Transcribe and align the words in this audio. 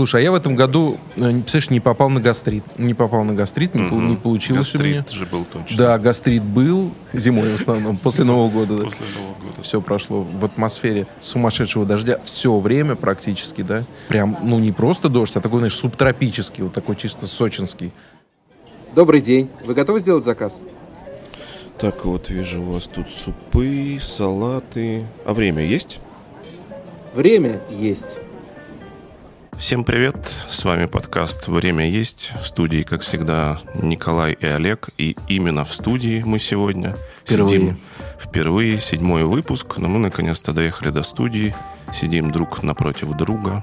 Слушай, 0.00 0.22
а 0.22 0.24
я 0.24 0.32
в 0.32 0.34
этом 0.34 0.56
году, 0.56 0.96
э, 1.16 1.30
представляешь, 1.30 1.68
не 1.68 1.78
попал 1.78 2.08
на 2.08 2.22
гастрит. 2.22 2.64
Не 2.78 2.94
попал 2.94 3.22
на 3.22 3.34
гастрит, 3.34 3.74
не, 3.74 3.86
пол- 3.86 4.00
не 4.00 4.16
получилось 4.16 4.74
у 4.74 4.78
меня. 4.78 5.00
Гастрит 5.02 5.14
же 5.14 5.26
был 5.26 5.44
точно. 5.44 5.76
Да, 5.76 5.98
гастрит 5.98 6.42
был 6.42 6.94
зимой 7.12 7.52
в 7.52 7.56
основном, 7.56 7.98
после 7.98 8.24
Нового 8.24 8.48
года. 8.48 8.78
да. 8.78 8.84
После 8.84 9.04
Нового 9.14 9.34
года. 9.34 9.60
Все 9.60 9.82
прошло 9.82 10.22
в 10.22 10.42
атмосфере 10.42 11.06
сумасшедшего 11.20 11.84
дождя 11.84 12.18
все 12.24 12.58
время 12.58 12.94
практически, 12.94 13.60
да. 13.60 13.84
Прям, 14.08 14.38
ну 14.42 14.58
не 14.58 14.72
просто 14.72 15.10
дождь, 15.10 15.36
а 15.36 15.42
такой, 15.42 15.58
знаешь, 15.58 15.74
субтропический, 15.76 16.64
вот 16.64 16.72
такой 16.72 16.96
чисто 16.96 17.26
сочинский. 17.26 17.92
Добрый 18.94 19.20
день. 19.20 19.50
Вы 19.66 19.74
готовы 19.74 20.00
сделать 20.00 20.24
заказ? 20.24 20.64
Так, 21.78 22.06
вот 22.06 22.30
вижу 22.30 22.62
у 22.62 22.72
вас 22.72 22.84
тут 22.84 23.10
супы, 23.10 23.98
салаты. 24.00 25.04
А 25.26 25.34
время 25.34 25.62
есть? 25.62 26.00
Время 27.12 27.60
есть. 27.68 28.22
Всем 29.60 29.84
привет, 29.84 30.16
с 30.50 30.64
вами 30.64 30.86
подкаст 30.86 31.46
«Время 31.46 31.88
есть». 31.88 32.32
В 32.42 32.46
студии, 32.46 32.82
как 32.82 33.02
всегда, 33.02 33.60
Николай 33.74 34.32
и 34.32 34.46
Олег. 34.46 34.88
И 34.96 35.16
именно 35.28 35.64
в 35.64 35.72
студии 35.72 36.22
мы 36.24 36.38
сегодня 36.38 36.96
Впервые. 37.24 37.58
сидим 37.60 37.78
впервые, 38.18 38.80
седьмой 38.80 39.24
выпуск, 39.24 39.76
но 39.76 39.88
мы 39.88 39.98
наконец-то 39.98 40.52
доехали 40.52 40.90
до 40.90 41.02
студии. 41.02 41.54
Сидим 41.92 42.30
друг 42.32 42.62
напротив 42.62 43.10
друга 43.16 43.62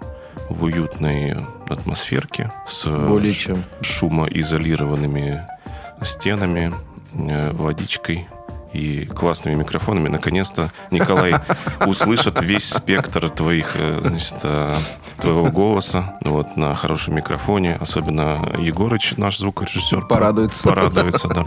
в 0.50 0.64
уютной 0.64 1.36
атмосферке 1.68 2.52
с 2.68 2.86
Более 2.86 3.34
ш- 3.34 3.54
чем. 3.54 3.64
шумоизолированными 3.82 5.42
стенами, 6.04 6.72
э, 7.16 7.52
водичкой 7.52 8.28
и 8.72 9.06
классными 9.06 9.56
микрофонами. 9.56 10.10
Наконец-то 10.10 10.72
Николай 10.92 11.34
услышит 11.88 12.42
весь 12.42 12.70
спектр 12.70 13.30
твоих, 13.30 13.72
э, 13.76 14.00
значит, 14.04 14.36
э, 14.44 14.76
твоего 15.18 15.50
голоса 15.50 16.18
вот, 16.24 16.56
на 16.58 16.74
хорошем 16.76 17.16
микрофоне. 17.16 17.78
Особенно 17.80 18.54
Егорыч, 18.60 19.16
наш 19.18 19.38
звукорежиссер, 19.38 20.08
Порадуется. 20.08 20.64
Порадуется, 20.68 21.28
да. 21.28 21.46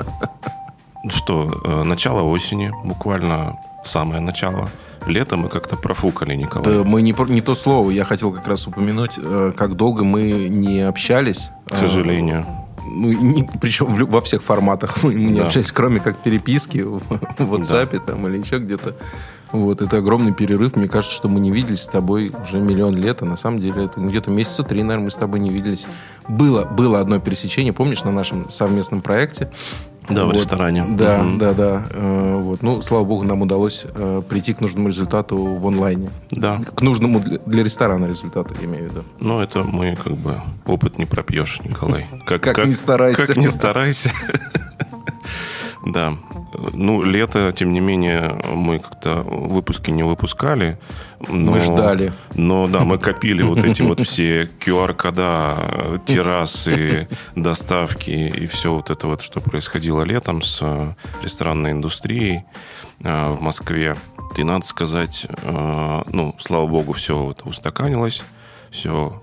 Что, 1.08 1.48
э, 1.64 1.82
начало 1.84 2.22
осени, 2.22 2.72
буквально 2.84 3.58
самое 3.84 4.20
начало. 4.20 4.68
Лето 5.06 5.36
мы 5.36 5.48
как-то 5.48 5.76
профукали, 5.76 6.34
Николай. 6.34 6.78
Да, 6.78 6.84
мы 6.84 7.00
не, 7.00 7.14
не 7.28 7.40
то 7.40 7.54
слово. 7.54 7.90
Я 7.90 8.04
хотел 8.04 8.32
как 8.32 8.46
раз 8.46 8.66
упомянуть, 8.66 9.12
э, 9.16 9.52
как 9.56 9.76
долго 9.76 10.04
мы 10.04 10.48
не 10.48 10.80
общались. 10.80 11.50
К 11.66 11.76
сожалению. 11.76 12.44
Ну, 12.86 13.12
не- 13.12 13.48
причем 13.60 13.86
в 13.86 14.10
во 14.10 14.20
всех 14.20 14.42
форматах 14.42 15.02
мы 15.02 15.14
не 15.14 15.38
Да. 15.38 15.46
общались, 15.46 15.72
кроме 15.72 16.00
как 16.00 16.18
переписки 16.18 16.78
в, 16.78 16.98
в 16.98 17.54
WhatsApp 17.54 17.98
там, 18.04 18.26
или 18.26 18.38
еще 18.38 18.58
где-то. 18.58 18.94
Вот, 19.52 19.82
это 19.82 19.98
огромный 19.98 20.32
перерыв. 20.32 20.76
Мне 20.76 20.88
кажется, 20.88 21.14
что 21.16 21.28
мы 21.28 21.40
не 21.40 21.50
виделись 21.50 21.82
с 21.82 21.88
тобой 21.88 22.32
уже 22.42 22.60
миллион 22.60 22.94
лет, 22.96 23.22
а 23.22 23.24
на 23.24 23.36
самом 23.36 23.58
деле 23.60 23.84
это 23.86 24.00
где-то 24.00 24.30
месяца 24.30 24.62
три, 24.62 24.82
наверное, 24.82 25.06
мы 25.06 25.10
с 25.10 25.16
тобой 25.16 25.40
не 25.40 25.50
виделись. 25.50 25.84
Было, 26.28 26.64
было 26.64 27.00
одно 27.00 27.18
пересечение, 27.18 27.72
помнишь, 27.72 28.04
на 28.04 28.12
нашем 28.12 28.48
совместном 28.50 29.00
проекте? 29.00 29.50
Да, 30.08 30.24
в 30.24 30.26
Вот. 30.28 30.36
ресторане. 30.36 30.84
Да, 30.90 31.18
Мгм. 31.22 31.38
да, 31.38 31.52
да. 31.52 31.84
Э, 31.90 32.40
вот. 32.42 32.62
Ну, 32.62 32.82
слава 32.82 33.04
богу, 33.04 33.22
нам 33.24 33.42
удалось 33.42 33.86
э, 33.94 34.22
прийти 34.28 34.54
к 34.54 34.60
нужному 34.60 34.88
результату 34.88 35.36
в 35.36 35.66
онлайне. 35.66 36.10
Да. 36.30 36.58
К 36.74 36.82
нужному 36.82 37.20
для, 37.20 37.38
для 37.46 37.62
ресторана 37.62 38.06
результату, 38.06 38.54
я 38.60 38.66
имею 38.66 38.88
в 38.88 38.90
виду. 38.92 39.04
Ну, 39.20 39.40
это 39.40 39.62
мы 39.62 39.94
как 39.96 40.14
бы 40.14 40.34
опыт 40.66 40.98
не 40.98 41.04
пропьешь, 41.04 41.60
Николай. 41.64 42.08
Как 42.26 42.66
ни 42.66 42.72
старайся. 42.72 43.24
Как 43.26 43.36
не 43.36 43.48
старайся. 43.48 44.10
Да. 45.86 46.12
Ну, 46.74 47.02
лето, 47.02 47.52
тем 47.56 47.72
не 47.72 47.80
менее, 47.80 48.38
мы 48.54 48.78
как-то 48.80 49.22
выпуски 49.22 49.90
не 49.90 50.02
выпускали. 50.02 50.78
но- 51.26 51.52
Мы 51.52 51.60
ждали. 51.60 52.12
Но 52.34 52.66
да, 52.66 52.80
мы 52.80 52.98
копили 52.98 53.42
вот 53.42 53.58
эти 53.64 53.80
вот 53.82 54.00
все 54.00 54.42
QR-кода, 54.60 56.00
террасы, 56.06 57.08
доставки 57.34 58.10
и 58.10 58.46
все 58.46 58.74
вот 58.74 58.90
это 58.90 59.06
вот, 59.06 59.22
что 59.22 59.40
происходило 59.40 60.02
летом 60.02 60.42
с 60.42 60.58
э, 60.60 60.94
ресторанной 61.22 61.70
индустрией 61.72 62.44
э, 63.02 63.30
в 63.32 63.40
Москве. 63.40 63.96
И 64.36 64.44
надо 64.44 64.66
сказать, 64.66 65.26
э, 65.30 66.02
ну, 66.12 66.34
слава 66.38 66.66
богу, 66.66 66.92
все 66.92 67.30
это 67.30 67.48
устаканилось, 67.48 68.22
все 68.70 69.20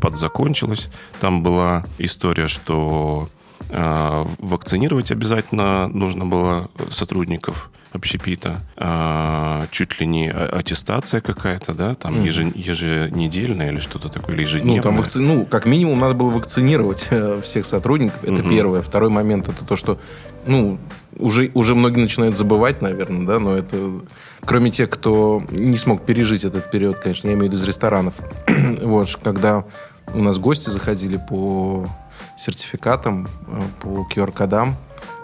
подзакончилось. 0.00 0.88
Там 1.20 1.42
была 1.42 1.84
история, 1.98 2.48
что 2.48 3.28
вакцинировать 3.70 5.10
обязательно 5.10 5.88
нужно 5.88 6.26
было 6.26 6.70
сотрудников 6.90 7.70
общепита. 7.92 8.56
Э, 8.76 9.62
чуть 9.70 10.00
ли 10.00 10.06
не 10.06 10.30
а- 10.30 10.58
аттестация 10.58 11.20
какая-то, 11.20 11.74
да, 11.74 11.94
там 11.94 12.14
еже- 12.22 12.50
еженедельная 12.54 13.70
или 13.70 13.78
что-то 13.80 14.08
такое, 14.08 14.34
или 14.34 14.42
Ну, 14.44 14.48
ежедневная. 14.48 14.82
там 14.82 14.98
вакци- 14.98 15.18
ну, 15.20 15.44
как 15.44 15.66
минимум, 15.66 16.00
надо 16.00 16.14
было 16.14 16.30
вакцинировать 16.30 17.08
э, 17.10 17.38
всех 17.42 17.66
сотрудников. 17.66 18.24
Это 18.24 18.32
Мгм. 18.42 18.48
первое. 18.48 18.80
Второй 18.80 19.10
момент 19.10 19.46
это 19.48 19.64
то, 19.66 19.76
что 19.76 19.98
ну, 20.46 20.78
уже, 21.18 21.50
уже 21.54 21.74
многие 21.74 22.00
начинают 22.00 22.34
забывать, 22.36 22.80
наверное, 22.82 23.26
да, 23.26 23.38
но 23.38 23.56
это 23.58 23.76
кроме 24.40 24.70
тех, 24.70 24.88
кто 24.90 25.42
не 25.50 25.76
смог 25.76 26.02
пережить 26.06 26.44
этот 26.44 26.70
период, 26.70 26.96
конечно, 26.96 27.28
я 27.28 27.34
имею 27.34 27.50
в 27.50 27.52
виду 27.52 27.62
из 27.62 27.68
ресторанов. 27.68 28.14
вот, 28.82 29.14
когда 29.22 29.64
у 30.14 30.18
нас 30.22 30.38
гости 30.38 30.70
заходили 30.70 31.20
по 31.28 31.84
сертификатам, 32.42 33.26
э, 33.46 33.60
по 33.80 34.06
QR-кодам, 34.12 34.74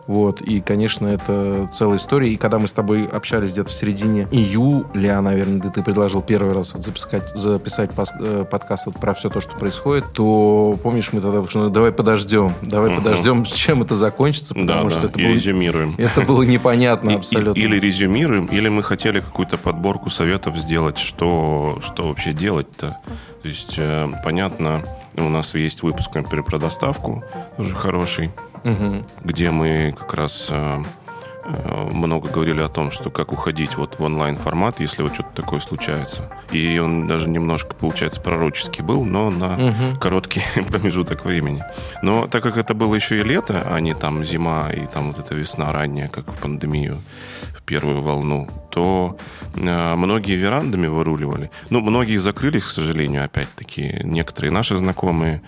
вот, 0.06 0.40
и, 0.40 0.60
конечно, 0.62 1.06
это 1.06 1.68
целая 1.74 1.98
история. 1.98 2.30
И 2.30 2.38
когда 2.38 2.58
мы 2.58 2.66
с 2.66 2.72
тобой 2.72 3.04
общались 3.06 3.52
где-то 3.52 3.68
в 3.70 3.74
середине 3.74 4.26
июля, 4.30 5.20
наверное, 5.20 5.58
где 5.58 5.68
ты 5.68 5.82
предложил 5.82 6.22
первый 6.22 6.54
раз 6.54 6.72
вот 6.72 6.82
записать, 6.82 7.24
записать 7.34 7.90
пос- 7.90 8.08
э, 8.18 8.46
подкаст 8.50 8.86
вот 8.86 8.98
про 8.98 9.12
все 9.12 9.28
то, 9.28 9.42
что 9.42 9.54
происходит, 9.56 10.06
то, 10.14 10.74
помнишь, 10.82 11.12
мы 11.12 11.20
тогда 11.20 11.44
что 11.44 11.58
ну, 11.64 11.68
давай 11.68 11.92
подождем, 11.92 12.54
давай 12.62 12.88
Мгм. 12.88 13.02
подождем, 13.04 13.44
с 13.44 13.52
чем 13.52 13.82
это 13.82 13.96
закончится, 13.96 14.54
Да, 14.54 14.60
потому 14.62 14.84
да, 14.88 14.96
что 14.96 15.06
это 15.08 15.20
и 15.20 15.24
было, 15.26 15.34
резюмируем. 15.34 15.94
это 15.98 16.22
было 16.22 16.42
непонятно 16.42 17.16
абсолютно. 17.16 17.60
Или 17.60 17.78
резюмируем, 17.78 18.46
или 18.46 18.70
мы 18.70 18.82
хотели 18.82 19.20
какую-то 19.20 19.58
подборку 19.58 20.08
советов 20.08 20.56
сделать, 20.56 20.96
что, 20.96 21.80
что 21.82 22.08
вообще 22.08 22.32
делать-то. 22.32 22.96
То 23.42 23.48
есть, 23.48 23.74
э, 23.76 24.10
понятно, 24.24 24.82
у 25.20 25.28
нас 25.28 25.54
есть 25.54 25.82
выпуск 25.82 26.14
например, 26.14 26.44
про 26.44 26.58
доставку, 26.58 27.24
тоже 27.56 27.74
хороший, 27.74 28.30
Мгм. 28.64 29.04
где 29.24 29.50
мы 29.50 29.94
как 29.96 30.14
раз 30.14 30.48
э, 30.50 30.82
э, 31.44 31.88
много 31.92 32.28
говорили 32.28 32.60
о 32.60 32.68
том, 32.68 32.90
что 32.90 33.10
как 33.10 33.32
уходить 33.32 33.76
вот 33.76 33.98
в 33.98 34.02
онлайн-формат, 34.02 34.80
если 34.80 35.02
вот 35.02 35.14
что-то 35.14 35.30
такое 35.42 35.60
случается. 35.60 36.22
И 36.50 36.78
он 36.78 37.06
даже 37.06 37.28
немножко, 37.30 37.74
получается, 37.74 38.20
пророческий 38.20 38.82
был, 38.82 39.04
но 39.04 39.30
на 39.30 39.50
Мгм. 39.56 39.96
короткий 39.98 40.42
промежуток 40.70 41.24
времени. 41.24 41.62
Но 42.02 42.26
так 42.26 42.42
как 42.42 42.56
это 42.56 42.74
было 42.74 42.94
еще 42.96 43.20
и 43.20 43.22
лето, 43.22 43.62
а 43.70 43.78
не 43.80 43.94
там 43.94 44.24
зима 44.24 44.70
и 44.72 44.86
там 44.86 45.12
вот 45.12 45.18
эта 45.18 45.34
весна 45.34 45.72
ранняя, 45.72 46.08
как 46.08 46.28
в 46.32 46.40
пандемию, 46.40 47.00
первую 47.68 48.00
волну, 48.02 48.48
то 48.70 49.16
э, 49.56 49.94
многие 49.96 50.36
верандами 50.36 50.86
выруливали. 50.88 51.50
Ну, 51.70 51.80
многие 51.80 52.16
закрылись, 52.18 52.64
к 52.64 52.70
сожалению, 52.70 53.24
опять-таки. 53.24 54.00
Некоторые 54.04 54.52
наши 54.52 54.76
знакомые. 54.78 55.40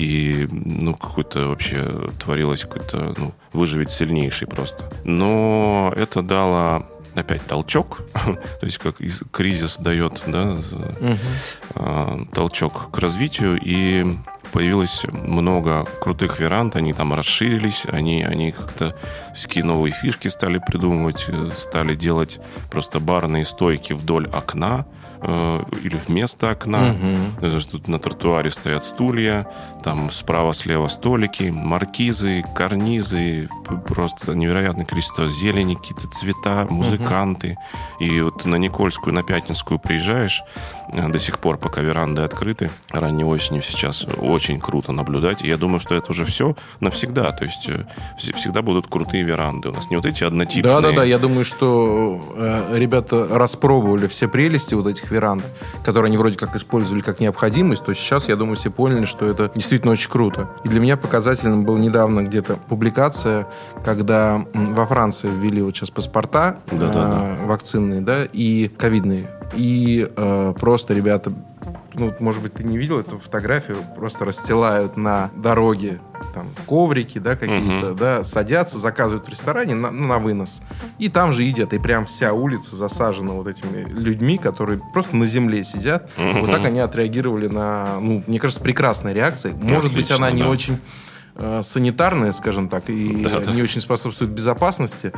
И, 0.00 0.48
ну, 0.50 0.94
какой-то 0.94 1.48
вообще 1.48 2.08
творилось 2.18 2.62
какой-то, 2.62 3.14
ну, 3.18 3.32
выживет 3.52 3.90
сильнейший 3.90 4.46
просто. 4.48 4.90
Но 5.04 5.92
это 5.96 6.22
дало 6.22 6.86
опять 7.14 7.46
толчок, 7.46 8.02
то 8.60 8.66
есть 8.66 8.78
как 8.78 9.00
из- 9.00 9.22
кризис 9.32 9.78
дает, 9.78 10.22
да, 10.26 10.56
э, 11.74 12.18
толчок 12.34 12.90
к 12.90 12.98
развитию, 12.98 13.58
и 13.62 14.04
появилось 14.56 15.04
много 15.12 15.84
крутых 16.00 16.40
веранд, 16.40 16.76
они 16.76 16.94
там 16.94 17.12
расширились, 17.12 17.82
они, 17.92 18.22
они 18.22 18.52
как-то 18.52 18.96
всякие 19.34 19.64
новые 19.64 19.92
фишки 19.92 20.28
стали 20.28 20.62
придумывать, 20.66 21.26
э, 21.28 21.50
стали 21.54 21.94
делать 21.94 22.40
просто 22.70 22.98
барные 22.98 23.44
стойки 23.44 23.92
вдоль 23.92 24.26
окна 24.28 24.86
э, 25.26 25.64
или 25.82 26.00
вместо 26.06 26.50
окна. 26.50 26.78
Мгм. 26.92 27.16
Даже 27.40 27.66
тут 27.66 27.88
на 27.88 27.98
тротуаре 27.98 28.50
стоят 28.50 28.84
стулья, 28.84 29.46
там 29.82 30.10
справа-слева 30.10 30.88
столики, 30.88 31.50
маркизы, 31.50 32.44
карнизы, 32.54 33.48
просто 33.86 34.34
невероятное 34.34 34.84
количество 34.86 35.26
зелени, 35.28 35.74
какие-то 35.74 36.08
цвета, 36.08 36.66
музыканты. 36.70 37.56
И 38.00 38.20
вот 38.20 38.44
на 38.44 38.56
Никольскую, 38.56 39.14
на 39.14 39.22
Пятницкую 39.22 39.78
приезжаешь, 39.78 40.42
э, 40.92 41.08
до 41.08 41.18
сих 41.18 41.38
пор, 41.38 41.58
пока 41.58 41.80
веранды 41.80 42.22
открыты, 42.22 42.70
ранней 42.90 43.24
осенью 43.24 43.62
сейчас 43.62 44.06
очень 44.20 44.60
круто 44.60 44.92
наблюдать. 44.92 45.42
И 45.42 45.48
я 45.48 45.56
думаю, 45.56 45.80
что 45.80 45.94
это 45.94 46.10
уже 46.12 46.24
все 46.24 46.54
навсегда. 46.80 47.32
То 47.32 47.44
есть 47.44 47.68
э, 47.68 47.86
вс- 48.18 48.34
всегда 48.36 48.62
будут 48.62 48.86
крутые 48.86 49.24
веранды. 49.24 49.70
У 49.70 49.72
нас 49.72 49.90
не 49.90 49.96
вот 49.96 50.06
эти 50.06 50.24
однотипные. 50.24 50.74
Да, 50.74 50.80
да, 50.80 50.92
да. 50.92 51.04
Я 51.04 51.18
думаю, 51.18 51.44
что 51.44 52.20
э, 52.36 52.76
ребята 52.78 53.26
распробовали 53.30 54.06
все 54.06 54.28
прелести 54.28 54.74
вот 54.74 54.86
этих 54.86 55.10
веранд, 55.16 55.42
которые 55.84 56.08
они 56.08 56.18
вроде 56.18 56.36
как 56.36 56.54
использовали 56.54 57.00
как 57.00 57.20
необходимость, 57.20 57.84
то 57.84 57.94
сейчас, 57.94 58.28
я 58.28 58.36
думаю, 58.36 58.56
все 58.56 58.70
поняли, 58.70 59.06
что 59.06 59.26
это 59.26 59.50
действительно 59.54 59.92
очень 59.92 60.10
круто. 60.10 60.50
И 60.64 60.68
для 60.68 60.80
меня 60.80 60.96
показательным 60.96 61.64
была 61.64 61.78
недавно 61.78 62.22
где-то 62.22 62.56
публикация, 62.68 63.46
когда 63.84 64.44
во 64.54 64.86
Франции 64.86 65.28
ввели 65.28 65.62
вот 65.62 65.74
сейчас 65.74 65.90
паспорта 65.90 66.58
Да-да-да. 66.70 67.36
э, 67.40 67.46
вакцинные, 67.46 68.00
да, 68.02 68.24
и 68.30 68.68
ковидные. 68.68 69.30
И 69.54 70.06
э, 70.14 70.54
просто 70.60 70.92
ребята 70.92 71.32
ну, 71.94 72.14
может 72.20 72.42
быть, 72.42 72.54
ты 72.54 72.64
не 72.64 72.76
видел 72.78 72.98
эту 72.98 73.18
фотографию, 73.18 73.78
просто 73.94 74.24
расстилают 74.24 74.96
на 74.96 75.30
дороге 75.34 76.00
там 76.34 76.48
коврики, 76.66 77.18
да, 77.18 77.36
какие-то, 77.36 77.90
угу. 77.90 77.98
да, 77.98 78.24
садятся, 78.24 78.78
заказывают 78.78 79.26
в 79.26 79.28
ресторане 79.28 79.74
на, 79.74 79.90
ну, 79.90 80.06
на 80.06 80.18
вынос. 80.18 80.60
И 80.98 81.08
там 81.08 81.32
же 81.32 81.42
едят. 81.42 81.72
И 81.72 81.78
прям 81.78 82.06
вся 82.06 82.32
улица 82.32 82.76
засажена 82.76 83.32
вот 83.32 83.46
этими 83.46 83.86
людьми, 83.88 84.38
которые 84.38 84.80
просто 84.92 85.16
на 85.16 85.26
земле 85.26 85.64
сидят. 85.64 86.10
Угу. 86.16 86.40
Вот 86.40 86.50
так 86.50 86.64
они 86.64 86.80
отреагировали 86.80 87.48
на, 87.48 87.98
ну, 88.00 88.22
мне 88.26 88.38
кажется, 88.38 88.62
прекрасная 88.62 89.12
реакция. 89.12 89.54
Может 89.54 89.92
Отлично, 89.92 89.96
быть, 89.96 90.10
она 90.10 90.30
не 90.30 90.42
очень 90.42 90.78
э, 91.36 91.62
санитарная, 91.64 92.32
скажем 92.32 92.68
так, 92.68 92.88
и 92.88 93.22
да, 93.22 93.40
да. 93.40 93.52
не 93.52 93.62
очень 93.62 93.80
способствует 93.80 94.30
безопасности. 94.30 95.12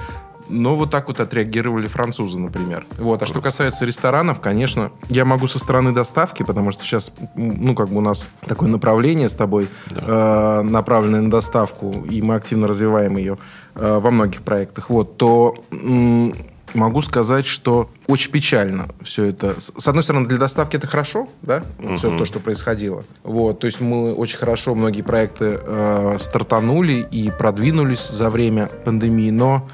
Но 0.49 0.77
вот 0.77 0.91
так 0.91 1.09
вот 1.09 1.21
отреагировали 1.21 1.87
французы, 1.87 2.39
например. 2.39 2.87
Вот. 2.99 3.23
А 3.23 3.27
что 3.27 3.41
касается 3.41 3.85
ресторанов, 3.85 4.41
конечно, 4.41 4.91
я 5.09 5.25
могу 5.25 5.49
со 5.49 5.59
стороны 5.59 5.93
доставки, 5.93 6.43
потому 6.43 6.73
что 6.73 6.83
сейчас, 6.83 7.13
ну, 7.37 7.75
как 7.75 7.89
бы 7.89 7.99
у 7.99 8.01
нас 8.01 8.29
такое 8.47 8.69
направление 8.69 9.29
с 9.29 9.35
тобой, 9.35 9.69
да. 9.91 10.61
э, 10.61 10.63
направленное 10.63 11.23
на 11.23 11.31
доставку, 11.31 11.93
и 12.11 12.23
мы 12.23 12.37
активно 12.37 12.69
развиваем 12.69 13.17
ее 13.17 13.39
э, 13.75 13.99
во 13.99 14.11
многих 14.11 14.43
проектах, 14.43 14.91
вот, 14.91 15.17
то 15.17 15.55
м- 15.71 16.33
могу 16.75 17.03
сказать, 17.03 17.47
что 17.47 17.91
очень 18.07 18.31
печально 18.31 18.89
все 19.03 19.27
это. 19.27 19.55
С 19.59 19.89
одной 19.89 20.03
стороны, 20.03 20.27
для 20.27 20.39
доставки 20.39 20.77
это 20.77 20.87
хорошо, 20.87 21.29
да, 21.43 21.63
uh-huh. 21.79 21.97
все 21.97 22.17
то, 22.17 22.25
что 22.25 22.41
происходило. 22.41 23.05
Вот, 23.23 23.61
то 23.61 23.67
есть 23.67 23.81
мы 23.81 24.13
очень 24.13 24.39
хорошо 24.39 24.75
многие 24.75 25.03
проекты 25.03 25.59
э, 25.61 26.17
стартанули 26.21 27.07
и 27.11 27.31
продвинулись 27.31 28.09
за 28.09 28.31
время 28.31 28.69
пандемии, 28.85 29.31
но 29.31 29.69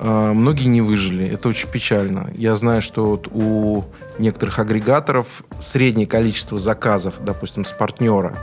многие 0.00 0.66
не 0.66 0.82
выжили. 0.82 1.26
Это 1.26 1.48
очень 1.48 1.68
печально. 1.68 2.30
Я 2.34 2.56
знаю, 2.56 2.82
что 2.82 3.06
вот 3.06 3.28
у 3.32 3.84
некоторых 4.18 4.58
агрегаторов 4.58 5.42
среднее 5.58 6.06
количество 6.06 6.58
заказов, 6.58 7.14
допустим, 7.20 7.64
с 7.64 7.72
партнера, 7.72 8.36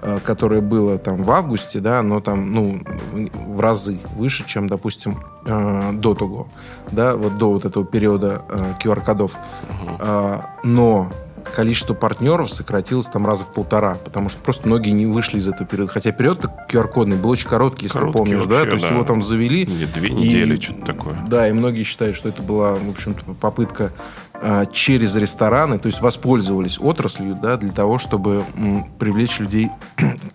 а, 0.00 0.18
которое 0.18 0.60
было 0.60 0.98
там 0.98 1.22
в 1.22 1.30
августе, 1.30 1.80
да, 1.80 2.00
оно 2.00 2.20
там, 2.20 2.52
ну, 2.52 2.80
в 3.12 3.60
разы 3.60 4.00
выше, 4.16 4.44
чем, 4.46 4.68
допустим, 4.68 5.18
а, 5.46 5.92
до 5.92 6.14
того, 6.14 6.48
да, 6.92 7.16
вот 7.16 7.36
до 7.38 7.52
вот 7.52 7.64
этого 7.64 7.84
периода 7.84 8.42
QR-кодов. 8.80 9.32
Uh-huh. 9.68 10.42
Но 10.62 11.10
количество 11.52 11.94
партнеров 11.94 12.50
сократилось 12.50 13.06
там 13.06 13.26
раза 13.26 13.44
в 13.44 13.52
полтора, 13.52 13.94
потому 13.94 14.28
что 14.28 14.40
просто 14.40 14.68
многие 14.68 14.90
не 14.90 15.06
вышли 15.06 15.38
из 15.38 15.48
этого 15.48 15.66
периода. 15.66 15.92
Хотя 15.92 16.12
период 16.12 16.44
QR-кодный 16.70 17.16
был 17.16 17.30
очень 17.30 17.48
короткий, 17.48 17.86
если 17.86 17.98
короткий 17.98 18.12
ты 18.12 18.18
помнишь, 18.18 18.46
вообще, 18.46 18.58
да? 18.58 18.64
То 18.64 18.72
есть 18.72 18.84
да. 18.84 18.94
его 18.94 19.04
там 19.04 19.22
завели. 19.22 19.66
Не, 19.66 19.86
две 19.86 20.10
недели, 20.10 20.56
и, 20.56 20.60
что-то 20.60 20.84
такое. 20.86 21.16
Да, 21.28 21.48
и 21.48 21.52
многие 21.52 21.84
считают, 21.84 22.16
что 22.16 22.28
это 22.28 22.42
была, 22.42 22.74
в 22.74 22.90
общем-то, 22.90 23.34
попытка 23.34 23.92
а, 24.40 24.66
через 24.66 25.16
рестораны, 25.16 25.78
то 25.78 25.86
есть 25.86 26.00
воспользовались 26.00 26.78
отраслью 26.78 27.36
да, 27.40 27.56
для 27.56 27.72
того, 27.72 27.98
чтобы 27.98 28.44
м, 28.54 28.84
привлечь 28.98 29.40
людей 29.40 29.68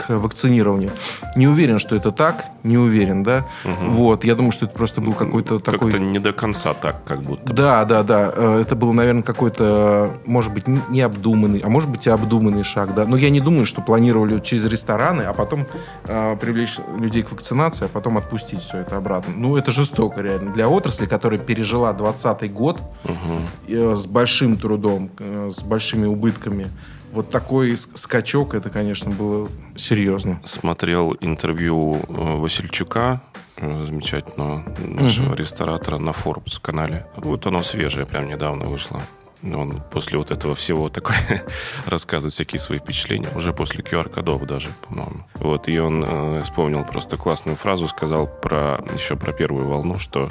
к 0.05 0.17
вакцинированию. 0.17 0.91
Не 1.35 1.47
уверен, 1.47 1.79
что 1.79 1.95
это 1.95 2.11
так, 2.11 2.45
не 2.63 2.77
уверен, 2.77 3.23
да. 3.23 3.45
Угу. 3.65 3.91
Вот, 3.91 4.25
я 4.25 4.35
думаю, 4.35 4.51
что 4.51 4.65
это 4.65 4.75
просто 4.75 5.01
был 5.01 5.13
какой-то 5.13 5.59
как 5.59 5.75
такой... 5.75 5.91
Как-то 5.91 6.05
не 6.05 6.19
до 6.19 6.33
конца 6.33 6.73
так, 6.73 7.03
как 7.05 7.21
будто. 7.23 7.53
Да, 7.53 7.85
да, 7.85 8.03
да. 8.03 8.31
Э, 8.35 8.59
это 8.61 8.75
был, 8.75 8.93
наверное, 8.93 9.23
какой-то, 9.23 10.11
может 10.25 10.53
быть, 10.53 10.67
необдуманный, 10.67 11.59
а 11.59 11.69
может 11.69 11.89
быть 11.89 12.07
и 12.07 12.09
обдуманный 12.09 12.63
шаг, 12.63 12.93
да. 12.93 13.05
Но 13.05 13.17
я 13.17 13.29
не 13.29 13.39
думаю, 13.39 13.65
что 13.65 13.81
планировали 13.81 14.39
через 14.39 14.65
рестораны, 14.65 15.23
а 15.23 15.33
потом 15.33 15.65
э, 16.05 16.37
привлечь 16.39 16.77
людей 16.97 17.23
к 17.23 17.31
вакцинации, 17.31 17.85
а 17.85 17.89
потом 17.89 18.17
отпустить 18.17 18.61
все 18.61 18.77
это 18.77 18.97
обратно. 18.97 19.33
Ну, 19.35 19.57
это 19.57 19.71
жестоко, 19.71 20.21
реально. 20.21 20.51
Для 20.51 20.67
отрасли, 20.67 21.05
которая 21.05 21.39
пережила 21.39 21.93
2020 21.93 22.53
год, 22.53 22.81
угу 23.03 23.95
с 23.95 24.05
большим 24.05 24.55
трудом, 24.55 25.09
э, 25.19 25.51
с 25.53 25.61
большими 25.61 26.05
убытками. 26.05 26.67
Вот 27.13 27.29
такой 27.29 27.77
скачок, 27.77 28.55
это, 28.55 28.71
конечно, 28.71 29.11
было 29.11 29.47
серьезно. 29.75 30.41
Смотрел 30.45 31.15
интервью 31.21 31.93
э, 31.93 32.37
Васильчука, 32.37 33.21
э, 33.57 33.83
замечательного 33.85 34.65
нашего 34.79 35.27
угу. 35.27 35.35
ресторатора 35.35 35.99
на 35.99 36.09
Forbes 36.09 36.59
канале. 36.59 37.05
Вот 37.17 37.45
оно 37.45 37.61
свежее, 37.61 38.07
прям 38.07 38.25
недавно 38.25 38.65
вышло. 38.65 38.99
Он 39.43 39.79
после 39.91 40.17
вот 40.17 40.31
этого 40.31 40.55
всего 40.55 40.89
такой 40.89 41.15
рассказывает 41.85 42.33
всякие 42.33 42.59
свои 42.59 42.79
впечатления, 42.79 43.29
уже 43.35 43.53
после 43.53 43.83
QR-кодов 43.83 44.47
даже, 44.47 44.69
по-моему. 44.87 45.23
Вот, 45.35 45.67
и 45.67 45.77
он 45.77 46.03
э, 46.07 46.41
вспомнил 46.43 46.83
просто 46.83 47.15
классную 47.17 47.57
фразу, 47.57 47.87
сказал 47.87 48.25
про 48.25 48.83
еще 48.95 49.15
про 49.17 49.33
первую 49.33 49.67
волну, 49.67 49.97
что 49.97 50.29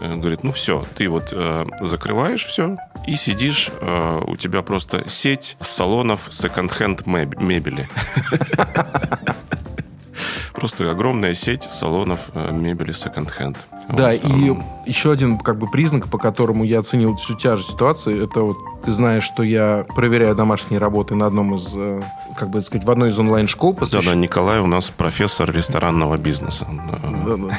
говорит, 0.00 0.42
ну 0.44 0.52
все, 0.52 0.84
ты 0.94 1.08
вот 1.08 1.28
э, 1.32 1.64
закрываешь 1.80 2.44
все 2.44 2.76
и 3.06 3.16
сидишь, 3.16 3.70
э, 3.80 4.22
у 4.26 4.36
тебя 4.36 4.62
просто 4.62 5.08
сеть 5.08 5.56
салонов 5.60 6.28
секонд-хенд 6.30 7.06
мебели. 7.06 7.88
Просто 10.52 10.90
огромная 10.90 11.34
сеть 11.34 11.64
салонов 11.64 12.18
э, 12.32 12.50
мебели 12.50 12.92
секонд-хенд. 12.92 13.58
Да, 13.90 14.12
вот, 14.12 14.24
и 14.24 14.48
um... 14.48 14.62
еще 14.86 15.12
один 15.12 15.38
как 15.38 15.58
бы 15.58 15.70
признак, 15.70 16.08
по 16.08 16.18
которому 16.18 16.64
я 16.64 16.80
оценил 16.80 17.14
всю 17.16 17.34
тяжесть 17.34 17.70
ситуации, 17.70 18.24
это 18.24 18.40
вот 18.40 18.56
ты 18.82 18.90
знаешь, 18.90 19.22
что 19.22 19.42
я 19.42 19.84
проверяю 19.94 20.34
домашние 20.34 20.80
работы 20.80 21.14
на 21.14 21.26
одном 21.26 21.54
из 21.54 21.72
э, 21.76 22.00
как 22.36 22.50
бы 22.50 22.62
сказать, 22.62 22.86
в 22.86 22.90
одной 22.90 23.10
из 23.10 23.18
онлайн-школ. 23.18 23.74
Посвящ... 23.74 24.04
Да, 24.04 24.12
да, 24.12 24.16
Николай 24.16 24.60
у 24.60 24.66
нас 24.66 24.90
профессор 24.90 25.50
ресторанного 25.50 26.16
бизнеса. 26.16 26.66
Да, 27.26 27.36
да. 27.36 27.58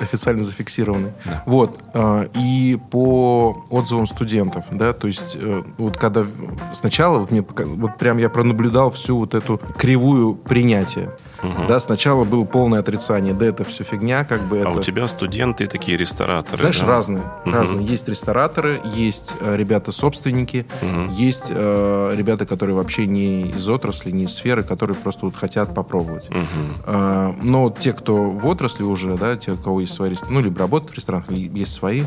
Официально 0.00 0.44
зафиксированный. 0.44 1.12
Да. 1.24 1.42
Вот. 1.46 1.80
А, 1.92 2.28
и 2.34 2.78
по 2.90 3.64
отзывам 3.70 4.06
студентов, 4.06 4.64
да, 4.70 4.92
то 4.92 5.08
есть 5.08 5.36
э, 5.38 5.62
вот 5.78 5.96
когда 5.96 6.24
сначала 6.72 7.18
вот 7.18 7.30
мне 7.30 7.42
вот 7.42 7.98
прям 7.98 8.18
я 8.18 8.28
пронаблюдал 8.28 8.90
всю 8.90 9.18
вот 9.18 9.34
эту 9.34 9.60
кривую 9.76 10.34
принятия. 10.34 11.10
Угу. 11.42 11.66
Да, 11.66 11.80
сначала 11.80 12.24
было 12.24 12.44
полное 12.44 12.80
отрицание, 12.80 13.34
да, 13.34 13.46
это 13.46 13.64
все 13.64 13.84
фигня, 13.84 14.24
как 14.24 14.46
бы. 14.48 14.58
А 14.58 14.60
это... 14.60 14.70
у 14.70 14.82
тебя 14.82 15.08
студенты 15.08 15.66
такие 15.66 15.96
рестораторы. 15.96 16.58
Знаешь, 16.58 16.80
да? 16.80 16.86
разные, 16.86 17.22
угу. 17.44 17.52
разные. 17.52 17.86
Есть 17.86 18.08
рестораторы, 18.08 18.80
есть 18.94 19.34
э, 19.40 19.56
ребята-собственники, 19.56 20.66
угу. 20.80 21.12
есть 21.12 21.46
э, 21.48 22.14
ребята, 22.16 22.46
которые 22.46 22.76
вообще 22.76 23.06
не 23.06 23.48
из 23.50 23.68
отрасли, 23.68 24.10
не 24.10 24.24
из 24.24 24.34
сферы, 24.34 24.62
которые 24.62 24.96
просто 24.96 25.24
вот 25.24 25.34
хотят 25.34 25.74
попробовать. 25.74 26.28
Угу. 26.30 26.38
Э, 26.86 27.32
но 27.42 27.74
те, 27.76 27.92
кто 27.92 28.30
в 28.30 28.46
отрасли 28.46 28.84
уже, 28.84 29.16
да, 29.16 29.36
те, 29.36 29.52
у 29.52 29.56
кого 29.56 29.80
есть 29.80 29.94
свои 29.94 30.10
рестораны, 30.10 30.38
ну, 30.38 30.44
либо 30.44 30.58
работают 30.60 30.92
в 30.92 30.96
ресторанах, 30.96 31.30
есть 31.30 31.72
свои, 31.72 32.02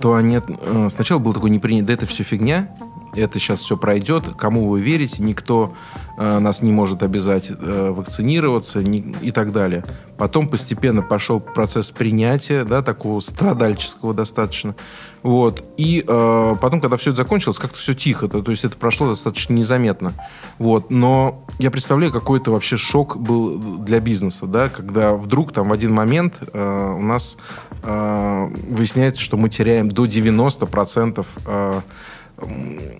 то 0.00 0.14
они 0.14 0.40
э, 0.46 0.88
сначала 0.90 1.18
был 1.18 1.32
такой 1.32 1.50
непринят, 1.50 1.86
да 1.86 1.94
это 1.94 2.06
все 2.06 2.22
фигня, 2.22 2.70
это 3.14 3.38
сейчас 3.38 3.60
все 3.60 3.76
пройдет, 3.76 4.24
кому 4.36 4.68
вы 4.68 4.80
верите, 4.80 5.22
никто 5.22 5.74
э, 6.16 6.38
нас 6.38 6.62
не 6.62 6.72
может 6.72 7.02
обязать 7.02 7.50
э, 7.50 7.90
вакцинироваться 7.90 8.80
не, 8.80 8.98
и 9.20 9.30
так 9.30 9.52
далее. 9.52 9.84
Потом 10.16 10.48
постепенно 10.48 11.02
пошел 11.02 11.38
процесс 11.38 11.90
принятия, 11.90 12.64
да, 12.64 12.82
такого 12.82 13.20
страдальческого 13.20 14.14
достаточно. 14.14 14.74
Вот. 15.22 15.64
И 15.76 16.04
э, 16.06 16.54
потом, 16.60 16.80
когда 16.80 16.96
все 16.96 17.10
это 17.10 17.18
закончилось, 17.18 17.58
как-то 17.58 17.78
все 17.78 17.94
тихо, 17.94 18.28
то, 18.28 18.42
то 18.42 18.50
есть 18.50 18.64
это 18.64 18.76
прошло 18.76 19.08
достаточно 19.08 19.52
незаметно. 19.52 20.12
Вот. 20.58 20.90
Но 20.90 21.44
я 21.58 21.70
представляю, 21.70 22.12
какой 22.12 22.40
это 22.40 22.50
вообще 22.50 22.76
шок 22.76 23.16
был 23.16 23.58
для 23.58 24.00
бизнеса, 24.00 24.46
да, 24.46 24.68
когда 24.68 25.14
вдруг 25.14 25.52
там 25.52 25.68
в 25.68 25.72
один 25.72 25.92
момент 25.92 26.34
э, 26.52 26.94
у 26.96 27.02
нас 27.02 27.36
э, 27.82 28.48
выясняется, 28.70 29.20
что 29.20 29.36
мы 29.36 29.48
теряем 29.48 29.88
до 29.88 30.06
90% 30.06 31.26
э, 31.46 31.80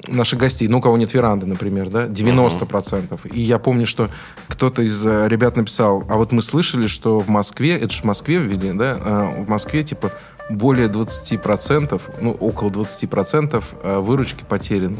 наших 0.08 0.38
гостей, 0.38 0.68
ну, 0.68 0.78
у 0.78 0.80
кого 0.80 0.96
нет 0.96 1.14
веранды, 1.14 1.46
например, 1.46 1.88
да, 1.90 2.06
90%. 2.06 2.68
Uh-huh. 2.68 3.32
И 3.32 3.40
я 3.40 3.58
помню, 3.58 3.86
что 3.86 4.08
кто-то 4.48 4.82
из 4.82 5.06
э, 5.06 5.28
ребят 5.28 5.56
написал, 5.56 6.04
а 6.08 6.16
вот 6.16 6.32
мы 6.32 6.42
слышали, 6.42 6.86
что 6.86 7.20
в 7.20 7.28
Москве, 7.28 7.76
это 7.76 7.90
же 7.92 8.02
в 8.02 8.04
Москве 8.04 8.38
ввели, 8.38 8.72
да, 8.72 8.98
а 9.00 9.44
в 9.44 9.48
Москве, 9.48 9.82
типа, 9.82 10.12
более 10.50 10.88
20%, 10.88 12.00
ну, 12.20 12.30
около 12.32 12.70
20% 12.70 13.64
э, 13.82 13.98
выручки 14.00 14.44
потеряны. 14.48 14.96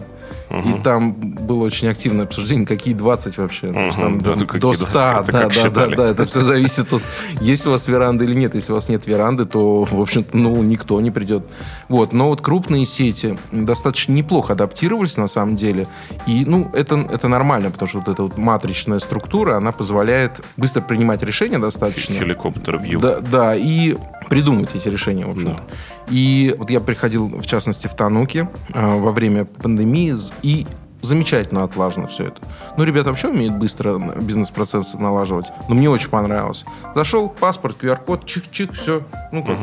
Угу. 0.50 0.68
И 0.68 0.82
там 0.82 1.12
было 1.12 1.64
очень 1.64 1.88
активное 1.88 2.24
обсуждение, 2.24 2.66
какие 2.66 2.94
20 2.94 3.38
вообще. 3.38 3.68
Угу, 3.68 3.92
там, 3.96 4.20
да, 4.20 4.34
там, 4.34 4.60
до 4.60 4.74
100, 4.74 4.92
да, 4.92 5.22
да, 5.22 5.48
да, 5.48 5.70
да, 5.70 5.86
да. 5.88 6.08
Это 6.08 6.26
все 6.26 6.40
зависит 6.40 6.92
от, 6.92 7.02
есть 7.40 7.66
у 7.66 7.70
вас 7.70 7.86
веранда 7.88 8.24
или 8.24 8.34
нет. 8.34 8.54
Если 8.54 8.72
у 8.72 8.74
вас 8.74 8.88
нет 8.88 9.06
веранды, 9.06 9.44
то, 9.44 9.84
в 9.84 10.00
общем-то, 10.00 10.36
ну, 10.36 10.62
никто 10.62 11.00
не 11.00 11.10
придет. 11.10 11.44
Вот. 11.88 12.12
Но 12.12 12.28
вот 12.28 12.40
крупные 12.40 12.86
сети 12.86 13.38
достаточно 13.52 14.12
неплохо 14.12 14.54
адаптировались, 14.54 15.16
на 15.16 15.28
самом 15.28 15.56
деле. 15.56 15.86
И, 16.26 16.44
ну, 16.44 16.70
это, 16.72 16.96
это 17.10 17.28
нормально, 17.28 17.70
потому 17.70 17.88
что 17.88 17.98
вот 17.98 18.08
эта 18.08 18.22
вот 18.22 18.38
матричная 18.38 18.98
структура, 18.98 19.56
она 19.56 19.72
позволяет 19.72 20.44
быстро 20.56 20.80
принимать 20.80 21.22
решения 21.22 21.58
достаточно. 21.58 22.14
Хеликоптер 22.14 22.78
вью. 22.78 23.00
Да, 23.00 23.20
да, 23.20 23.54
и 23.54 23.96
придумать 24.28 24.74
эти 24.74 24.88
решения, 24.88 25.26
в 25.26 25.30
общем-то. 25.30 25.62
Да. 25.68 25.74
И 26.10 26.54
вот 26.58 26.70
я 26.70 26.80
приходил, 26.80 27.28
в 27.28 27.46
частности, 27.46 27.86
в 27.86 27.94
Тануки 27.94 28.48
э, 28.72 28.98
во 28.98 29.12
время 29.12 29.44
пандемии, 29.44 30.12
и 30.42 30.66
замечательно 31.02 31.64
отлажено 31.64 32.06
все 32.06 32.26
это. 32.28 32.40
Ну, 32.76 32.84
ребята 32.84 33.08
вообще 33.10 33.28
умеют 33.28 33.54
быстро 33.54 33.98
бизнес-процессы 34.20 34.98
налаживать. 34.98 35.46
Но 35.68 35.74
мне 35.74 35.88
очень 35.88 36.10
понравилось. 36.10 36.64
Зашел, 36.94 37.28
паспорт, 37.28 37.76
QR-код, 37.80 38.24
чих-чих, 38.24 38.72
все. 38.72 39.02
Ну, 39.32 39.44
как 39.44 39.56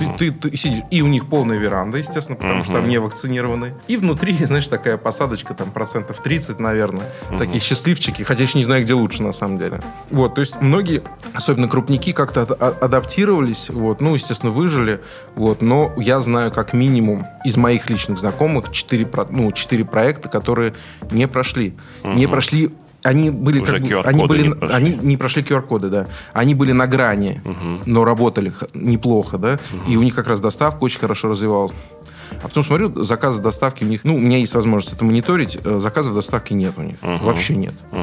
Мгм. 0.00 0.16
ты, 0.18 0.30
ты, 0.32 0.50
ты 0.50 0.56
сидишь. 0.56 0.82
И 0.90 1.02
у 1.02 1.06
них 1.06 1.28
полная 1.28 1.58
веранда, 1.58 1.98
естественно, 1.98 2.36
потому 2.36 2.64
что 2.64 2.74
там 2.74 2.88
не 2.88 2.98
вакцинированы. 2.98 3.74
И 3.88 3.96
внутри, 3.96 4.34
знаешь, 4.46 4.68
такая 4.68 4.96
посадочка, 4.96 5.54
там, 5.54 5.70
процентов 5.70 6.20
30, 6.22 6.58
наверное. 6.60 7.04
Такие 7.38 7.60
счастливчики, 7.60 8.22
хотя 8.22 8.42
еще 8.42 8.58
не 8.58 8.64
знаю, 8.64 8.84
где 8.84 8.94
лучше, 8.94 9.22
на 9.22 9.32
самом 9.32 9.58
деле. 9.58 9.80
Вот, 10.10 10.34
то 10.34 10.40
есть 10.40 10.60
многие, 10.60 11.02
особенно 11.34 11.68
крупники, 11.68 12.12
как-то 12.12 12.42
а- 12.42 12.76
адаптировались, 12.80 13.70
вот, 13.70 14.00
ну, 14.00 14.14
естественно, 14.14 14.52
выжили, 14.52 15.00
вот, 15.34 15.62
но 15.62 15.92
я 15.96 16.20
знаю 16.20 16.50
как 16.52 16.72
минимум 16.72 17.26
из 17.44 17.56
моих 17.56 17.88
личных 17.90 18.18
знакомых 18.18 18.70
4, 18.70 19.08
ну, 19.30 19.52
4 19.52 19.84
проекта, 19.84 20.28
которые 20.28 20.74
не 21.10 21.26
прошли. 21.28 21.74
Не 22.04 22.26
прошли 22.26 22.70
они 23.02 23.30
были 23.30 23.58
Уже 23.60 23.72
как 23.72 23.82
бы, 23.82 24.00
они 24.00 24.26
были, 24.26 24.46
не 24.48 24.54
прошли. 24.54 24.76
они 24.76 24.98
не 25.02 25.16
прошли 25.16 25.42
QR-коды, 25.42 25.88
да. 25.88 26.06
Они 26.32 26.54
были 26.54 26.72
на 26.72 26.86
грани, 26.86 27.42
но 27.86 28.04
работали 28.04 28.52
неплохо, 28.74 29.38
да. 29.38 29.58
И 29.88 29.96
у 29.96 30.02
них 30.02 30.14
как 30.14 30.28
раз 30.28 30.40
доставка 30.40 30.84
очень 30.84 31.00
хорошо 31.00 31.28
развивалась. 31.28 31.72
А 32.38 32.48
потом 32.48 32.64
смотрю, 32.64 33.02
заказы 33.04 33.42
доставки 33.42 33.84
у 33.84 33.86
них... 33.86 34.04
Ну, 34.04 34.14
у 34.14 34.18
меня 34.18 34.38
есть 34.38 34.54
возможность 34.54 34.94
это 34.94 35.04
мониторить. 35.04 35.58
э, 35.64 35.78
Заказов 35.78 36.14
доставки 36.14 36.52
нет 36.54 36.74
у 36.76 36.82
них. 36.82 36.96
Вообще 37.02 37.54
нет. 37.56 37.74
Ну, 37.90 38.02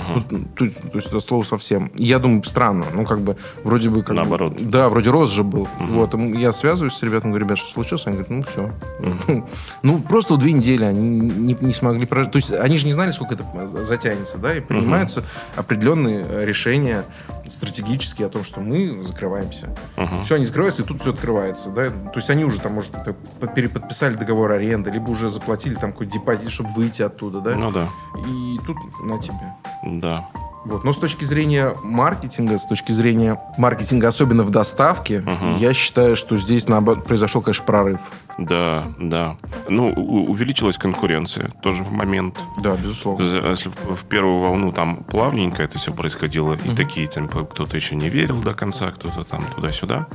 то, 0.55 0.65
есть- 0.65 0.77
то 0.91 0.95
есть, 0.97 1.07
это 1.07 1.19
слово 1.19 1.43
совсем. 1.43 1.91
Я 1.95 2.19
думаю, 2.19 2.43
странно. 2.43 2.85
Ну, 2.93 3.05
как 3.05 3.21
бы, 3.21 3.37
вроде 3.63 3.89
бы... 3.89 4.01
Как 4.03 4.09
бы- 4.15 4.21
Наоборот. 4.21 4.57
да, 4.59 4.89
вроде 4.89 5.09
рост 5.09 5.33
же 5.33 5.43
был. 5.43 5.67
Вот, 5.79 6.13
м, 6.13 6.33
я 6.33 6.51
связываюсь 6.51 6.93
с 6.93 7.01
ребятами, 7.03 7.31
говорю, 7.31 7.45
ребят, 7.45 7.57
что 7.57 7.71
случилось? 7.71 8.05
Они 8.07 8.17
говорят, 8.17 8.29
ну, 8.29 8.43
все. 8.43 9.43
Ну, 9.83 9.99
просто 9.99 10.35
две 10.37 10.51
недели 10.51 10.83
они 10.83 11.01
не, 11.19 11.57
не 11.59 11.73
смогли 11.73 12.05
прожить. 12.05 12.31
То 12.31 12.37
есть, 12.37 12.51
они 12.51 12.77
же 12.77 12.85
не 12.85 12.93
знали, 12.93 13.11
сколько 13.11 13.35
это 13.35 13.45
затянется, 13.83 14.37
да, 14.37 14.55
и 14.55 14.59
принимаются 14.61 15.23
определенные 15.55 16.25
э, 16.27 16.45
решения 16.45 17.03
стратегические 17.47 18.27
о 18.27 18.29
том, 18.29 18.43
что 18.43 18.59
мы 18.59 19.03
закрываемся. 19.07 19.75
Все, 20.23 20.35
они 20.35 20.45
закрываются, 20.45 20.83
и 20.83 20.85
тут 20.85 21.01
все 21.01 21.11
открывается, 21.11 21.69
да. 21.69 21.89
То 21.89 22.17
есть, 22.17 22.29
они 22.29 22.45
уже 22.45 22.59
там, 22.59 22.73
может, 22.73 22.93
это 22.95 23.15
переподписали 23.55 24.15
договор 24.19 24.51
аренды, 24.51 24.91
либо 24.91 25.09
уже 25.09 25.29
заплатили 25.29 25.73
там 25.75 25.91
какой-то 25.91 26.13
депозит, 26.13 26.51
чтобы 26.51 26.69
выйти 26.71 27.01
оттуда, 27.01 27.41
да. 27.41 27.55
Ну 27.55 27.71
да, 27.71 27.87
И 28.27 28.57
тут 28.65 28.77
на 29.03 29.17
тебе. 29.19 29.53
да. 29.83 30.27
Вот. 30.65 30.83
Но 30.83 30.91
с 30.91 30.97
точки 30.97 31.23
зрения 31.23 31.73
маркетинга, 31.85 32.59
с 32.59 32.65
точки 32.65 32.91
зрения 32.91 33.39
маркетинга, 33.57 34.09
особенно 34.09 34.43
в 34.43 34.49
доставке, 34.49 35.23
я 35.57 35.73
считаю, 35.73 36.17
что 36.17 36.35
здесь 36.35 36.67
наоборот, 36.67 37.05
произошел, 37.05 37.41
конечно, 37.41 37.63
прорыв. 37.63 38.01
Да, 38.37 38.83
да. 38.99 39.37
Ну, 39.69 39.85
увеличилась 39.87 40.77
конкуренция 40.77 41.49
тоже 41.61 41.85
в 41.85 41.91
момент. 41.91 42.37
Да, 42.61 42.75
безусловно. 42.75 43.25
За- 43.25 43.37
Если 43.47 43.69
в 43.69 43.95
в 43.95 44.03
первую 44.03 44.41
волну 44.41 44.73
там 44.73 44.97
плавненько 44.97 45.63
это 45.63 45.77
все 45.77 45.93
происходило, 45.93 46.55
и 46.55 46.75
такие 46.75 47.07
там 47.07 47.29
кто-то 47.29 47.77
еще 47.77 47.95
не 47.95 48.09
верил 48.09 48.41
до 48.41 48.53
конца, 48.53 48.91
кто-то 48.91 49.23
там 49.23 49.41
туда-сюда, 49.55 50.07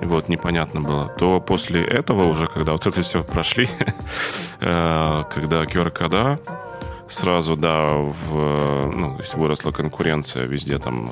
вот, 0.00 0.28
непонятно 0.28 0.80
было, 0.80 1.08
то 1.18 1.40
после 1.40 1.84
этого 1.84 2.24
уже, 2.24 2.46
когда 2.46 2.72
вот 2.72 2.86
это 2.86 3.02
все 3.02 3.22
прошли, 3.24 3.68
э, 4.60 5.24
когда 5.30 5.64
QR-кода, 5.64 6.38
сразу, 7.08 7.56
да, 7.56 7.88
в, 7.94 8.92
ну, 8.94 9.16
то 9.16 9.22
есть 9.22 9.34
выросла 9.34 9.70
конкуренция 9.70 10.46
везде 10.46 10.78
там 10.78 11.10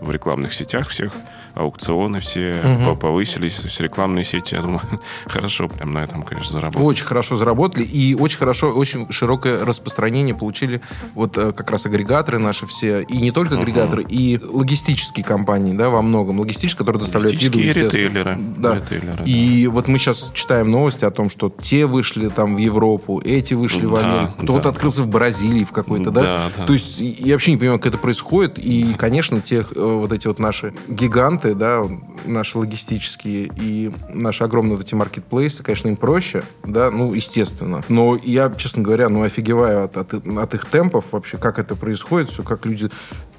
в 0.00 0.10
рекламных 0.10 0.52
сетях 0.52 0.88
всех, 0.88 1.12
аукционы 1.58 2.20
все 2.20 2.54
по- 2.84 2.94
повысились, 2.94 3.54
то 3.54 3.64
есть 3.64 3.80
рекламные 3.80 4.24
сети, 4.24 4.54
я 4.54 4.62
думаю, 4.62 4.80
хорошо 5.26 5.68
прям 5.68 5.92
на 5.92 5.98
этом, 5.98 6.22
конечно, 6.22 6.52
заработали. 6.52 6.82
Очень 6.82 7.04
хорошо 7.04 7.36
заработали 7.36 7.84
и 7.84 8.14
очень 8.14 8.38
хорошо, 8.38 8.68
очень 8.72 9.10
широкое 9.10 9.64
распространение 9.64 10.34
получили 10.34 10.80
вот 11.14 11.36
э, 11.38 11.52
как 11.52 11.70
раз 11.70 11.86
агрегаторы 11.86 12.38
наши 12.38 12.66
все. 12.66 13.02
И 13.02 13.18
не 13.18 13.30
только 13.30 13.58
агрегаторы, 13.58 14.04
и 14.08 14.38
логистические 14.42 15.24
компании, 15.24 15.74
да, 15.76 15.88
во 15.90 16.02
многом. 16.02 16.40
Логистические, 16.40 16.78
которые 16.78 17.00
доставляют 17.00 17.40
еду, 17.40 17.58
ритейлеры. 17.58 18.36
Да. 18.56 18.74
Ритейлеры, 18.76 19.24
И 19.24 19.66
вот 19.66 19.88
мы 19.88 19.98
сейчас 19.98 20.30
читаем 20.34 20.70
новости 20.70 21.04
о 21.04 21.10
том, 21.10 21.30
что 21.30 21.52
те 21.60 21.86
вышли 21.86 22.28
там 22.28 22.54
в 22.56 22.58
Европу, 22.58 23.20
эти 23.24 23.54
вышли 23.54 23.86
в 23.86 23.94
Да, 23.94 24.00
Америку, 24.00 24.34
кто-то 24.42 24.64
да. 24.64 24.68
открылся 24.70 25.02
в 25.02 25.08
Бразилии 25.08 25.64
в 25.64 25.72
какой-то, 25.72 26.10
да? 26.10 26.20
Да, 26.22 26.50
да. 26.58 26.66
То 26.66 26.72
есть 26.72 27.00
я 27.00 27.34
вообще 27.34 27.52
не 27.52 27.56
понимаю, 27.56 27.78
как 27.78 27.92
это 27.94 27.98
происходит. 27.98 28.58
И, 28.58 28.94
конечно, 28.94 29.40
те 29.40 29.56
э, 29.58 29.62
вот 29.74 30.12
эти 30.12 30.26
вот 30.26 30.38
наши 30.38 30.72
гиганты, 30.88 31.47
да, 31.54 31.82
наши 32.24 32.58
логистические 32.58 33.50
и 33.56 33.90
наши 34.12 34.44
огромные 34.44 34.76
вот 34.76 34.86
эти 34.86 34.94
маркетплейсы, 34.94 35.62
конечно, 35.62 35.88
им 35.88 35.96
проще, 35.96 36.42
да, 36.64 36.90
ну, 36.90 37.14
естественно. 37.14 37.82
Но 37.88 38.16
я, 38.22 38.52
честно 38.56 38.82
говоря, 38.82 39.08
ну, 39.08 39.22
офигеваю 39.22 39.84
от, 39.84 39.96
от, 39.96 40.14
от 40.14 40.54
их 40.54 40.66
темпов 40.66 41.06
вообще, 41.12 41.36
как 41.36 41.58
это 41.58 41.76
происходит, 41.76 42.30
все, 42.30 42.42
как 42.42 42.66
люди 42.66 42.90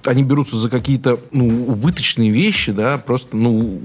они 0.05 0.23
берутся 0.23 0.57
за 0.57 0.69
какие-то 0.69 1.19
ну, 1.31 1.47
убыточные 1.67 2.31
вещи, 2.31 2.71
да, 2.71 2.97
просто, 2.97 3.35
ну, 3.35 3.79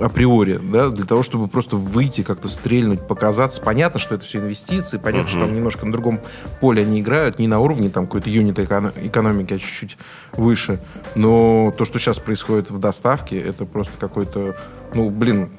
априори, 0.00 0.60
да, 0.62 0.90
для 0.90 1.04
того, 1.04 1.22
чтобы 1.22 1.48
просто 1.48 1.76
выйти, 1.76 2.22
как-то 2.22 2.48
стрельнуть, 2.48 3.06
показаться. 3.06 3.60
Понятно, 3.60 3.98
что 4.00 4.14
это 4.14 4.24
все 4.24 4.38
инвестиции, 4.38 4.98
понятно, 4.98 5.28
что 5.28 5.40
там 5.40 5.54
немножко 5.54 5.86
на 5.86 5.92
другом 5.92 6.20
поле 6.60 6.82
они 6.82 7.00
играют, 7.00 7.38
не 7.38 7.48
на 7.48 7.60
уровне 7.60 7.88
там 7.88 8.06
какой-то 8.06 8.30
юнит 8.30 8.58
эко- 8.58 8.92
экономики, 9.02 9.54
а 9.54 9.58
чуть-чуть 9.58 9.98
выше. 10.32 10.80
Но 11.14 11.72
то, 11.76 11.84
что 11.84 11.98
сейчас 11.98 12.18
происходит 12.18 12.70
в 12.70 12.78
доставке, 12.78 13.40
это 13.40 13.64
просто 13.64 13.92
какой-то, 13.98 14.56
ну, 14.94 15.10
блин, 15.10 15.50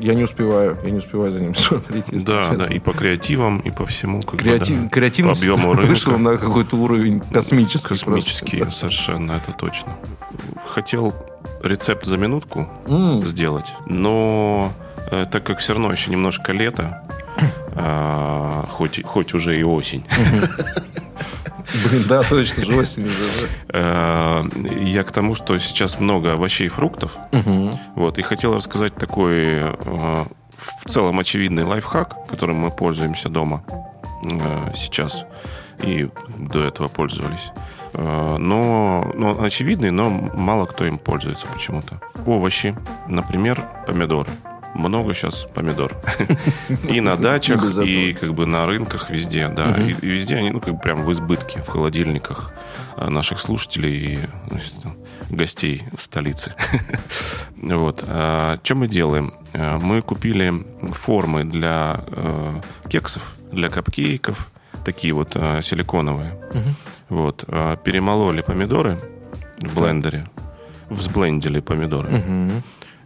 я 0.00 0.14
не 0.14 0.24
успеваю, 0.24 0.78
я 0.84 0.90
не 0.90 0.98
успеваю 0.98 1.32
за 1.32 1.40
ним 1.40 1.54
смотреть. 1.56 2.04
Да, 2.24 2.44
честно. 2.44 2.58
да, 2.58 2.74
и 2.74 2.78
по 2.78 2.92
креативам, 2.92 3.58
и 3.58 3.70
по 3.70 3.84
всему. 3.86 4.20
Как 4.22 4.34
бы, 4.34 4.44
Креатив- 4.44 4.82
да. 4.84 4.88
Креативность 4.88 5.46
По 5.46 5.52
объему 5.52 5.74
вышла 5.86 6.14
рынка. 6.14 6.30
на 6.32 6.36
какой-то 6.38 6.76
уровень 6.76 7.20
космический. 7.20 7.88
просто. 7.88 8.06
Космический, 8.14 8.64
совершенно, 8.70 9.32
это 9.32 9.52
точно. 9.52 9.96
Хотел 10.66 11.14
рецепт 11.62 12.06
за 12.06 12.16
минутку 12.16 12.68
М. 12.88 13.22
сделать, 13.22 13.66
но 13.86 14.72
э, 15.10 15.26
так 15.30 15.44
как 15.44 15.58
все 15.58 15.72
равно 15.74 15.90
еще 15.92 16.10
немножко 16.10 16.52
лето, 16.52 17.02
а, 17.76 18.66
хоть, 18.70 19.02
хоть 19.04 19.34
уже 19.34 19.58
и 19.58 19.62
осень, 19.64 20.04
Блин, 21.74 22.04
да, 22.08 22.22
точно 22.22 22.64
же 22.64 22.76
осень 22.76 23.04
уже. 23.06 23.48
э, 23.68 24.44
я 24.82 25.02
к 25.02 25.10
тому, 25.12 25.34
что 25.34 25.58
сейчас 25.58 25.98
много 26.00 26.32
овощей 26.34 26.66
и 26.66 26.70
фруктов. 26.70 27.12
Вот, 27.94 28.18
и 28.18 28.22
хотел 28.22 28.54
рассказать 28.54 28.94
такой 28.94 29.34
э, 29.36 30.24
в 30.84 30.88
целом 30.88 31.18
очевидный 31.18 31.64
лайфхак, 31.64 32.28
которым 32.28 32.56
мы 32.58 32.70
пользуемся 32.70 33.28
дома 33.28 33.64
э, 34.22 34.72
сейчас 34.74 35.24
и 35.82 36.08
до 36.38 36.64
этого 36.64 36.88
пользовались. 36.88 37.50
Но, 37.96 39.12
но 39.14 39.40
очевидный, 39.40 39.92
но 39.92 40.10
мало 40.10 40.66
кто 40.66 40.84
им 40.84 40.98
пользуется 40.98 41.46
почему-то. 41.46 42.00
Овощи, 42.26 42.76
например, 43.06 43.62
помидоры. 43.86 44.30
Много 44.74 45.14
сейчас 45.14 45.46
помидор. 45.54 45.92
И 46.88 47.00
на 47.00 47.16
дачах, 47.16 47.60
и 47.86 48.12
как 48.12 48.34
бы 48.34 48.44
на 48.46 48.66
рынках 48.66 49.08
везде, 49.10 49.48
да. 49.48 49.76
И 49.76 49.92
везде 50.06 50.36
они, 50.36 50.50
ну, 50.50 50.60
как 50.60 50.74
бы 50.74 50.80
прям 50.80 50.98
в 51.04 51.12
избытке, 51.12 51.62
в 51.62 51.68
холодильниках 51.68 52.52
э, 52.96 53.08
наших 53.08 53.38
слушателей 53.38 54.14
и 54.14 54.18
гостей 55.30 55.82
столицы. 55.98 56.54
Вот. 57.56 58.00
Что 58.02 58.74
мы 58.74 58.88
делаем? 58.88 59.32
Э, 59.54 59.78
Мы 59.80 60.02
купили 60.02 60.52
формы 60.92 61.44
для 61.44 62.00
э, 62.08 62.60
кексов, 62.90 63.22
для 63.52 63.70
капкейков, 63.70 64.50
такие 64.84 65.14
вот 65.14 65.32
силиконовые. 65.62 66.34
Вот. 67.08 67.44
Перемололи 67.84 68.42
помидоры 68.42 68.98
в 69.60 69.74
блендере, 69.80 70.26
взблендили 70.90 71.60
помидоры. 71.60 72.10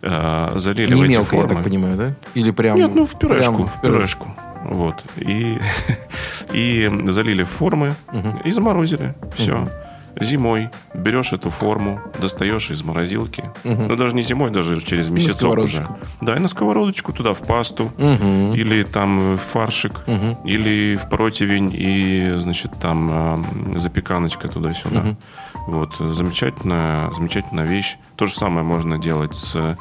Э, 0.03 0.53
залили 0.57 0.95
Не 0.95 1.01
в 1.01 1.05
эти 1.05 1.11
мелко, 1.11 1.37
я 1.37 1.43
формы. 1.43 1.55
так 1.57 1.65
понимаю, 1.65 1.97
да? 1.97 2.15
Или 2.35 2.51
прям... 2.51 2.77
Нет, 2.77 2.95
ну 2.95 3.07
в 3.07 3.19
пюрешку. 3.19 3.55
прям 3.55 3.67
в 3.67 3.81
пюрешку. 3.81 4.29
Вот. 4.65 5.05
И, 5.17 5.59
и 6.53 6.91
залили 7.09 7.43
в 7.45 7.49
формы 7.49 7.93
и 8.45 8.53
заморозили. 8.53 9.15
Все. 9.37 9.67
Зимой 10.21 10.71
берешь 10.95 11.33
эту 11.33 11.51
форму, 11.51 12.01
достаешь 12.21 12.71
из 12.73 12.83
морозилки. 12.83 13.45
Ну, 13.63 13.95
даже 13.95 14.17
не 14.17 14.23
зимой, 14.23 14.51
даже 14.51 14.81
через 14.81 15.11
месяцок 15.11 15.57
уже. 15.59 15.87
Да, 16.21 16.35
и 16.37 16.41
на 16.41 16.49
сковородочку 16.49 17.13
туда 17.13 17.35
в 17.35 17.39
пасту. 17.39 17.93
Мгм. 17.97 18.53
Или 18.55 18.83
там 18.83 19.37
в 19.37 19.37
фаршик, 19.39 19.93
или 20.45 20.97
в 20.97 21.09
противень, 21.09 21.71
и, 21.73 22.33
значит, 22.39 22.73
там 22.81 23.45
э, 23.75 23.79
запеканочка 23.79 24.49
туда-сюда. 24.49 25.17
Вот, 25.69 25.97
замечательная, 25.99 27.13
замечательная 27.13 27.67
вещь. 27.67 27.99
То 28.17 28.25
же 28.25 28.33
самое 28.33 28.65
можно 28.65 28.99
делать 28.99 29.35
с 29.35 29.77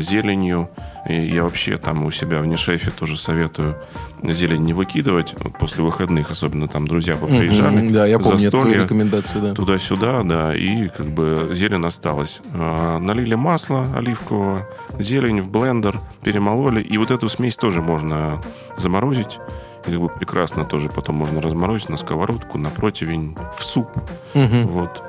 зеленью. 0.00 0.70
И 1.08 1.14
я 1.14 1.42
вообще 1.42 1.78
там 1.78 2.04
у 2.04 2.12
себя 2.12 2.40
в 2.40 2.46
Нешефе 2.46 2.92
тоже 2.92 3.16
советую 3.16 3.76
зелень 4.22 4.62
не 4.62 4.72
выкидывать 4.72 5.34
вот 5.42 5.58
после 5.58 5.82
выходных, 5.82 6.30
особенно 6.30 6.68
там 6.68 6.86
друзья 6.86 7.16
поприезжали. 7.16 7.76
Мгм. 7.78 7.92
Да, 7.92 8.06
я 8.06 8.18
помню 8.18 8.34
эту 8.34 8.42
застолье, 8.42 8.82
рекомендацию, 8.82 9.42
да. 9.42 9.54
Туда-сюда, 9.54 10.22
да, 10.22 10.56
и 10.56 10.88
как 10.88 11.06
бы 11.06 11.50
зелень 11.54 11.84
осталась. 11.84 12.40
А, 12.54 13.00
Налили 13.00 13.34
масло 13.34 13.84
оливкового, 13.96 14.66
зелень 14.98 15.40
в 15.42 15.50
блендер, 15.50 15.98
перемололи, 16.22 16.80
и 16.82 16.98
вот 16.98 17.10
эту 17.10 17.28
смесь 17.28 17.56
тоже 17.56 17.82
можно 17.82 18.40
заморозить 18.76 19.38
как 19.86 19.94
бы 20.00 20.08
прекрасно 20.08 20.64
тоже 20.64 20.88
потом 20.88 21.16
можно 21.16 21.40
разморозить 21.40 21.88
на 21.88 21.96
сковородку, 21.96 22.58
на 22.58 22.70
противень, 22.70 23.36
в 23.56 23.64
суп. 23.64 23.88
Мгм. 24.34 24.66
Вот. 24.68 25.02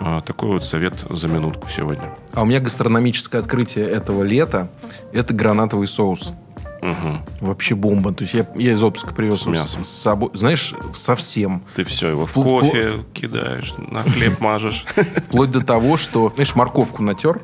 А, 0.00 0.20
Такой 0.22 0.48
вот 0.50 0.64
совет 0.64 1.04
за 1.10 1.28
минутку 1.28 1.68
сегодня. 1.68 2.10
А 2.32 2.42
у 2.42 2.44
меня 2.44 2.58
гастрономическое 2.60 3.40
открытие 3.40 3.88
этого 3.88 4.22
лета– 4.22 4.68
это 5.12 5.32
гранатовый 5.34 5.86
соус. 5.86 6.32
Мгм. 6.82 7.22
Вообще 7.40 7.74
бомба. 7.74 8.12
То 8.12 8.24
есть 8.24 8.34
я, 8.34 8.46
я 8.56 8.72
из 8.72 8.82
отпуска 8.82 9.14
привез 9.14 9.40
С 9.42 9.46
мясом. 9.46 9.84
с, 9.84 9.88
собой. 9.88 10.30
Знаешь, 10.34 10.74
совсем. 10.94 11.62
Ты 11.76 11.84
все 11.84 12.08
его 12.10 12.26
в 12.26 12.36
Впло- 12.36 12.60
кофе 12.60 12.92
кидаешь, 13.14 13.72
на 13.78 14.02
хлеб 14.02 14.38
мажешь. 14.40 14.84
Вплоть 15.28 15.50
до 15.50 15.62
того, 15.62 15.96
что, 15.96 16.30
знаешь, 16.34 16.54
морковку 16.54 17.02
натер. 17.02 17.40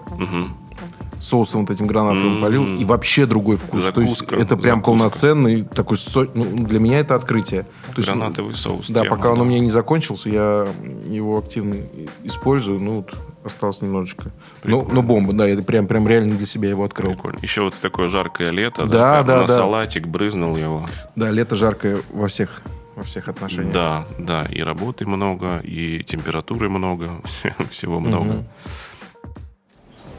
Соусом 1.21 1.63
вот 1.63 1.71
этим 1.71 1.87
гранатовым 1.87 2.37
М. 2.37 2.41
полил, 2.43 2.77
и 2.77 2.85
вообще 2.85 3.27
другой 3.27 3.57
вкус. 3.57 3.83
То 3.93 4.01
есть 4.01 4.19
Закуска, 4.19 4.37
это 4.37 4.57
прям 4.57 4.79
закуска. 4.79 4.85
полноценный 4.85 5.63
такой... 5.63 5.99
со- 5.99 6.29
ну, 6.35 6.45
для 6.45 6.79
меня 6.81 7.01
это 7.01 7.15
открытие. 7.15 7.63
То 7.63 7.95
есть, 7.99 8.09
Гранатовый 8.09 8.55
соус. 8.55 8.89
Да, 8.89 9.03
тема, 9.03 9.17
пока 9.17 9.31
он 9.31 9.37
да. 9.37 9.43
у 9.43 9.45
меня 9.45 9.61
не 9.61 9.71
закончился, 9.71 10.29
я 10.31 10.67
его 11.07 11.39
активно 11.39 11.77
использую. 12.25 12.81
Ну, 12.81 12.93
вот 12.97 13.15
осталось 13.45 13.83
немножечко. 13.83 14.25
Ну, 14.65 14.81
Прикольно. 14.83 14.95
ну, 14.95 15.03
бомба, 15.03 15.33
да, 15.33 15.47
я 15.47 15.57
прям, 15.63 15.87
прям 15.87 16.09
реально 16.09 16.37
для 16.37 16.47
себя 16.47 16.69
его 16.71 16.85
открыл. 16.85 17.11
Прикольно. 17.13 17.39
Еще 17.43 17.63
вот 17.63 17.75
такое 17.75 18.09
жаркое 18.09 18.51
лето. 18.51 18.87
Да, 18.87 19.23
прям 19.23 19.27
да, 19.27 19.41
На 19.43 19.47
да. 19.47 19.57
салатик 19.57 20.07
брызнул 20.07 20.57
его. 20.57 20.87
Да, 21.17 21.31
лето 21.31 21.55
жаркое 21.57 21.99
во 22.13 22.29
всех, 22.29 22.63
во 22.97 23.03
всех 23.03 23.29
отношениях. 23.29 23.73
Да, 23.73 24.07
да. 24.19 24.43
И 24.51 24.63
работы 24.63 25.07
много, 25.07 25.59
и 25.61 26.03
температуры 26.03 26.69
много. 26.69 27.21
Всего 27.71 28.01
много. 28.01 28.45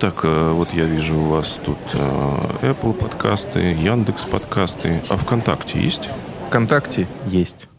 Так, 0.02 0.22
э, 0.24 0.52
вот 0.52 0.74
я 0.74 0.86
вижу 0.86 1.16
у 1.16 1.26
вас 1.30 1.60
тут 1.64 1.78
э, 1.94 1.98
Apple 2.64 2.94
подкасты, 2.94 3.60
Яндекс 3.60 4.24
подкасты. 4.24 5.00
А 5.10 5.16
ВКонтакте 5.16 5.80
есть? 5.80 6.10
ВКонтакте 6.48 7.08
есть. 7.28 7.70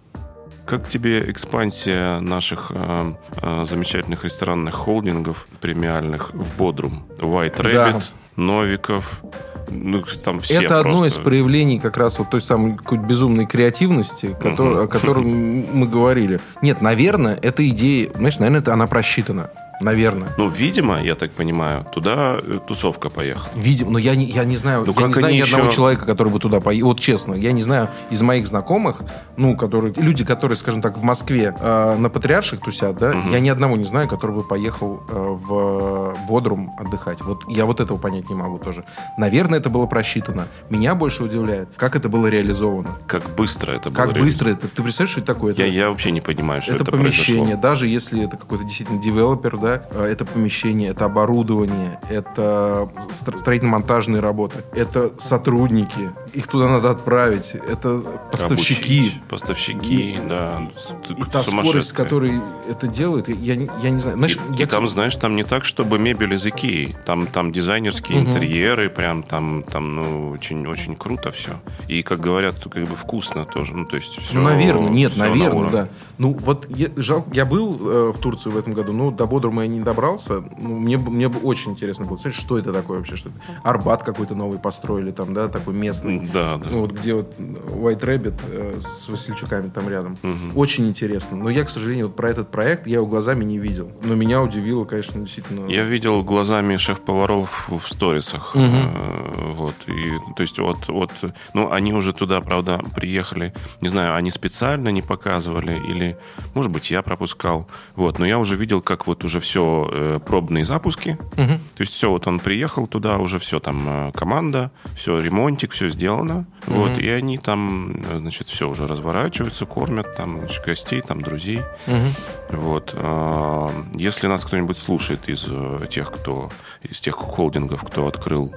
Как 0.65 0.89
тебе 0.89 1.29
экспансия 1.29 2.21
наших 2.21 2.71
э, 2.73 3.15
э, 3.43 3.65
замечательных 3.69 4.23
ресторанных 4.23 4.73
холдингов 4.77 5.47
премиальных 5.61 6.33
в 6.33 6.57
Бодрум? 6.57 7.03
White 7.19 7.61
Да. 7.61 7.91
Rabbit, 7.91 8.05
Новиков, 8.37 9.21
ну, 9.69 10.01
там 10.25 10.39
все 10.39 10.63
это 10.63 10.79
одно 10.79 11.05
из 11.07 11.15
просто. 11.15 11.23
проявлений 11.23 11.81
как 11.81 11.97
раз 11.97 12.21
вот 12.21 12.31
той 12.31 12.41
самой 12.41 12.77
какой-то 12.77 13.05
безумной 13.05 13.47
креативности, 13.47 14.27
котор- 14.41 14.75
Мгм. 14.75 14.85
о 14.85 14.87
которой 14.87 15.25
мы 15.25 15.89
говорили. 15.89 16.39
Нет, 16.63 16.81
наверное, 16.83 17.37
эта 17.43 17.69
идея, 17.69 18.13
знаешь, 18.15 18.39
наверное, 18.39 18.61
это 18.61 18.73
она 18.73 18.87
просчитана. 18.87 19.51
Наверное. 19.83 20.29
Ну, 20.39 20.49
видимо, 20.49 21.03
я 21.03 21.15
так 21.15 21.33
понимаю, 21.33 21.85
туда 21.93 22.39
э, 22.43 22.59
тусовка 22.67 23.09
поехала. 23.11 23.49
Видимо, 23.57 23.91
но 23.93 23.99
я 23.99 24.15
не, 24.15 24.25
я 24.27 24.45
не 24.45 24.57
знаю, 24.57 24.85
Ну, 24.87 24.95
я 24.99 25.07
не 25.09 25.15
знаю 25.15 25.35
ни 25.35 25.41
одного 25.41 25.65
еще- 25.67 25.75
человека, 25.77 26.07
который 26.07 26.29
бы 26.33 26.39
туда 26.39 26.61
поехал. 26.61 26.89
Вот 26.89 27.01
честно, 27.01 27.35
я 27.35 27.53
не 27.53 27.63
знаю 27.63 27.89
из 28.11 28.23
моих 28.23 28.47
знакомых, 28.47 29.03
ну, 29.37 29.57
которые, 29.57 29.93
люди, 29.97 30.25
которые, 30.25 30.57
скажем 30.57 30.83
так, 30.83 30.97
в 30.99 31.03
Москве 31.03 31.55
э, 31.59 31.97
на 31.99 32.09
Патриарших 32.11 32.61
тусят, 32.61 32.97
да, 32.97 33.13
Мгм. 33.13 33.31
я 33.33 33.41
ни 33.41 33.49
одного 33.49 33.77
не 33.77 33.85
знаю, 33.85 34.09
который 34.09 34.37
бы 34.37 34.43
поехал 34.45 35.03
э, 35.09 35.15
в 35.15 36.17
Бодрум 36.29 36.71
отдыхать. 36.79 37.21
Вот 37.23 37.43
я 37.49 37.65
вот 37.67 37.81
этого 37.81 37.99
понять 37.99 38.29
не 38.29 38.35
могу 38.35 38.59
тоже. 38.59 38.85
Наверное, 39.19 39.59
это 39.59 39.71
было 39.71 39.87
просчитано. 39.87 40.47
Меня 40.71 40.95
больше 40.95 41.25
удивляет, 41.25 41.69
как 41.77 41.97
это 41.97 42.09
было 42.09 42.27
реализовано. 42.29 42.91
Как 43.07 43.23
быстро 43.37 43.73
это 43.73 43.91
было. 43.91 43.97
Как 43.97 44.13
быстро 44.15 44.51
это. 44.51 44.69
Ты 44.69 44.83
представляешь, 44.83 45.11
что 45.13 45.21
это 45.21 45.35
такое? 45.35 45.55
Я, 45.55 45.67
Это- 45.67 45.75
я 45.75 45.89
вообще 45.91 46.11
не 46.11 46.21
понимаю, 46.21 46.63
что 46.63 46.75
это, 46.75 46.83
это, 46.85 46.93
помещение, 46.93 47.43
произошло. 47.45 47.63
даже 47.63 47.87
если 47.89 48.25
это 48.25 48.37
какой-то 48.37 48.65
действительно 48.65 49.03
девелопер, 49.03 49.57
да, 49.59 49.72
э, 49.93 50.05
это 50.05 50.25
помещение, 50.25 50.91
это 50.91 51.05
оборудование, 51.05 51.99
это 52.11 52.89
стро- 53.11 53.37
строительно-монтажные 53.37 54.21
работы, 54.21 54.57
это 54.75 55.13
сотрудники, 55.19 56.11
их 56.33 56.47
туда 56.49 56.69
надо 56.69 56.91
отправить, 56.91 57.55
это 57.55 58.01
поставщики. 58.31 59.01
Обучить. 59.01 59.23
Поставщики, 59.29 60.19
да. 60.29 60.63
С- 60.77 61.11
И 61.11 61.23
та 61.31 61.43
скорость, 61.43 61.89
с 61.89 61.93
которой 61.93 62.41
это 62.69 62.87
делают, 62.87 63.29
я, 63.29 63.57
не- 63.57 63.69
я 63.83 63.91
не 63.91 64.01
знаю. 64.01 64.17
Знаешь, 64.17 64.37
И, 64.37 64.57
я, 64.57 64.65
и 64.65 64.67
там, 64.69 64.89
знаешь, 64.89 65.15
там 65.17 65.37
не 65.37 65.45
так, 65.45 65.65
чтобы 65.65 65.99
мебель 65.99 66.35
из 66.35 66.47
Икеи. 66.47 66.95
Там, 67.05 67.27
там 67.27 67.53
дизайнерские 67.53 68.21
Мгм. 68.21 68.31
интерьеры, 68.31 68.89
прям 68.89 69.23
там, 69.23 69.63
там 69.63 69.97
ну, 69.97 70.31
очень, 70.31 70.67
очень 70.67 70.97
круто 70.97 71.33
все. 71.33 71.51
И, 71.89 72.03
как 72.03 72.21
говорят, 72.21 72.57
как 72.63 72.85
бы 72.85 72.97
вкусно 72.97 73.45
тоже. 73.45 73.75
Ну, 73.75 73.85
то 73.85 73.97
есть 73.97 74.19
все, 74.21 74.35
ну, 74.35 74.43
наверное, 74.43 74.89
нет, 74.91 75.17
на 75.17 75.29
наверное, 75.29 75.51
уровне. 75.53 75.71
да. 75.73 75.89
Ну, 76.19 76.33
вот 76.41 76.67
я, 76.71 76.89
жал- 76.97 77.27
я 77.33 77.45
был 77.45 77.77
э, 77.81 78.13
в 78.15 78.19
Турции 78.19 78.49
в 78.51 78.57
этом 78.57 78.73
году, 78.73 78.93
но 78.93 79.11
до 79.11 79.27
Бодрума 79.27 79.63
я 79.63 79.69
не 79.69 79.81
добрался. 79.81 80.43
Ну, 80.59 80.79
мне, 80.79 80.97
мне 80.99 81.29
бы 81.29 81.39
очень 81.41 81.73
интересно 81.73 82.05
было 82.05 82.17
посмотреть, 82.17 82.41
что 82.41 82.59
это 82.59 82.73
такое 82.73 82.99
вообще, 82.99 83.17
что 83.17 83.29
это. 83.31 83.39
Арбат 83.65 84.03
какой-то 84.03 84.35
новый 84.35 84.59
построили 84.59 85.11
там, 85.11 85.35
да, 85.35 85.49
такой 85.49 85.75
местный. 85.75 86.22
Да, 86.33 86.57
да. 86.59 86.69
Ну, 86.71 86.81
вот 86.81 86.93
где 86.93 87.15
вот 87.15 87.35
White 87.39 88.01
Rabbit 88.01 88.41
э, 88.51 88.81
с 88.81 89.09
Васильчуками 89.09 89.69
там 89.71 89.89
рядом. 89.89 90.17
Мгм. 90.23 90.53
Очень 90.57 90.87
интересно. 90.87 91.37
Но 91.37 91.51
я, 91.51 91.65
к 91.65 91.69
сожалению, 91.71 92.07
вот 92.07 92.17
про 92.17 92.31
этот 92.31 92.51
проект 92.51 92.87
я 92.87 92.97
его 92.97 93.07
глазами 93.07 93.45
не 93.45 93.59
видел. 93.59 93.91
Но 94.03 94.15
меня 94.15 94.43
удивило, 94.43 94.85
конечно, 94.85 95.21
действительно. 95.21 95.69
Я 95.69 95.85
видел 95.85 96.23
глазами 96.23 96.77
шеф-поваров 96.77 97.69
в 97.69 97.83
сторисах. 97.89 98.53
Э, 98.55 99.53
Вот. 99.55 99.75
И, 99.87 100.13
то 100.37 100.43
есть, 100.43 100.59
вот, 100.59 100.89
вот, 100.89 101.11
ну, 101.55 101.71
они 101.73 101.93
уже 101.93 102.13
туда, 102.13 102.41
правда, 102.41 102.81
приехали. 102.97 103.53
Не 103.81 103.89
знаю, 103.89 104.15
они 104.17 104.31
специально 104.31 104.89
не 104.89 105.03
показывали 105.03 105.75
или, 105.89 106.17
может 106.55 106.71
быть, 106.73 106.91
я 106.91 107.03
пропускал. 107.03 107.69
Вот. 107.97 108.19
Но 108.19 108.27
я 108.27 108.39
уже 108.39 108.57
видел, 108.57 108.81
как 108.81 109.07
вот 109.07 109.25
уже 109.25 109.41
все 109.41 110.21
пробные 110.27 110.65
запуски. 110.65 111.19
Мгм. 111.37 111.59
То 111.77 111.81
есть 111.81 111.93
все, 111.93 112.11
вот 112.11 112.27
он 112.27 112.39
приехал 112.39 112.87
туда, 112.87 113.19
уже 113.19 113.39
все 113.39 113.61
там 113.61 113.81
э, 113.87 114.13
команда, 114.13 114.71
все 114.97 115.19
ремонтик, 115.21 115.73
все 115.73 115.89
сделано. 116.13 116.47
Вот, 116.67 116.99
и 116.99 117.09
они 117.09 117.39
там, 117.39 117.97
э, 118.09 118.19
значит, 118.19 118.49
все 118.49 118.69
уже 118.69 118.87
разворачиваются, 118.87 119.67
кормят 119.67 120.15
там 120.17 120.39
значит, 120.39 120.65
гостей, 120.65 121.01
там 121.01 121.21
друзей. 121.21 121.61
Мгм. 121.87 122.15
Вот. 122.51 122.95
а, 122.97 123.71
Если 123.95 124.27
нас 124.27 124.45
кто-нибудь 124.45 124.79
слушает 124.79 125.29
из 125.29 125.47
э, 125.49 125.87
тех, 125.91 126.11
кто 126.13 126.51
из 126.83 127.01
тех 127.01 127.15
холдингов, 127.17 127.83
кто 127.85 128.07
открыл 128.07 128.55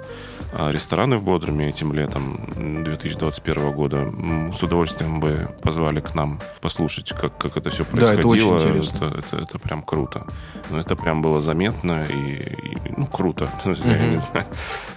а, 0.57 0.71
рестораны 0.71 1.17
в 1.17 1.23
Бодруме 1.23 1.69
этим 1.69 1.93
летом 1.93 2.39
м, 2.55 2.83
2021 2.83 3.71
года, 3.73 4.13
с 4.57 4.61
удовольствием 4.63 5.19
бы 5.19 5.49
позвали 5.63 5.99
к 5.99 6.13
нам 6.15 6.39
послушать, 6.61 7.09
как, 7.13 7.37
как 7.37 7.57
это 7.57 7.69
все 7.69 7.83
Да, 7.93 8.13
это 8.13 8.21
происходило. 8.21 8.55
очень 8.57 8.67
интересно. 8.69 9.05
Это, 9.05 9.17
это- 9.19 9.37
это 9.43 9.59
прям 9.59 9.81
круто. 9.81 10.27
Ну, 10.69 10.77
это 10.77 10.95
прям 10.95 11.21
было 11.21 11.41
заметно 11.41 12.03
и, 12.03 12.35
и, 12.37 12.77
ну, 12.95 13.05
круто. 13.07 13.49
Я 13.65 13.71
Мгм. 13.73 14.11
не 14.11 14.17
знаю. 14.17 14.45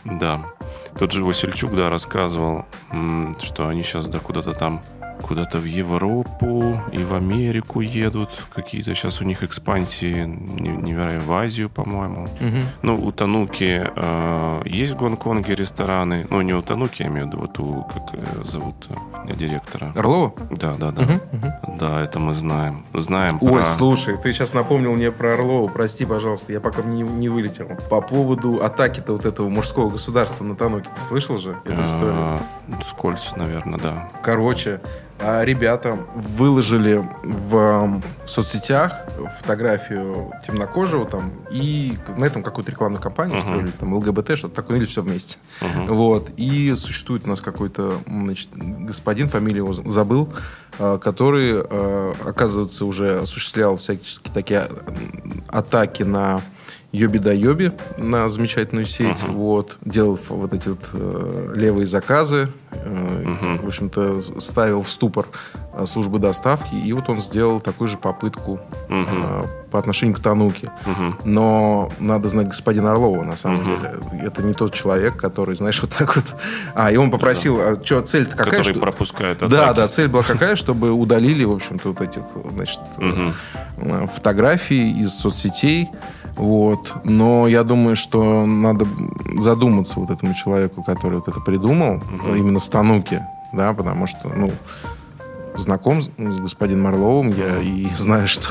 Да. 0.04 0.44
Тот 0.96 1.12
же 1.12 1.24
Васильчук, 1.24 1.74
да, 1.74 1.90
рассказывал, 1.90 2.66
что 3.40 3.68
они 3.68 3.82
сейчас 3.82 4.06
да, 4.06 4.18
куда-то 4.20 4.54
там 4.54 4.82
куда-то 5.22 5.58
в 5.58 5.64
Европу 5.64 6.80
и 6.92 6.98
в 7.02 7.14
Америку 7.14 7.80
едут. 7.80 8.30
Какие-то 8.54 8.94
сейчас 8.94 9.20
у 9.20 9.24
них 9.24 9.42
экспансии 9.42 10.24
не- 10.24 10.68
невероятно 10.76 11.26
в 11.26 11.32
Азию, 11.32 11.68
по-моему. 11.70 12.26
Мгм. 12.40 12.62
Ну, 12.82 12.94
у 12.94 13.12
Тануки 13.12 13.82
э, 13.94 14.62
есть 14.64 14.92
в 14.94 14.96
Гонконге 14.96 15.54
рестораны. 15.54 16.26
Ну, 16.30 16.40
не 16.42 16.54
у 16.54 16.62
Тануки, 16.62 17.02
я 17.02 17.08
имею 17.08 17.26
в 17.26 17.28
виду, 17.28 17.38
вот 17.40 17.58
у, 17.58 17.82
как 17.84 18.46
зовут 18.50 18.88
э, 19.26 19.32
директора. 19.34 19.92
Орлова? 19.96 20.32
Да, 20.50 20.74
да, 20.74 20.90
да. 20.92 21.02
Мгм, 21.02 21.20
мгм. 21.32 21.78
Да, 21.78 22.00
это 22.02 22.18
мы 22.18 22.34
знаем. 22.34 22.84
Знаем 22.94 23.38
Ой, 23.40 23.62
про- 23.62 23.66
слушай, 23.66 24.16
ты 24.16 24.32
сейчас 24.32 24.54
напомнил 24.54 24.92
мне 24.94 25.10
про 25.12 25.34
Орлова. 25.34 25.68
Прости, 25.68 26.04
пожалуйста, 26.04 26.52
я 26.52 26.60
пока 26.60 26.82
не, 26.82 27.02
не 27.02 27.28
вылетел. 27.28 27.68
По 27.90 28.00
поводу 28.00 28.62
атаки-то 28.62 29.12
вот 29.12 29.24
этого 29.26 29.48
мужского 29.48 29.90
государства 29.90 30.44
на 30.44 30.54
Тануке. 30.56 30.88
Ты 30.94 31.00
слышал 31.02 31.38
же 31.38 31.56
эту 31.64 31.84
историю? 31.84 32.14
э, 32.16 32.38
Скользь, 32.88 33.32
наверное, 33.36 33.78
да. 33.78 34.08
Короче, 34.22 34.80
ребята 35.20 35.98
выложили 36.14 37.02
в 37.24 37.56
м, 37.56 38.02
соцсетях 38.26 38.92
фотографию 39.40 40.32
темнокожего 40.46 41.06
там 41.06 41.32
и 41.50 41.94
на 42.16 42.24
этом 42.24 42.42
какую-то 42.42 42.70
рекламную 42.70 43.02
кампанию 43.02 43.36
Мгм. 43.38 43.46
устроили, 43.46 43.70
там 43.72 43.94
ЛГБТ, 43.94 44.38
что-то 44.38 44.54
такое, 44.54 44.76
или 44.78 44.84
все 44.84 45.02
вместе. 45.02 45.38
Мгм. 45.60 45.94
Вот. 45.94 46.30
И 46.36 46.74
существует 46.76 47.24
у 47.26 47.30
нас 47.30 47.40
какой-то 47.40 47.94
значит, 48.06 48.48
господин, 48.54 49.28
фамилию 49.28 49.64
его 49.64 49.90
забыл, 49.90 50.32
э, 50.78 50.98
который, 51.02 51.62
э, 51.68 52.12
оказывается, 52.24 52.84
уже 52.84 53.18
осуществлял 53.18 53.76
всяческие 53.76 54.32
такие 54.32 54.68
м, 54.68 55.44
атаки 55.48 56.04
на 56.04 56.40
Йоби 56.90 57.18
да 57.18 57.32
Йоби 57.32 57.72
на 57.98 58.28
замечательную 58.30 58.86
сеть. 58.86 59.22
Мгм. 59.22 59.34
Вот. 59.34 59.76
Делал 59.84 60.18
вот 60.30 60.52
эти 60.54 60.68
вот, 60.70 60.80
э, 60.94 61.52
левые 61.54 61.86
заказы. 61.86 62.48
э, 62.72 63.22
Мгм. 63.24 63.58
В 63.58 63.66
общем-то, 63.66 64.40
ставил 64.40 64.82
в 64.82 64.88
ступор 64.90 65.26
э, 65.74 65.84
службы 65.86 66.18
доставки. 66.18 66.74
И 66.74 66.92
вот 66.94 67.08
он 67.10 67.20
сделал 67.20 67.60
такую 67.60 67.88
же 67.88 67.98
попытку 67.98 68.60
Мгм. 68.88 69.06
э, 69.10 69.42
по 69.70 69.78
отношению 69.78 70.16
к 70.16 70.20
Тануке. 70.20 70.70
Мгм. 70.86 71.18
Но 71.24 71.90
надо 71.98 72.28
знать 72.28 72.48
господина 72.48 72.92
Орлова, 72.92 73.22
на 73.22 73.36
самом 73.36 73.58
Мгм. 73.62 73.66
деле. 73.66 74.00
Это 74.26 74.42
не 74.42 74.54
тот 74.54 74.72
человек, 74.72 75.14
который, 75.16 75.56
знаешь, 75.56 75.80
вот 75.82 75.90
так 75.90 76.16
вот... 76.16 76.24
А, 76.74 76.90
и 76.90 76.96
он 76.96 77.10
попросил, 77.10 77.58
а 77.60 77.76
что, 77.84 78.00
цель-то 78.00 78.30
какая? 78.36 78.50
Который 78.50 78.72
что- 78.72 78.80
пропускает 78.80 79.38
Да, 79.40 79.46
атаки. 79.70 79.76
да, 79.76 79.88
цель 79.88 80.08
была 80.08 80.22
какая, 80.22 80.56
чтобы 80.56 80.90
удалили, 80.92 81.44
в 81.44 81.52
общем-то, 81.52 81.88
вот 81.90 82.00
этих, 82.00 82.22
значит, 82.50 82.80
Мгм. 82.96 83.34
э, 83.78 84.06
фотографий 84.14 85.00
из 85.00 85.12
соцсетей. 85.14 85.88
Вот. 86.38 86.94
Но 87.04 87.46
я 87.48 87.64
думаю, 87.64 87.96
что 87.96 88.46
надо 88.46 88.86
задуматься 89.38 89.98
вот 90.00 90.10
этому 90.10 90.34
человеку, 90.34 90.82
который 90.82 91.16
вот 91.18 91.28
это 91.28 91.40
придумал, 91.40 92.00
Мгм. 92.10 92.34
именно 92.36 92.58
Стануки, 92.60 93.20
да, 93.52 93.72
потому 93.72 94.06
что, 94.06 94.28
ну, 94.34 94.50
знаком 95.56 96.02
с 96.02 96.36
господином 96.36 96.86
Орловым, 96.86 97.28
я 97.30 97.58
и 97.60 97.88
знаю, 97.96 98.28
что, 98.28 98.48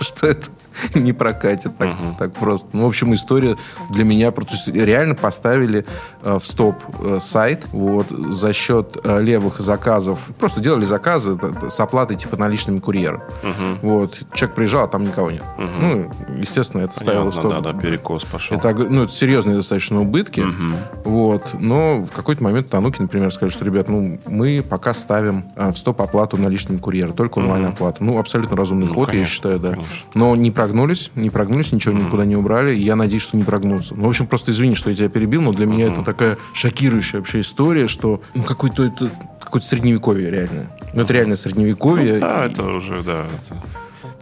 что 0.00 0.26
это 0.28 0.46
не 0.94 1.12
прокатит 1.12 1.76
так, 1.76 1.88
uh-huh. 1.88 2.18
так 2.18 2.32
просто. 2.32 2.68
Ну, 2.72 2.84
в 2.84 2.88
общем, 2.88 3.14
история 3.14 3.56
для 3.90 4.04
меня 4.04 4.30
просто 4.30 4.70
реально 4.70 5.14
поставили 5.14 5.84
э, 6.22 6.38
в 6.38 6.46
стоп 6.46 6.76
э, 7.00 7.18
сайт 7.20 7.66
вот 7.72 8.08
за 8.08 8.52
счет 8.52 8.96
э, 9.02 9.22
левых 9.22 9.60
заказов. 9.60 10.18
Просто 10.38 10.60
делали 10.60 10.84
заказы 10.84 11.38
с 11.68 11.80
оплатой 11.80 12.16
типа 12.16 12.36
наличными 12.36 12.78
курьера. 12.78 13.22
Uh-huh. 13.42 13.78
Вот. 13.82 14.20
Человек 14.34 14.56
приезжал, 14.56 14.84
а 14.84 14.88
там 14.88 15.04
никого 15.04 15.30
нет. 15.30 15.42
Uh-huh. 15.56 16.10
Ну, 16.28 16.38
естественно, 16.38 16.82
это 16.82 16.94
ставило 16.94 17.30
в 17.30 17.34
стоп. 17.34 17.52
Да, 17.54 17.72
да, 17.72 17.78
перекос 17.78 18.24
пошел. 18.24 18.56
Это, 18.56 18.74
ну, 18.74 19.04
это 19.04 19.12
серьезные 19.12 19.56
достаточно 19.56 20.00
убытки. 20.00 20.40
Uh-huh. 20.40 20.72
Вот. 21.04 21.54
Но 21.58 22.02
в 22.02 22.12
какой-то 22.12 22.42
момент 22.44 22.68
Тануки, 22.68 23.00
например, 23.00 23.32
сказали, 23.32 23.50
что, 23.50 23.64
ребят, 23.64 23.88
ну, 23.88 24.18
мы 24.26 24.62
пока 24.68 24.94
ставим 24.94 25.44
э, 25.56 25.72
в 25.72 25.78
стоп 25.78 26.02
оплату 26.02 26.36
наличными 26.36 26.78
курьера, 26.78 27.12
только 27.12 27.38
онлайн-оплату. 27.38 28.04
Ну, 28.04 28.18
абсолютно 28.18 28.56
разумный 28.56 28.86
ну, 28.86 28.94
ход, 28.94 29.06
конечно, 29.06 29.24
я 29.24 29.26
считаю, 29.26 29.58
да. 29.58 29.70
Конечно. 29.72 29.96
Но 30.14 30.36
не 30.36 30.50
про 30.50 30.67
прогнулись, 30.68 31.10
не 31.14 31.30
прогнулись, 31.30 31.72
ничего 31.72 31.94
mm-hmm. 31.94 32.04
никуда 32.06 32.24
не 32.26 32.36
убрали. 32.36 32.74
И 32.74 32.80
я 32.80 32.94
надеюсь, 32.94 33.22
что 33.22 33.38
не 33.38 33.42
прогнутся. 33.42 33.94
Ну, 33.94 34.04
в 34.04 34.08
общем, 34.08 34.26
просто 34.26 34.52
извини, 34.52 34.74
что 34.74 34.90
я 34.90 34.96
тебя 34.96 35.08
перебил, 35.08 35.40
но 35.40 35.52
для 35.52 35.64
mm-hmm. 35.64 35.68
меня 35.70 35.86
это 35.86 36.02
такая 36.02 36.36
шокирующая 36.52 37.20
вообще 37.20 37.40
история, 37.40 37.88
что 37.88 38.20
ну, 38.34 38.42
какой-то 38.42 38.84
это 38.84 39.10
какое-то 39.40 39.66
средневековье 39.66 40.30
реально. 40.30 40.70
Ну, 40.92 41.02
это 41.02 41.12
реально 41.14 41.36
средневековье. 41.36 42.14
Ну, 42.14 42.20
да, 42.20 42.44
и... 42.44 42.50
это 42.50 42.64
уже, 42.64 43.02
да, 43.02 43.26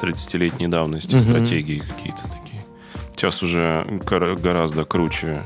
30-летней 0.00 0.68
давности 0.68 1.14
mm-hmm. 1.14 1.20
стратегии 1.20 1.80
какие-то 1.80 2.22
такие. 2.22 2.62
Сейчас 3.12 3.42
уже 3.42 3.84
гораздо 4.08 4.84
круче 4.84 5.42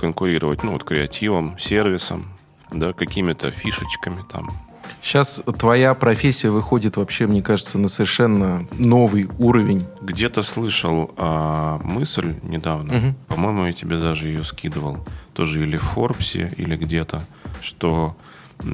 конкурировать, 0.00 0.62
ну, 0.62 0.72
вот 0.72 0.84
креативом, 0.84 1.58
сервисом, 1.58 2.32
да, 2.72 2.94
какими-то 2.94 3.50
фишечками 3.50 4.22
там. 4.30 4.48
Сейчас 5.02 5.42
твоя 5.58 5.94
профессия 5.94 6.50
выходит 6.50 6.96
вообще, 6.96 7.26
мне 7.26 7.42
кажется, 7.42 7.76
на 7.76 7.88
совершенно 7.88 8.66
новый 8.78 9.28
уровень. 9.38 9.84
Где-то 10.00 10.42
слышал 10.42 11.10
а, 11.16 11.80
мысль 11.82 12.34
недавно, 12.44 12.96
угу. 12.96 13.14
по-моему, 13.26 13.66
я 13.66 13.72
тебе 13.72 13.98
даже 14.00 14.28
ее 14.28 14.44
скидывал, 14.44 15.04
тоже 15.34 15.64
или 15.64 15.76
в 15.76 15.82
Форбсе, 15.82 16.52
или 16.56 16.76
где-то, 16.76 17.20
что 17.60 18.16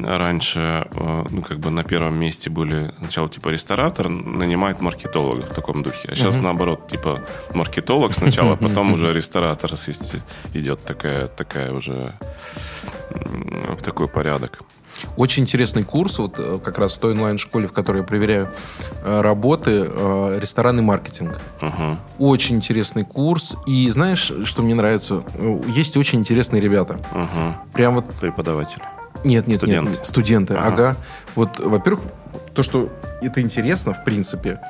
раньше, 0.02 0.86
э, 0.90 1.24
ну, 1.30 1.40
как 1.40 1.60
бы 1.60 1.70
на 1.70 1.82
первом 1.82 2.16
месте 2.16 2.50
были 2.50 2.92
сначала, 2.98 3.28
типа, 3.30 3.48
ресторатор 3.48 4.10
нанимает 4.10 4.82
маркетолога 4.82 5.46
в 5.46 5.54
таком 5.54 5.82
духе. 5.82 6.08
А 6.08 6.14
сейчас, 6.14 6.36
uh 6.36 6.42
наоборот, 6.42 6.88
типа, 6.88 7.24
маркетолог 7.54 8.12
сначала, 8.12 8.52
а 8.52 8.56
потом 8.56 8.92
уже 8.92 9.14
ресторатор 9.14 9.72
идет 10.52 10.84
такая, 10.84 11.26
такая 11.28 11.72
уже 11.72 12.12
в 13.10 13.82
такой 13.82 14.08
порядок. 14.08 14.62
Очень 15.16 15.44
интересный 15.44 15.84
курс, 15.84 16.18
вот 16.18 16.34
э, 16.38 16.58
как 16.62 16.78
раз 16.78 16.94
в 16.94 16.98
той 16.98 17.12
онлайн-школе, 17.12 17.68
в 17.68 17.72
которой 17.72 17.98
я 17.98 18.02
проверяю 18.04 18.48
э, 19.02 19.20
работы, 19.20 19.86
э, 19.88 20.38
ресторанный 20.40 20.82
маркетинг. 20.82 21.40
Uh-huh. 21.60 21.98
Очень 22.18 22.56
интересный 22.56 23.04
курс. 23.04 23.56
И 23.66 23.88
знаешь, 23.90 24.32
что 24.44 24.62
мне 24.62 24.74
нравится? 24.74 25.22
Есть 25.66 25.96
очень 25.96 26.20
интересные 26.20 26.60
ребята. 26.60 26.98
Uh-huh. 27.12 27.54
Прям 27.72 27.94
вот... 27.94 28.06
Преподаватели. 28.20 28.82
Нет, 29.24 29.46
нет, 29.46 29.58
студенты. 29.58 29.90
нет. 29.90 30.06
Студенты, 30.06 30.54
ага. 30.54 30.66
ага. 30.90 30.96
Вот, 31.34 31.58
во-первых, 31.58 32.04
то, 32.54 32.62
что 32.62 32.88
это 33.20 33.40
интересно, 33.40 33.92
в 33.92 34.04
принципе, 34.04 34.60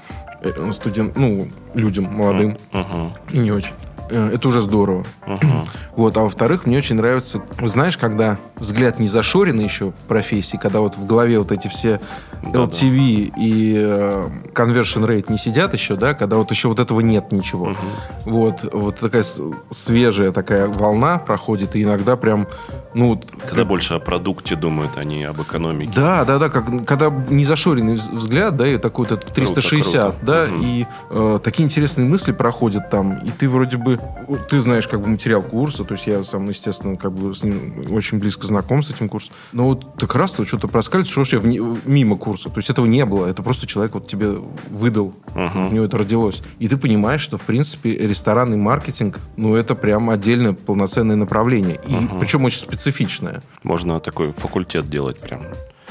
студент, 0.72 1.16
ну, 1.16 1.48
людям 1.74 2.04
молодым, 2.04 2.56
uh-huh. 2.72 3.12
и 3.32 3.38
не 3.38 3.52
очень. 3.52 3.74
Э, 4.10 4.30
это 4.34 4.48
уже 4.48 4.60
здорово. 4.60 5.04
Uh-huh. 5.26 5.68
Вот, 5.96 6.16
а 6.16 6.22
во-вторых, 6.22 6.66
мне 6.66 6.78
очень 6.78 6.96
нравится, 6.96 7.42
знаешь, 7.62 7.96
когда 7.96 8.38
взгляд 8.56 8.98
не 8.98 9.08
зашоренный 9.08 9.64
еще 9.64 9.92
профессии, 10.06 10.56
когда 10.56 10.80
вот 10.80 10.96
в 10.96 11.06
голове 11.06 11.38
вот 11.38 11.52
эти 11.52 11.68
все 11.68 12.00
LTV 12.42 13.30
да. 13.30 13.42
и 13.42 13.74
э, 13.78 14.28
conversion 14.54 15.06
rate 15.06 15.30
не 15.30 15.38
сидят 15.38 15.74
еще, 15.74 15.96
да, 15.96 16.14
когда 16.14 16.36
вот 16.36 16.50
еще 16.50 16.68
вот 16.68 16.78
этого 16.78 17.00
нет 17.00 17.32
ничего. 17.32 17.70
Uh-huh. 17.70 17.76
Вот, 18.24 18.72
вот 18.72 18.98
такая 18.98 19.24
свежая 19.70 20.32
такая 20.32 20.68
волна 20.68 21.18
проходит, 21.18 21.76
и 21.76 21.82
иногда 21.82 22.16
прям 22.16 22.46
ну, 22.94 23.20
когда 23.40 23.54
прям... 23.56 23.68
больше 23.68 23.94
о 23.94 23.98
продукте 23.98 24.56
думают, 24.56 24.92
а 24.96 25.04
не 25.04 25.24
об 25.24 25.40
экономике. 25.40 25.92
Да, 25.94 26.24
да, 26.24 26.38
да, 26.38 26.48
как, 26.48 26.86
когда 26.86 27.10
не 27.10 27.44
зашоренный 27.44 27.94
взгляд, 27.94 28.56
да, 28.56 28.66
и 28.66 28.78
такой 28.78 29.06
вот 29.08 29.24
360, 29.26 29.92
круто, 29.92 30.16
круто. 30.16 30.26
да, 30.26 30.44
угу. 30.44 30.64
и 30.64 30.86
э, 31.10 31.40
такие 31.44 31.64
интересные 31.64 32.08
мысли 32.08 32.32
проходят 32.32 32.90
там, 32.90 33.18
и 33.18 33.30
ты 33.30 33.48
вроде 33.48 33.76
бы, 33.76 34.00
ты 34.48 34.60
знаешь 34.60 34.88
как 34.88 35.00
бы 35.00 35.08
материал 35.08 35.42
курса, 35.42 35.84
то 35.84 35.94
есть 35.94 36.06
я 36.06 36.24
сам, 36.24 36.48
естественно, 36.48 36.96
как 36.96 37.12
бы 37.12 37.34
с 37.34 37.42
ним 37.42 37.84
очень 37.92 38.18
близко 38.18 38.46
знаком 38.46 38.82
с 38.82 38.90
этим 38.90 39.08
курсом, 39.08 39.34
но 39.52 39.64
вот 39.64 39.96
так 39.96 40.14
раз 40.14 40.32
то 40.32 40.46
что-то 40.46 40.68
проскальзывает, 40.68 41.10
что 41.10 41.20
вообще 41.20 41.38
вне, 41.38 41.60
мимо 41.84 42.16
курса, 42.16 42.48
то 42.48 42.56
есть 42.56 42.70
этого 42.70 42.86
не 42.86 43.04
было, 43.04 43.26
это 43.26 43.42
просто 43.42 43.66
человек 43.66 43.94
вот 43.94 44.08
тебе 44.08 44.28
выдал, 44.70 45.14
угу. 45.34 45.68
у 45.68 45.72
него 45.72 45.84
это 45.84 45.98
родилось, 45.98 46.42
и 46.58 46.68
ты 46.68 46.76
понимаешь, 46.76 47.20
что 47.20 47.36
в 47.36 47.42
принципе 47.42 47.94
ресторанный 47.96 48.56
маркетинг, 48.56 49.18
ну 49.36 49.54
это 49.56 49.74
прям 49.74 50.10
отдельное 50.10 50.54
полноценное 50.54 51.16
направление, 51.16 51.78
и 51.86 51.94
угу. 51.94 52.18
причем 52.20 52.44
очень 52.44 52.58
специальное 52.58 52.77
специфичное. 52.78 53.42
Можно 53.62 54.00
такой 54.00 54.32
факультет 54.32 54.88
делать 54.88 55.18
прям. 55.18 55.42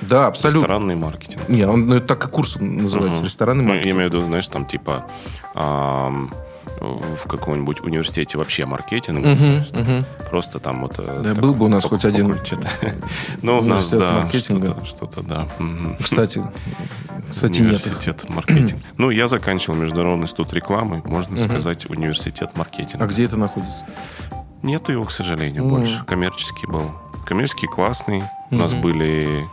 Да, 0.02 0.28
абсолютно. 0.28 0.60
Ресторанный 0.60 0.96
маркетинг. 0.96 1.50
Не, 1.50 1.64
он 1.66 1.88
ну, 1.88 2.00
так 2.00 2.26
и 2.26 2.30
курс 2.30 2.58
называется, 2.60 3.20
угу. 3.20 3.26
ресторанный 3.26 3.64
маркетинг. 3.64 3.86
Ну, 3.86 3.90
я 3.90 3.96
имею 3.96 4.12
в 4.12 4.14
виду, 4.14 4.26
знаешь, 4.26 4.48
там 4.48 4.66
типа 4.66 5.06
эм, 5.56 6.32
в 6.80 7.28
каком-нибудь 7.28 7.82
университете 7.82 8.38
вообще 8.38 8.66
маркетинг. 8.66 9.26
Угу, 9.26 9.82
угу. 9.82 10.06
Просто 10.30 10.60
там 10.60 10.82
вот... 10.82 10.96
Э, 11.00 11.22
да, 11.24 11.34
был 11.34 11.54
бы 11.54 11.66
у 11.66 11.70
нас 11.70 11.84
хоть 11.84 12.06
один 12.06 12.36
Ну, 13.42 13.60
у 13.60 13.62
нас, 13.62 13.90
да, 13.90 14.22
маркетинга. 14.22 14.78
Что-то, 14.86 15.22
да. 15.24 15.48
Кстати, 16.02 16.44
кстати, 17.30 17.62
Университет 17.62 18.30
маркетинг. 18.30 18.82
Ну, 18.98 19.10
я 19.10 19.28
заканчивал 19.28 19.78
Международный 19.78 20.24
институт 20.24 20.54
рекламы, 20.54 21.02
можно 21.06 21.38
сказать, 21.38 21.90
университет 21.90 22.56
маркетинга. 22.56 23.04
А 23.04 23.08
где 23.08 23.26
это 23.26 23.38
находится? 23.38 23.86
Нету 24.64 24.92
его, 24.92 25.04
к 25.04 25.12
сожалению, 25.12 25.64
mm. 25.64 25.70
больше. 25.70 26.04
Коммерческий 26.06 26.68
был. 26.68 26.92
Коммерческий 27.26 27.68
классный. 27.68 28.20
Mm-hmm. 28.20 28.26
У 28.52 28.56
нас 28.56 28.74
были 28.74 29.48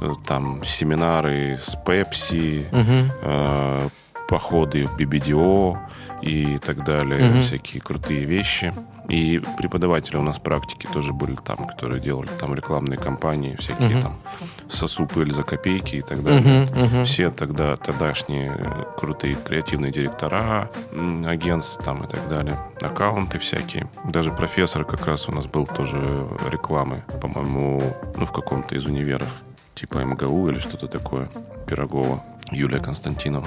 э, 0.00 0.12
там 0.26 0.62
семинары 0.64 1.58
с 1.62 1.76
Пепси, 1.76 2.66
mm-hmm. 2.70 3.10
э, 3.22 3.88
походы 4.28 4.86
в 4.86 4.98
BBDO 4.98 5.78
и 6.22 6.58
так 6.58 6.84
далее, 6.84 7.20
mm-hmm. 7.20 7.42
всякие 7.42 7.80
крутые 7.80 8.24
вещи. 8.24 8.72
И 9.08 9.42
преподаватели 9.58 10.16
у 10.16 10.22
нас 10.22 10.38
практики 10.38 10.88
тоже 10.92 11.12
были 11.12 11.36
там, 11.36 11.56
которые 11.66 12.00
делали 12.00 12.28
там 12.40 12.54
рекламные 12.54 12.98
кампании, 12.98 13.56
всякие 13.56 13.98
uh-huh. 13.98 14.02
там 14.02 14.18
сосу 14.68 15.06
пыль 15.06 15.32
за 15.32 15.42
копейки 15.42 15.96
и 15.96 16.02
так 16.02 16.22
далее. 16.22 16.40
Uh-huh, 16.42 16.72
uh-huh. 16.72 17.04
Все 17.04 17.30
тогда 17.30 17.76
тогдашние 17.76 18.58
крутые 18.96 19.34
креативные 19.34 19.92
директора 19.92 20.70
агентств 21.26 21.82
там 21.84 22.04
и 22.04 22.08
так 22.08 22.28
далее, 22.28 22.56
аккаунты 22.80 23.38
всякие. 23.38 23.88
Даже 24.04 24.30
профессор 24.30 24.84
как 24.84 25.06
раз 25.06 25.28
у 25.28 25.32
нас 25.32 25.46
был 25.46 25.66
тоже 25.66 25.98
рекламы, 26.50 27.02
по-моему, 27.20 27.82
ну 28.16 28.26
в 28.26 28.32
каком-то 28.32 28.76
из 28.76 28.86
универов, 28.86 29.28
типа 29.74 29.98
МГУ 29.98 30.48
или 30.50 30.58
что-то 30.58 30.86
такое, 30.86 31.28
Пирогова, 31.66 32.22
Юлия 32.50 32.78
Константинова. 32.78 33.46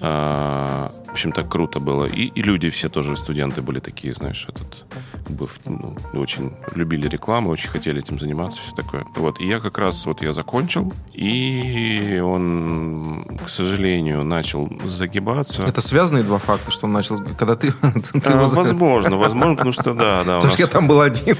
А, 0.00 0.92
общем, 1.14 1.30
так 1.30 1.48
круто 1.48 1.78
было. 1.78 2.06
И, 2.06 2.24
и 2.24 2.42
люди 2.42 2.70
все 2.70 2.88
тоже, 2.88 3.14
студенты 3.14 3.62
были 3.62 3.78
такие, 3.78 4.14
знаешь, 4.14 4.46
этот, 4.48 4.84
как 5.26 5.36
бы, 5.36 5.48
ну, 5.66 5.96
очень 6.14 6.52
любили 6.74 7.08
рекламу, 7.08 7.50
очень 7.50 7.68
хотели 7.68 8.00
этим 8.00 8.18
заниматься, 8.18 8.60
все 8.60 8.74
такое. 8.74 9.04
Вот, 9.14 9.40
и 9.40 9.46
я 9.46 9.60
как 9.60 9.78
раз, 9.78 10.06
вот 10.06 10.22
я 10.22 10.32
закончил, 10.32 10.92
и 11.12 12.20
он, 12.22 13.26
к 13.46 13.48
сожалению, 13.48 14.24
начал 14.24 14.68
загибаться. 14.84 15.62
Это 15.62 15.80
связанные 15.80 16.24
два 16.24 16.38
факта, 16.38 16.72
что 16.72 16.86
он 16.86 16.92
начал, 16.92 17.22
когда 17.38 17.54
ты... 17.54 17.72
а, 18.24 18.46
возможно, 18.48 19.16
возможно, 19.16 19.54
потому 19.54 19.72
что, 19.72 19.94
да, 19.94 20.24
да. 20.24 20.36
Потому 20.36 20.52
что 20.52 20.62
я 20.62 20.68
там 20.68 20.88
был 20.88 21.00
один. 21.00 21.36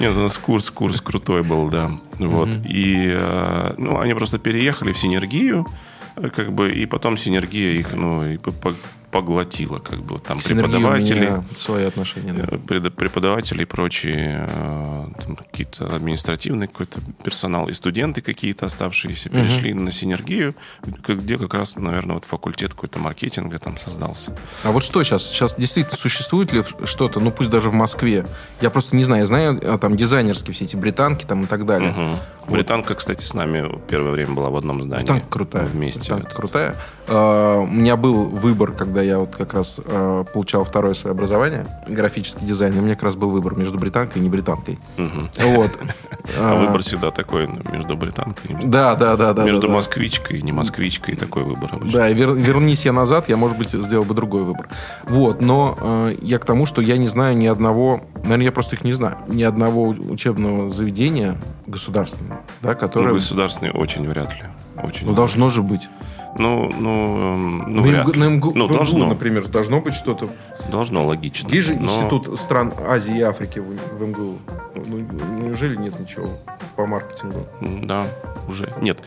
Нет, 0.00 0.16
у 0.16 0.20
нас 0.20 0.38
курс, 0.38 0.70
курс 0.70 1.02
крутой 1.02 1.42
был, 1.42 1.68
да. 1.68 1.90
Вот, 2.18 2.48
и, 2.64 3.18
э, 3.20 3.74
ну, 3.76 4.00
они 4.00 4.14
просто 4.14 4.38
переехали 4.38 4.92
в 4.92 4.98
синергию, 4.98 5.66
как 6.14 6.52
бы, 6.52 6.70
и 6.72 6.86
потом 6.86 7.16
синергия 7.16 7.72
их, 7.72 7.94
ну, 7.94 8.26
и 8.26 8.38
поглотила, 9.14 9.78
как 9.78 10.00
бы, 10.00 10.18
там 10.18 10.40
Синергия 10.40 10.64
преподаватели. 10.64 11.44
свои 11.56 11.84
отношения. 11.84 12.32
Да. 12.32 12.48
Э, 12.50 12.90
преподаватели 12.90 13.62
и 13.62 13.64
прочие, 13.64 14.48
э, 14.50 15.06
какие-то 15.38 15.86
административный 15.86 16.66
какой-то 16.66 16.98
персонал, 17.22 17.68
и 17.68 17.72
студенты 17.74 18.22
какие-то 18.22 18.66
оставшиеся 18.66 19.28
угу. 19.28 19.36
перешли 19.36 19.72
на 19.72 19.92
синергию, 19.92 20.56
где 21.06 21.38
как 21.38 21.54
раз, 21.54 21.76
наверное, 21.76 22.14
вот 22.14 22.24
факультет 22.24 22.74
какой-то 22.74 22.98
маркетинга 22.98 23.60
там 23.60 23.78
создался. 23.78 24.36
А 24.64 24.72
вот 24.72 24.82
что 24.82 25.04
сейчас? 25.04 25.22
Сейчас 25.22 25.54
действительно 25.54 25.96
существует 25.96 26.52
ли 26.52 26.64
что-то, 26.82 27.20
ну 27.20 27.30
пусть 27.30 27.50
даже 27.50 27.70
в 27.70 27.74
Москве? 27.74 28.26
Я 28.60 28.70
просто 28.70 28.96
не 28.96 29.04
знаю, 29.04 29.20
я 29.20 29.26
знаю 29.26 29.60
а, 29.62 29.78
там 29.78 29.96
дизайнерские 29.96 30.54
все 30.54 30.64
эти 30.64 30.74
британки 30.74 31.24
там 31.24 31.42
и 31.42 31.46
так 31.46 31.66
далее. 31.66 31.92
Угу. 31.92 32.18
Вот. 32.46 32.50
Британка, 32.50 32.96
кстати, 32.96 33.22
с 33.22 33.32
нами 33.32 33.80
первое 33.88 34.10
время 34.10 34.32
была 34.32 34.50
в 34.50 34.56
одном 34.56 34.82
здании. 34.82 35.02
Британка 35.02 35.26
крутая. 35.28 35.66
Вместе. 35.66 36.00
Британка 36.00 36.34
крутая. 36.34 36.74
Э, 37.06 37.58
у 37.62 37.66
меня 37.66 37.96
был 37.96 38.24
выбор, 38.24 38.72
когда 38.72 39.02
я 39.02 39.18
вот 39.18 39.34
как 39.36 39.54
раз 39.54 39.80
э, 39.84 40.24
получал 40.32 40.64
второе 40.64 40.94
свое 40.94 41.12
образование, 41.12 41.66
графический 41.88 42.46
дизайн, 42.46 42.74
и 42.74 42.78
у 42.78 42.82
меня 42.82 42.94
как 42.94 43.04
раз 43.04 43.16
был 43.16 43.30
выбор 43.30 43.54
между 43.56 43.78
британкой 43.78 44.20
и 44.20 44.24
не 44.24 44.30
британкой. 44.30 44.78
Вот. 45.38 45.70
А 46.38 46.56
выбор 46.58 46.80
всегда 46.80 47.10
такой 47.10 47.46
ну, 47.46 47.60
между 47.70 47.98
британкой 47.98 48.52
и 48.58 48.64
Да, 48.66 48.94
да, 48.94 49.14
да. 49.16 49.34
да 49.34 49.44
Между 49.44 49.68
да, 49.68 49.74
москвичкой 49.74 50.38
и 50.38 50.42
не 50.42 50.52
москвичкой 50.52 51.16
такой 51.16 51.44
выбор 51.44 51.74
обычно. 51.74 51.98
Да, 51.98 52.10
вер- 52.10 52.34
вернись 52.34 52.86
я 52.86 52.94
назад, 52.94 53.28
я, 53.28 53.36
может 53.36 53.58
быть, 53.58 53.70
сделал 53.72 54.04
бы 54.06 54.14
другой 54.14 54.42
выбор. 54.44 54.68
Вот, 55.06 55.42
но 55.42 55.76
э, 55.78 56.14
я 56.22 56.38
к 56.38 56.46
тому, 56.46 56.64
что 56.64 56.80
я 56.80 56.96
не 56.96 57.08
знаю 57.08 57.36
ни 57.36 57.46
одного, 57.46 58.00
наверное, 58.22 58.46
я 58.46 58.52
просто 58.52 58.74
их 58.76 58.84
не 58.84 58.94
знаю, 58.94 59.18
ни 59.28 59.42
одного 59.42 59.88
учебного 59.88 60.70
заведения 60.70 61.36
государственного, 61.66 62.40
да, 62.62 62.70
Ну, 62.70 62.74
которое... 62.78 63.12
государственный 63.12 63.72
очень 63.72 64.08
вряд 64.08 64.30
ли. 64.30 64.44
Очень 64.82 65.08
Ну, 65.08 65.12
должно 65.14 65.50
же 65.50 65.62
быть. 65.62 65.90
Ну, 66.38 66.70
ну, 66.78 67.34
эм, 67.34 67.58
ну, 67.70 67.76
на, 67.76 67.82
вряд 67.82 68.16
на 68.16 68.28
МГУ, 68.28 68.52
ну, 68.54 68.66
в 68.66 68.70
МГУ, 68.70 68.76
должно. 68.76 69.06
например, 69.06 69.46
должно 69.48 69.80
быть 69.80 69.94
что-то. 69.94 70.28
Должно, 70.70 71.06
логично. 71.06 71.48
Есть 71.48 71.68
же 71.68 71.74
Но- 71.74 71.86
институт 71.86 72.38
стран 72.38 72.72
Азии 72.86 73.18
и 73.18 73.22
Африки 73.22 73.60
в, 73.60 73.98
в 73.98 74.02
МГУ. 74.02 74.38
Ну, 74.86 74.98
неужели 75.40 75.76
нет 75.76 75.98
ничего 75.98 76.26
по 76.76 76.86
маркетингу? 76.86 77.46
Да, 77.60 78.04
уже. 78.48 78.72
Нет, 78.80 79.02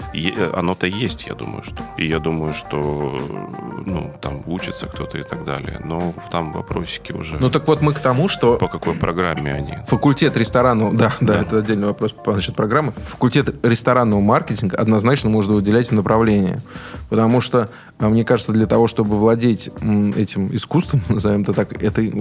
оно-то 0.54 0.88
есть, 0.88 1.26
я 1.28 1.36
думаю, 1.36 1.64
что. 1.64 1.84
И 1.98 2.08
я 2.08 2.20
думаю, 2.20 2.54
что 2.54 3.16
э, 3.20 3.82
ну, 3.86 4.14
там 4.22 4.42
учится 4.48 4.88
кто-то 4.88 5.18
и 5.18 5.24
так 5.24 5.44
далее. 5.44 5.80
Но 5.84 6.14
там 6.32 6.54
вопросики 6.54 7.12
уже. 7.12 7.38
Ну, 7.40 7.50
так 7.50 7.68
вот 7.68 7.82
мы 7.82 7.94
к 7.94 8.00
тому, 8.00 8.28
что 8.28 8.58
По 8.58 8.68
какой 8.68 8.94
программе 8.96 9.52
они? 9.52 9.78
Факультет 9.88 10.38
ресторанного, 10.38 10.94
да, 10.94 11.14
да, 11.20 11.34
Да. 11.34 11.42
это 11.42 11.58
отдельный 11.60 11.88
вопрос 11.88 12.12
по 12.12 12.34
насчет 12.34 12.56
программы. 12.56 12.94
Факультет 13.06 13.56
ресторанного 13.64 14.22
маркетинга 14.22 14.78
однозначно 14.78 15.30
можно 15.30 15.54
выделять 15.54 15.92
направление. 15.92 16.60
Потому 17.10 17.42
что, 17.42 17.70
а, 18.00 18.10
мне 18.10 18.24
кажется, 18.24 18.52
для 18.52 18.66
того, 18.66 18.88
чтобы 18.88 19.18
владеть 19.18 19.70
этим 20.16 20.54
искусством, 20.56 21.02
назовем 21.10 21.42
это 21.42 21.54
так, 21.54 21.82
этой, 21.82 22.14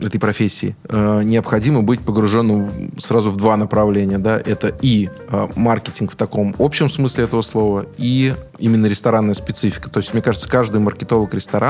этой 0.00 0.20
профессией, 0.20 0.76
э, 0.88 1.22
необходимо 1.24 1.82
быть 1.82 2.00
погруженным 2.00 2.68
сразу 2.98 3.30
в 3.30 3.36
два 3.36 3.56
направления. 3.56 4.18
Да? 4.18 4.40
Это 4.44 4.72
и 4.80 5.08
э, 5.28 5.48
маркетинг 5.56 6.12
в 6.12 6.16
таком 6.16 6.54
общем 6.58 6.88
смысле 6.90 7.24
этого 7.24 7.42
слова, 7.42 7.86
и 7.96 8.34
именно 8.58 8.86
ресторанная 8.86 9.34
специфика. 9.34 9.90
То 9.90 10.00
есть, 10.00 10.12
мне 10.12 10.22
кажется, 10.22 10.48
каждый 10.48 10.80
маркетолог 10.80 11.34
ресторанный 11.34 11.63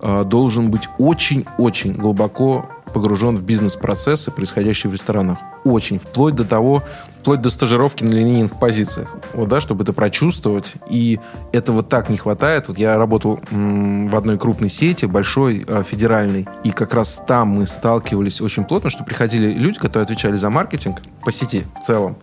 э, 0.00 0.24
должен 0.24 0.70
быть 0.70 0.88
очень-очень 0.98 1.94
глубоко 1.94 2.68
погружен 2.92 3.36
в 3.36 3.42
бизнес-процессы, 3.42 4.30
происходящие 4.30 4.90
в 4.90 4.94
ресторанах. 4.94 5.38
Очень. 5.64 5.98
Вплоть 5.98 6.34
до 6.34 6.44
того, 6.44 6.82
вплоть 7.20 7.40
до 7.40 7.50
стажировки 7.50 8.04
на 8.04 8.10
линейных 8.10 8.58
позициях. 8.58 9.08
Вот, 9.34 9.48
да, 9.48 9.60
чтобы 9.60 9.84
это 9.84 9.92
прочувствовать. 9.92 10.74
И 10.88 11.20
этого 11.52 11.82
так 11.82 12.08
не 12.08 12.16
хватает. 12.16 12.68
Вот 12.68 12.78
я 12.78 12.96
работал 12.96 13.40
м, 13.50 14.08
в 14.08 14.16
одной 14.16 14.38
крупной 14.38 14.70
сети, 14.70 15.06
большой, 15.06 15.64
э, 15.66 15.82
федеральной. 15.88 16.46
И 16.64 16.70
как 16.70 16.94
раз 16.94 17.22
там 17.26 17.48
мы 17.48 17.66
сталкивались 17.66 18.40
очень 18.40 18.64
плотно, 18.64 18.90
что 18.90 19.04
приходили 19.04 19.52
люди, 19.52 19.78
которые 19.78 20.04
отвечали 20.04 20.36
за 20.36 20.50
маркетинг 20.50 21.00
по 21.22 21.32
сети 21.32 21.64
в 21.80 21.86
целом, 21.86 22.16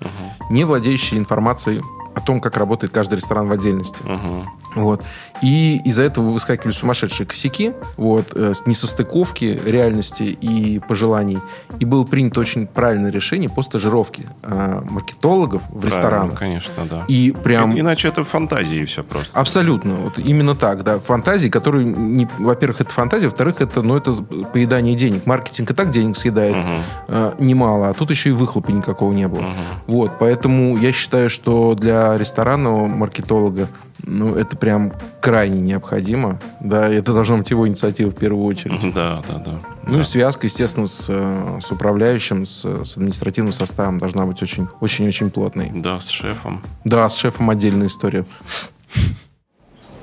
не 0.50 0.66
владеющие 0.66 1.20
информацией 1.20 1.82
о 2.18 2.20
том, 2.20 2.42
как 2.42 2.58
работает 2.58 2.92
каждый 2.92 3.16
ресторан 3.16 3.48
в 3.48 3.52
отдельности. 3.52 4.02
Мгм. 4.04 4.50
Вот. 4.76 5.04
И 5.44 5.80
из-за 5.86 6.02
этого 6.04 6.32
выскакивали 6.32 6.74
сумасшедшие 6.74 7.28
косяки, 7.28 7.74
вот, 7.96 8.32
э, 8.34 8.54
несостыковки 8.66 9.60
реальности 9.66 10.24
и 10.24 10.80
пожеланий. 10.80 11.38
И 11.80 11.86
было 11.86 12.04
принято 12.06 12.40
очень 12.40 12.66
правильное 12.68 13.12
решение 13.12 13.50
по 13.50 13.62
стажировке 13.62 14.24
э, 14.44 14.82
маркетологов 14.90 15.62
в 15.62 15.66
Правильно, 15.68 15.88
ресторанах. 15.88 16.40
конечно, 16.40 16.86
да. 16.90 17.04
И 17.08 17.34
прям... 17.44 17.72
И- 17.72 17.80
Иначе 17.82 18.08
это 18.08 18.24
фантазии 18.26 18.84
все 18.86 19.04
просто. 19.04 19.38
Абсолютно. 19.40 19.94
Вот 19.96 20.18
именно 20.20 20.56
так, 20.56 20.84
да. 20.84 20.98
Фантазии, 21.00 21.50
которые, 21.50 21.86
не, 21.86 22.28
во-первых, 22.40 22.82
это 22.82 22.92
фантазия, 22.94 23.26
во-вторых, 23.26 23.62
это, 23.62 23.82
ну, 23.84 23.96
это 23.96 24.14
поедание 24.54 24.96
денег. 24.96 25.26
Маркетинг 25.28 25.72
и 25.72 25.74
так 25.74 25.92
денег 25.92 26.18
съедает 26.18 26.56
Мгм. 26.56 26.82
э, 27.10 27.32
немало, 27.40 27.90
а 27.90 27.94
тут 27.94 28.10
еще 28.10 28.30
и 28.30 28.32
выхлопа 28.32 28.72
никакого 28.72 29.14
не 29.14 29.28
было. 29.28 29.42
Мгм. 29.42 29.58
Вот, 29.88 30.12
поэтому 30.20 30.78
я 30.78 30.92
считаю, 30.92 31.30
что 31.30 31.76
для 31.76 32.07
ресторанного 32.16 32.86
маркетолога 32.86 33.68
ну, 34.04 34.36
это 34.36 34.56
прям 34.56 34.94
крайне 35.22 35.60
необходимо. 35.60 36.40
Да, 36.60 36.88
это 36.88 37.14
должна 37.14 37.38
быть 37.38 37.50
его 37.50 37.68
инициатива 37.68 38.12
в 38.12 38.16
первую 38.16 38.46
очередь. 38.46 38.94
Да, 38.94 39.22
да, 39.28 39.38
да. 39.40 39.60
Ну 39.88 39.96
Да. 39.96 40.02
и 40.02 40.04
связка, 40.04 40.48
естественно, 40.48 40.88
с, 40.88 41.06
э, 41.10 41.60
с 41.62 41.72
управляющим, 41.72 42.46
с, 42.46 42.64
с 42.64 42.98
административным 42.98 43.54
составом 43.54 43.98
должна 43.98 44.26
быть 44.26 44.42
очень, 44.42 44.68
очень-очень 44.80 45.32
плотной. 45.32 45.72
Да, 45.74 46.00
с 46.00 46.10
шефом. 46.10 46.62
Да, 46.84 47.10
с 47.10 47.16
шефом 47.16 47.50
отдельная 47.50 47.88
история. 47.88 48.26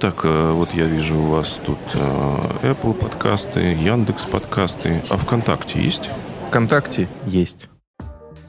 Так, 0.01 0.21
э, 0.25 0.53
вот 0.53 0.75
я 0.75 0.85
вижу 0.85 1.17
у 1.17 1.27
вас 1.29 1.61
тут 1.65 1.79
э, 1.95 2.39
Apple 2.63 2.95
подкасты, 2.95 3.61
Яндекс 3.61 4.25
подкасты. 4.25 5.03
А 5.09 5.17
ВКонтакте 5.17 5.83
есть? 5.83 6.11
ВКонтакте 6.49 7.09
есть. 7.27 7.69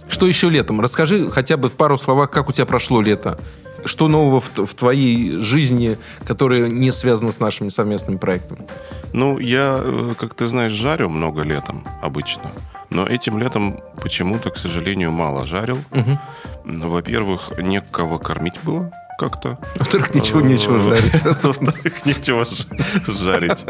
Что 0.10 0.28
еще 0.28 0.50
летом? 0.50 0.82
Расскажи 0.82 1.30
хотя 1.30 1.58
бы 1.58 1.70
в 1.70 1.74
пару 1.74 1.98
словах, 1.98 2.32
как 2.32 2.50
у 2.50 2.52
тебя 2.52 2.66
прошло 2.66 3.02
лето. 3.02 3.38
Что 3.86 4.08
нового 4.08 4.40
в, 4.40 4.50
в 4.58 4.74
твоей 4.74 5.38
жизни, 5.40 5.98
которое 6.26 6.68
не 6.68 6.92
связано 6.92 7.32
с 7.32 7.40
нашими 7.40 7.70
совместными 7.70 8.18
проектами? 8.18 8.66
Ну, 9.14 9.38
я, 9.38 9.80
э, 9.80 10.14
как 10.18 10.34
ты 10.34 10.48
знаешь, 10.48 10.72
жарю 10.72 11.10
много 11.10 11.44
летом 11.44 11.84
обычно. 12.02 12.52
Но 12.90 13.06
этим 13.06 13.38
летом 13.38 13.82
почему-то, 14.02 14.50
к 14.50 14.58
сожалению, 14.58 15.12
мало 15.12 15.46
жарил. 15.46 15.78
Ну, 16.64 16.90
Во-первых, 16.90 17.60
некого 17.60 18.18
кормить 18.18 18.60
было 18.64 18.92
как-то. 19.18 19.58
Во-вторых, 19.76 20.14
ничего 20.14 20.42
нечего 20.42 20.80
жарить. 20.80 21.14
Во-вторых, 21.44 22.06
нечего 22.06 22.46
жарить. 23.08 23.66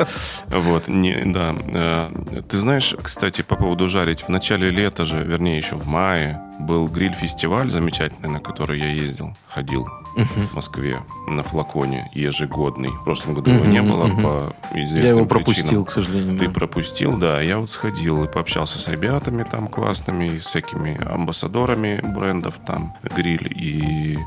Вот, 0.47 0.87
не, 0.87 1.21
да. 1.25 1.55
Э, 1.67 2.41
Ты 2.49 2.57
знаешь, 2.57 2.95
кстати, 3.01 3.41
по 3.41 3.55
поводу 3.55 3.87
жарить, 3.87 4.21
в 4.23 4.29
начале 4.29 4.69
лета 4.69 5.05
же, 5.05 5.23
вернее, 5.23 5.57
еще 5.57 5.75
в 5.75 5.87
мае, 5.87 6.41
был 6.59 6.87
гриль-фестиваль 6.87 7.69
замечательный, 7.69 8.29
на 8.29 8.39
который 8.39 8.79
я 8.79 8.91
ездил, 8.91 9.33
ходил 9.47 9.87
в 10.15 10.55
Москве 10.55 11.01
на 11.27 11.43
флаконе 11.43 12.09
ежегодный. 12.13 12.89
В 12.89 13.03
прошлом 13.03 13.35
году 13.35 13.51
его 13.51 13.65
не 13.65 13.81
было 13.81 14.05
мгм. 14.05 14.23
по 14.23 14.55
известным 14.71 15.03
Я 15.03 15.09
его 15.09 15.25
причинам. 15.25 15.27
пропустил, 15.27 15.85
к 15.85 15.91
сожалению. 15.91 16.39
Ты 16.39 16.47
да. 16.47 16.53
пропустил, 16.53 17.17
да. 17.17 17.41
Я 17.41 17.59
вот 17.59 17.69
сходил 17.69 18.23
и 18.23 18.27
пообщался 18.27 18.79
с 18.79 18.87
ребятами 18.87 19.43
там 19.43 19.67
классными, 19.67 20.25
и 20.25 20.39
с 20.39 20.45
всякими 20.45 20.97
амбассадорами 21.05 22.01
брендов 22.15 22.55
там, 22.65 22.93
гриль, 23.15 23.51
и 23.51 24.17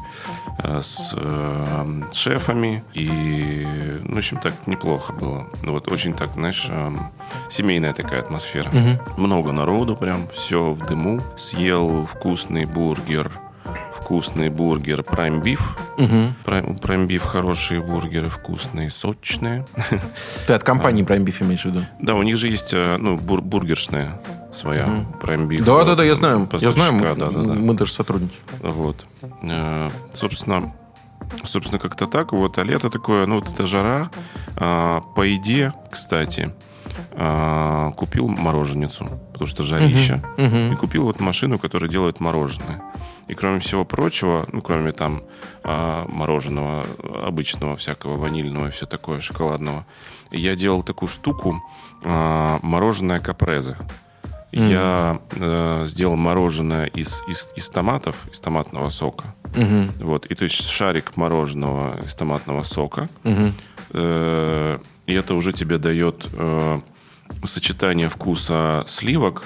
э, 0.62 0.80
с 0.82 1.14
э, 1.16 2.02
шефами. 2.12 2.82
И, 2.94 3.66
ну, 4.04 4.14
в 4.14 4.18
общем, 4.18 4.38
так 4.38 4.54
неплохо 4.66 5.12
было. 5.12 5.46
Ну, 5.62 5.72
вот 5.72 5.90
очень 5.90 6.12
так, 6.12 6.32
знаешь, 6.34 6.66
э, 6.68 6.94
семейная 7.50 7.94
такая 7.94 8.20
атмосфера. 8.20 8.70
Мгм. 8.70 9.00
Много 9.16 9.52
народу 9.52 9.96
прям, 9.96 10.28
все 10.28 10.72
в 10.72 10.86
дыму. 10.86 11.18
Съел 11.38 12.06
вкусный 12.22 12.64
бургер, 12.66 13.30
вкусный 13.94 14.48
бургер 14.48 15.00
Prime 15.02 15.40
Beef. 15.40 15.60
Мгм. 15.98 16.34
Prime, 16.44 16.80
Prime 16.80 17.06
Beef 17.06 17.20
хорошие 17.20 17.80
бургеры, 17.80 18.26
вкусные, 18.26 18.90
сочные. 18.90 19.64
Ты 20.46 20.52
от 20.54 20.64
компании 20.64 21.04
Prime 21.04 21.24
Beef 21.24 21.42
имеешь 21.44 21.62
в 21.62 21.66
виду? 21.66 21.82
Да, 22.00 22.14
у 22.14 22.22
них 22.24 22.36
же 22.36 22.48
есть 22.48 22.74
э, 22.74 22.96
ну, 22.98 23.16
бур- 23.16 23.40
бургершная 23.42 24.20
своя, 24.52 24.86
Prime 25.22 25.46
Beef. 25.46 25.62
Да, 25.62 25.84
да, 25.84 25.94
да, 25.94 26.02
я 26.04 26.16
знаю. 26.16 26.48
Я 26.58 26.72
знаю, 26.72 26.94
мы, 26.94 27.06
да, 27.06 27.14
да, 27.14 27.30
да. 27.30 27.52
мы 27.54 27.74
даже 27.74 27.92
сотрудничаем. 27.92 28.42
Вот. 28.62 29.06
Э, 29.42 29.88
Собственно, 30.12 30.72
собственно, 31.44 31.78
как-то 31.78 32.06
так. 32.06 32.32
Вот, 32.32 32.58
а 32.58 32.64
лето 32.64 32.90
такое, 32.90 33.26
ну, 33.26 33.36
вот 33.36 33.48
эта 33.48 33.64
жара. 33.64 34.10
А, 34.56 35.02
По 35.14 35.22
еде, 35.22 35.72
кстати, 35.92 36.52
а, 37.12 37.92
купил 37.92 38.28
мороженицу, 38.28 39.06
потому 39.32 39.48
что 39.48 39.62
жарища. 39.62 40.22
Мгм. 40.36 40.72
И 40.72 40.76
купил 40.76 41.04
вот 41.04 41.20
машину, 41.20 41.58
которая 41.58 41.90
делает 41.90 42.20
мороженое. 42.20 42.82
И 43.28 43.34
кроме 43.34 43.60
всего 43.60 43.84
прочего, 43.84 44.46
ну, 44.52 44.62
кроме 44.62 44.92
там 44.92 45.22
а, 45.62 46.06
мороженого 46.08 46.84
обычного, 47.22 47.76
всякого 47.76 48.16
ванильного 48.16 48.68
и 48.68 48.70
все 48.70 48.86
такое, 48.86 49.20
шоколадного, 49.20 49.84
я 50.30 50.56
делал 50.56 50.82
такую 50.82 51.08
штуку, 51.08 51.62
а, 52.04 52.58
мороженое 52.62 53.20
капрезе. 53.20 53.76
Я 54.50 55.20
э, 55.32 55.84
сделал 55.88 56.16
мороженое 56.16 56.86
из, 56.86 57.22
из, 57.28 57.48
из 57.54 57.68
томатов, 57.68 58.28
из 58.32 58.40
томатного 58.40 58.88
сока. 58.88 59.26
Мгм. 59.54 59.90
Вот. 60.00 60.26
И 60.26 60.34
то 60.34 60.44
есть 60.44 60.66
шарик 60.66 61.16
мороженого 61.16 61.98
из 62.00 62.14
томатного 62.14 62.62
сока. 62.62 63.08
Мгм. 63.24 63.54
Э, 63.92 64.78
и 65.08 65.14
это 65.14 65.34
уже 65.34 65.52
тебе 65.52 65.78
дает 65.78 66.28
э, 66.34 66.80
сочетание 67.44 68.08
вкуса 68.08 68.84
сливок, 68.86 69.42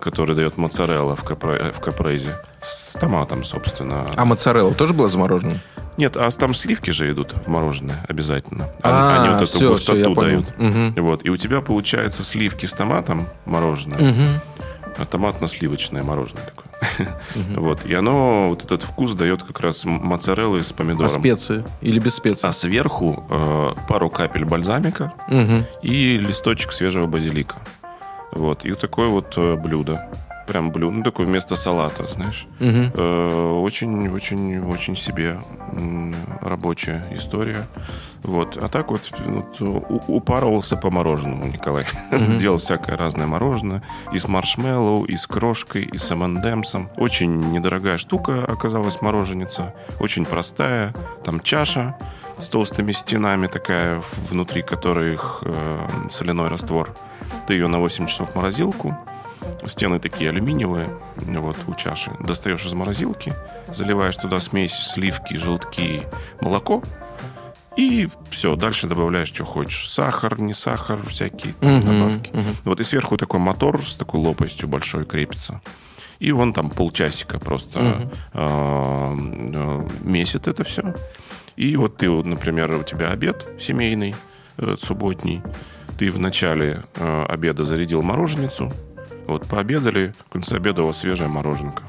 который 0.00 0.36
дает 0.36 0.56
моцарелла 0.58 1.16
в, 1.16 1.24
капре- 1.24 1.72
в 1.72 1.80
капрезе, 1.80 2.36
с 2.62 2.92
томатом, 2.92 3.42
собственно. 3.44 4.06
А 4.14 4.24
моцарелла 4.24 4.72
тоже 4.74 4.92
была 4.94 5.08
заморожена? 5.08 5.58
Нет, 5.96 6.16
а 6.16 6.30
там 6.30 6.54
сливки 6.54 6.90
же 6.92 7.10
идут 7.10 7.32
в 7.32 7.48
мороженое 7.48 7.98
обязательно. 8.08 8.68
А, 8.82 9.20
Они 9.22 9.30
вот 9.30 9.42
эту 9.42 9.46
всё, 9.46 9.70
густоту 9.72 10.14
понял. 10.14 10.44
дают. 10.44 10.58
Мгм. 10.58 10.94
Вот. 11.04 11.24
И 11.24 11.30
у 11.30 11.36
тебя 11.36 11.60
получается 11.60 12.22
сливки 12.22 12.66
с 12.66 12.72
томатом 12.72 13.26
мороженое. 13.46 14.40
Мгм. 14.98 15.06
Томатно-сливочное 15.06 16.02
мороженое 16.02 16.44
такое. 16.44 16.68
Вот. 17.56 17.86
И 17.86 17.94
оно, 17.94 18.48
вот 18.48 18.64
этот 18.64 18.82
вкус 18.82 19.12
дает 19.12 19.42
как 19.42 19.60
раз 19.60 19.84
моцареллы 19.84 20.62
с 20.62 20.72
помидором. 20.72 21.06
А 21.06 21.08
специи? 21.08 21.64
Или 21.80 21.98
без 21.98 22.14
специй? 22.14 22.48
А 22.48 22.52
сверху 22.52 23.24
э, 23.28 23.70
пару 23.88 24.10
капель 24.10 24.44
бальзамика 24.44 25.12
и 25.82 26.18
листочек 26.18 26.72
свежего 26.72 27.06
базилика. 27.06 27.56
Вот. 28.32 28.64
И 28.64 28.72
такое 28.72 29.08
вот 29.08 29.34
э, 29.36 29.56
блюдо 29.56 30.08
прям 30.48 30.72
блюдо, 30.72 30.96
ну, 30.96 31.04
такое 31.04 31.26
вместо 31.26 31.56
салата, 31.56 32.06
знаешь. 32.08 32.46
Угу. 32.58 33.02
Очень, 33.62 34.08
очень, 34.08 34.58
очень 34.60 34.96
себе 34.96 35.38
рабочая 36.40 37.06
история. 37.12 37.66
Вот. 38.22 38.56
А 38.56 38.68
так 38.68 38.90
вот, 38.90 39.10
вот 39.26 40.02
упарывался 40.08 40.76
по 40.76 40.90
мороженому 40.90 41.44
Николай. 41.46 41.84
Угу. 42.10 42.38
Делал 42.38 42.58
всякое 42.58 42.96
разное 42.96 43.26
мороженое. 43.26 43.82
И 44.12 44.18
с 44.18 44.26
маршмеллоу, 44.26 45.04
и 45.04 45.16
с 45.16 45.26
крошкой, 45.26 45.82
и 45.82 45.98
с 45.98 46.10
M&M'сом. 46.10 46.88
Очень 46.96 47.38
недорогая 47.38 47.98
штука 47.98 48.44
оказалась 48.44 49.00
мороженица. 49.02 49.74
Очень 50.00 50.24
простая. 50.24 50.94
Там 51.24 51.40
чаша 51.40 51.96
с 52.38 52.48
толстыми 52.48 52.92
стенами 52.92 53.46
такая, 53.46 54.02
внутри 54.30 54.62
которой 54.62 55.18
э, 55.42 55.88
соляной 56.08 56.48
раствор. 56.48 56.94
Ты 57.46 57.54
ее 57.54 57.68
на 57.68 57.78
8 57.78 58.06
часов 58.06 58.30
в 58.30 58.36
морозилку, 58.36 58.96
Стены 59.66 59.98
такие 59.98 60.30
алюминиевые, 60.30 60.86
вот, 61.16 61.56
у 61.66 61.74
чаши. 61.74 62.12
Достаешь 62.20 62.64
из 62.64 62.72
морозилки, 62.74 63.32
заливаешь 63.74 64.16
туда 64.16 64.40
смесь 64.40 64.72
сливки, 64.72 65.34
желтки, 65.34 66.02
молоко, 66.40 66.82
и 67.78 68.08
все, 68.30 68.56
дальше 68.56 68.88
добавляешь, 68.88 69.28
что 69.28 69.44
хочешь. 69.44 69.88
Сахар, 69.88 70.40
не 70.40 70.52
сахар, 70.52 71.00
всякие 71.06 71.52
там, 71.52 71.78
uh-huh, 71.78 71.84
добавки. 71.84 72.30
Uh-huh. 72.32 72.56
Вот 72.64 72.80
и 72.80 72.84
сверху 72.84 73.16
такой 73.16 73.38
мотор 73.38 73.86
с 73.86 73.94
такой 73.94 74.20
лопастью 74.20 74.66
большой 74.66 75.04
крепится. 75.04 75.60
И 76.18 76.32
он 76.32 76.52
там 76.52 76.70
полчасика 76.70 77.38
просто 77.38 78.10
uh-huh. 78.34 79.88
э, 80.02 80.08
месит 80.08 80.48
это 80.48 80.64
все. 80.64 80.92
И 81.54 81.76
вот 81.76 81.98
ты, 81.98 82.10
вот, 82.10 82.26
например, 82.26 82.74
у 82.74 82.82
тебя 82.82 83.10
обед 83.10 83.46
семейный, 83.60 84.16
э, 84.56 84.74
субботний. 84.76 85.40
Ты 85.98 86.10
в 86.10 86.18
начале 86.18 86.82
э, 86.96 87.26
обеда 87.28 87.64
зарядил 87.64 88.02
мороженицу, 88.02 88.72
вот 89.28 89.46
пообедали, 89.46 90.12
в 90.26 90.30
конце 90.30 90.56
обеда 90.56 90.82
у 90.82 90.86
вас 90.86 90.98
свежая 90.98 91.28
мороженка. 91.28 91.84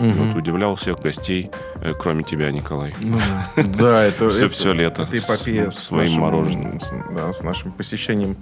Угу. 0.00 0.12
Вот 0.12 0.36
удивлял 0.36 0.76
всех 0.76 0.98
гостей, 0.98 1.50
э, 1.82 1.92
кроме 1.98 2.22
тебя, 2.22 2.50
Николай. 2.50 2.94
Ну, 3.00 3.18
да, 3.56 4.04
это 4.04 4.30
все, 4.30 4.72
лето. 4.72 5.02
Это 5.02 5.18
эпопея 5.18 5.70
с, 5.70 5.78
своим 5.78 6.20
мороженым. 6.20 6.80
Да, 7.14 7.32
с 7.34 7.42
нашим 7.42 7.70
посещением 7.72 8.36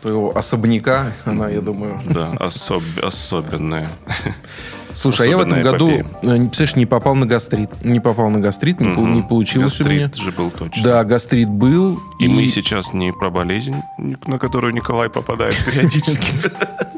твоего 0.00 0.36
особняка, 0.36 1.12
она, 1.24 1.48
я 1.48 1.60
думаю. 1.60 2.00
Да, 2.08 2.32
особ, 2.38 2.82
особенная. 3.02 3.88
Слушай, 4.94 5.26
а 5.26 5.30
я 5.30 5.36
в 5.38 5.40
этом 5.40 5.60
году, 5.62 5.88
эпопея. 5.88 6.04
представляешь, 6.20 6.76
не 6.76 6.86
попал 6.86 7.14
на 7.16 7.26
гастрит. 7.26 7.84
Не 7.84 7.98
попал 7.98 8.30
на 8.30 8.38
гастрит, 8.38 8.80
не, 8.80 8.88
угу. 8.88 9.06
не 9.06 9.22
получилось 9.22 9.78
гастрит 9.78 9.88
у 9.88 9.90
меня. 9.90 10.10
же 10.14 10.30
был 10.30 10.50
точно. 10.52 10.82
Да, 10.84 11.04
гастрит 11.04 11.48
был. 11.48 11.98
И, 12.20 12.26
и 12.26 12.28
мы 12.28 12.46
сейчас 12.46 12.92
не 12.92 13.12
про 13.12 13.30
болезнь, 13.30 13.74
на 13.98 14.38
которую 14.38 14.72
Николай 14.72 15.10
попадает 15.10 15.56
периодически. 15.64 16.32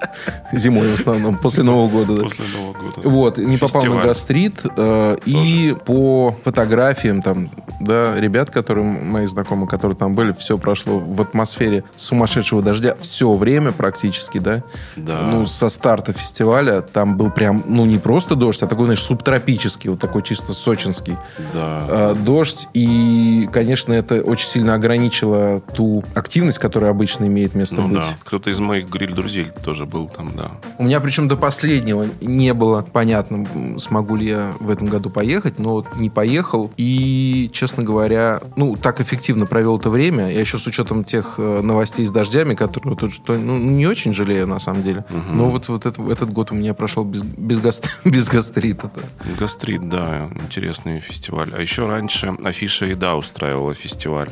Зимой 0.56 0.88
в 0.88 0.94
основном, 0.94 1.36
после 1.36 1.62
Нового 1.62 1.88
года. 1.88 2.22
После 2.22 2.44
Нового 2.56 2.72
года. 2.72 3.08
Вот, 3.08 3.38
не 3.38 3.56
попал 3.56 3.84
на 3.84 4.02
гастрит. 4.02 4.62
Э, 4.76 5.16
и 5.26 5.76
по 5.84 6.36
фотографиям 6.44 7.22
там, 7.22 7.50
да, 7.80 8.18
ребят, 8.18 8.50
которые 8.50 8.84
мои 8.84 9.26
знакомые, 9.26 9.68
которые 9.68 9.96
там 9.96 10.14
были, 10.14 10.32
все 10.32 10.58
прошло 10.58 10.98
в 10.98 11.20
атмосфере 11.20 11.84
сумасшедшего 11.96 12.62
дождя 12.62 12.94
все 13.00 13.32
время 13.34 13.72
практически, 13.72 14.38
да? 14.38 14.62
Да. 14.96 15.22
Ну, 15.22 15.46
со 15.46 15.68
старта 15.68 16.12
фестиваля 16.12 16.80
там 16.80 17.16
был 17.16 17.30
прям, 17.30 17.62
ну, 17.66 17.84
не 17.84 17.98
просто 17.98 18.36
дождь, 18.36 18.62
а 18.62 18.66
такой, 18.66 18.86
знаешь, 18.86 19.02
субтропический, 19.02 19.90
вот 19.90 20.00
такой 20.00 20.22
чисто 20.22 20.52
сочинский 20.52 21.16
да. 21.52 21.84
Э, 21.88 22.14
дождь. 22.14 22.68
И, 22.74 23.48
конечно, 23.52 23.92
это 23.92 24.22
очень 24.22 24.48
сильно 24.48 24.74
ограничило 24.74 25.60
ту 25.60 26.02
активность, 26.14 26.58
которая 26.58 26.90
обычно 26.90 27.26
имеет 27.26 27.54
место 27.54 27.76
ну, 27.76 27.88
быть. 27.88 27.98
Да. 27.98 28.06
Кто-то 28.24 28.50
из 28.50 28.60
моих 28.60 28.88
гриль-друзей 28.88 29.48
тоже 29.64 29.86
был 29.86 30.08
там, 30.08 30.30
да. 30.34 30.43
У 30.78 30.85
меня 30.85 31.00
причем 31.00 31.28
до 31.28 31.37
последнего 31.37 32.07
не 32.20 32.52
было 32.54 32.83
понятно, 32.83 33.46
смогу 33.78 34.16
ли 34.16 34.26
я 34.26 34.52
в 34.59 34.70
этом 34.70 34.88
году 34.88 35.11
поехать, 35.11 35.59
но 35.59 35.74
вот 35.74 35.96
не 35.96 36.11
поехал. 36.11 36.72
И, 36.76 37.50
честно 37.52 37.83
говоря, 37.83 38.40
ну, 38.57 38.74
так 38.76 39.00
эффективно 39.00 39.46
провел 39.46 39.78
это 39.78 39.90
время. 39.90 40.30
Я 40.30 40.40
еще 40.40 40.59
с 40.59 40.66
учетом 40.66 41.04
тех 41.04 41.35
э, 41.38 41.61
новостей 41.62 42.04
с 42.07 42.11
дождями, 42.11 42.54
которые 42.54 42.96
тут 42.96 43.12
что, 43.12 43.35
ну, 43.35 43.59
не 43.59 43.87
очень 43.87 44.14
жалею, 44.14 44.46
на 44.46 44.59
самом 44.59 44.83
деле. 44.83 45.04
Угу. 45.11 45.33
Но 45.33 45.44
вот, 45.46 45.68
вот 45.68 45.87
это, 45.87 46.02
этот 46.11 46.33
год 46.33 46.52
у 46.52 46.54
меня 46.54 46.74
прошел 46.74 47.04
без, 47.04 47.22
без, 47.22 47.61
гаст, 47.61 48.00
без 48.04 48.28
гастрита. 48.28 48.88
-то. 48.88 49.38
Гастрит, 49.38 49.88
да, 49.88 50.30
интересный 50.35 51.00
фестиваль. 51.00 51.50
А 51.52 51.61
еще 51.61 51.88
раньше 51.88 52.35
Афиша 52.44 52.87
Еда 52.87 53.16
устраивала 53.16 53.74
фестиваль. 53.74 54.30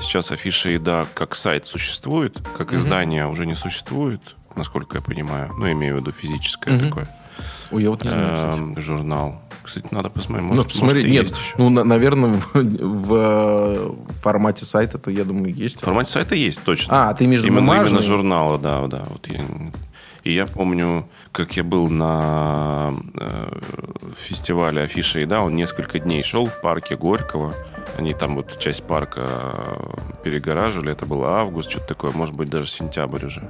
Сейчас 0.00 0.32
Афиша 0.32 0.70
Еда 0.70 1.06
как 1.14 1.36
сайт 1.36 1.66
существует, 1.66 2.38
как 2.56 2.68
угу. 2.68 2.76
издание 2.76 3.26
уже 3.26 3.46
не 3.46 3.54
существует 3.54 4.36
насколько 4.56 4.98
я 4.98 5.02
понимаю. 5.02 5.52
Ну, 5.58 5.70
имею 5.72 5.96
в 5.96 6.00
виду 6.00 6.12
физическое 6.12 6.76
угу. 6.76 6.86
такое. 6.86 7.06
Ой, 7.70 7.82
я 7.82 7.90
вот 7.90 8.04
не 8.04 8.10
знаю. 8.10 8.56
Эм, 8.56 8.80
журнал. 8.80 9.40
Кстати, 9.62 9.86
надо 9.90 10.10
посмотреть. 10.10 10.48
Может, 10.48 10.64
ну, 10.64 10.70
посмотри, 10.70 10.96
может, 10.98 11.10
нет, 11.10 11.28
есть 11.28 11.54
ну, 11.56 11.70
на, 11.70 11.84
наверное, 11.84 12.34
в, 12.52 13.08
в 13.08 14.20
формате 14.22 14.66
сайта, 14.66 14.98
то 14.98 15.10
я 15.10 15.24
думаю, 15.24 15.52
есть. 15.52 15.76
В 15.76 15.80
формате 15.80 16.10
сайта 16.10 16.34
есть, 16.34 16.62
точно. 16.64 17.10
А, 17.10 17.14
ты 17.14 17.26
между 17.26 17.46
именно, 17.46 17.62
бумажный? 17.62 17.88
именно 17.88 18.02
журнала, 18.02 18.58
да, 18.58 18.86
да. 18.86 19.04
Вот 19.08 19.26
я, 19.26 19.40
и 20.24 20.32
я 20.32 20.46
помню, 20.46 21.06
как 21.32 21.56
я 21.56 21.64
был 21.64 21.88
на 21.88 22.92
э, 23.14 23.58
фестивале 24.18 24.82
Афиша 24.82 25.20
и 25.20 25.26
да, 25.26 25.42
он 25.42 25.54
несколько 25.54 25.98
дней 25.98 26.22
шел 26.22 26.46
в 26.46 26.60
парке 26.62 26.96
Горького. 26.96 27.54
Они 27.98 28.14
там 28.14 28.36
вот 28.36 28.58
часть 28.58 28.84
парка 28.84 29.28
перегораживали. 30.24 30.92
Это 30.92 31.04
был 31.04 31.24
август, 31.24 31.70
что-то 31.70 31.88
такое, 31.88 32.10
может 32.12 32.34
быть, 32.34 32.48
даже 32.48 32.68
сентябрь 32.68 33.26
уже. 33.26 33.48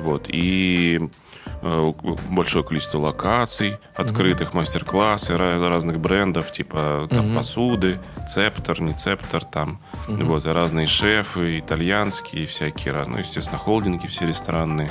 Вот. 0.00 0.26
И 0.28 1.00
э, 1.62 1.92
большое 2.30 2.64
количество 2.64 2.98
локаций, 2.98 3.76
открытых 3.94 4.50
угу. 4.50 4.58
мастер-классы 4.58 5.36
разных 5.36 5.98
брендов, 5.98 6.52
типа 6.52 7.08
там, 7.10 7.26
угу. 7.26 7.34
посуды, 7.36 7.98
цептор, 8.28 8.80
не 8.80 8.94
цептор, 8.94 9.44
там 9.44 9.80
угу. 10.06 10.24
вот 10.24 10.46
разные 10.46 10.86
шефы, 10.86 11.58
итальянские, 11.58 12.46
всякие 12.46 12.92
разные, 12.92 13.16
ну, 13.16 13.20
естественно, 13.20 13.58
холдинги 13.58 14.06
все 14.06 14.26
ресторанные, 14.26 14.90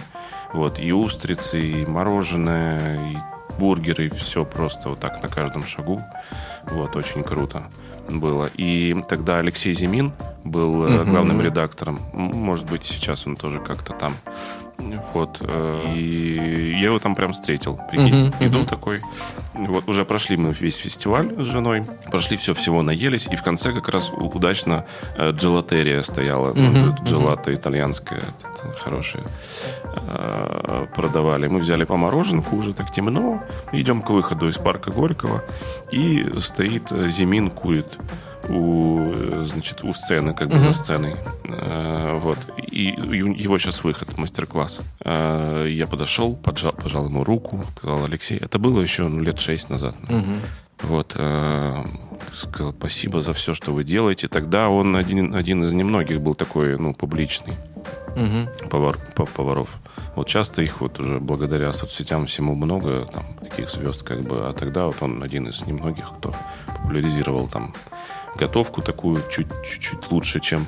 вот 0.53 0.79
и 0.79 0.91
устрицы, 0.91 1.61
и 1.61 1.85
мороженое, 1.85 3.11
и 3.11 3.17
бургеры, 3.59 4.09
все 4.09 4.45
просто 4.45 4.89
вот 4.89 4.99
так 4.99 5.21
на 5.21 5.27
каждом 5.27 5.63
шагу, 5.63 5.99
вот 6.63 6.95
очень 6.95 7.23
круто 7.23 7.69
было. 8.09 8.49
И 8.55 8.95
тогда 9.07 9.39
Алексей 9.39 9.73
Зимин 9.73 10.13
был 10.49 10.81
угу. 10.81 11.03
главным 11.05 11.41
редактором. 11.41 11.99
Может 12.13 12.69
быть, 12.69 12.83
сейчас 12.83 13.27
он 13.27 13.35
тоже 13.35 13.59
как-то 13.59 13.93
там. 13.93 14.13
Вот. 15.13 15.37
Э, 15.41 15.93
и 15.95 16.77
я 16.79 16.87
его 16.87 16.99
там 16.99 17.15
прям 17.15 17.33
встретил. 17.33 17.79
Прикинь, 17.89 18.29
uh-huh, 18.29 18.47
иду 18.47 18.65
такой. 18.65 19.01
Вот 19.53 19.87
уже 19.87 20.05
прошли 20.05 20.37
мы 20.37 20.53
весь 20.53 20.77
фестиваль 20.77 21.33
с 21.37 21.45
женой. 21.45 21.83
Прошли 22.11 22.37
все, 22.37 22.53
всего 22.53 22.81
наелись. 22.81 23.27
И 23.31 23.35
в 23.35 23.43
конце 23.43 23.71
как 23.71 23.89
раз 23.89 24.11
удачно 24.11 24.85
э, 25.15 25.31
джелатерия 25.31 26.03
стояла. 26.03 26.53
Uh-huh, 26.53 26.95
ну, 26.99 27.05
джелата 27.05 27.53
итальянская. 27.53 28.21
Хорошая. 28.79 29.23
Продавали. 30.95 31.47
Мы 31.47 31.59
взяли 31.59 31.83
по 31.83 31.97
мороженку. 31.97 32.55
Уже 32.55 32.73
так 32.73 32.91
темно. 32.91 33.43
Идем 33.71 34.01
к 34.01 34.09
выходу 34.09 34.47
из 34.47 34.57
парка 34.57 34.91
Горького. 34.91 35.43
И 35.91 36.27
стоит 36.39 36.89
Зимин, 36.89 37.49
курит 37.49 37.97
у, 38.49 39.13
значит, 39.45 39.83
у 39.83 39.93
сцены, 39.93 40.33
как 40.33 40.49
бы 40.49 40.55
uh-huh. 40.55 40.63
за 40.63 40.73
сценой. 40.73 41.15
Э, 41.45 42.19
вот. 42.21 42.37
И, 42.71 42.85
его 42.85 43.57
сейчас 43.57 43.83
выход, 43.83 44.17
мастер-класс. 44.17 44.81
Э, 45.03 45.67
я 45.69 45.85
подошел, 45.87 46.35
поджал, 46.35 46.73
пожал 46.73 47.05
ему 47.05 47.23
руку, 47.23 47.63
сказал, 47.77 48.05
Алексей, 48.05 48.37
это 48.37 48.59
было 48.59 48.81
еще 48.81 49.03
ну, 49.03 49.21
лет 49.21 49.39
шесть 49.39 49.69
назад. 49.69 49.95
Uh-huh. 50.07 50.41
Вот. 50.83 51.13
Э, 51.17 51.83
сказал, 52.33 52.73
спасибо 52.73 53.21
за 53.21 53.33
все, 53.33 53.53
что 53.53 53.73
вы 53.73 53.83
делаете. 53.83 54.27
Тогда 54.27 54.69
он 54.69 54.95
один, 54.95 55.35
один 55.35 55.63
из 55.63 55.73
немногих 55.73 56.21
был 56.21 56.35
такой, 56.35 56.77
ну, 56.77 56.93
публичный. 56.93 57.53
Угу. 58.15 58.69
Повар, 58.69 58.97
поваров. 59.35 59.69
Вот 60.15 60.27
часто 60.27 60.61
их 60.63 60.81
вот 60.81 60.99
уже 60.99 61.19
благодаря 61.19 61.71
соцсетям 61.73 62.25
всему 62.25 62.55
много, 62.55 63.05
там, 63.05 63.23
таких 63.39 63.69
звезд, 63.69 64.03
как 64.03 64.21
бы, 64.21 64.47
а 64.47 64.53
тогда 64.53 64.85
вот 64.85 64.95
он 65.01 65.21
один 65.21 65.47
из 65.47 65.65
немногих, 65.67 66.11
кто 66.17 66.33
популяризировал 66.65 67.47
там 67.47 67.73
готовку 68.37 68.81
такую 68.81 69.17
чуть-чуть 69.29 70.11
лучше, 70.11 70.39
чем 70.39 70.65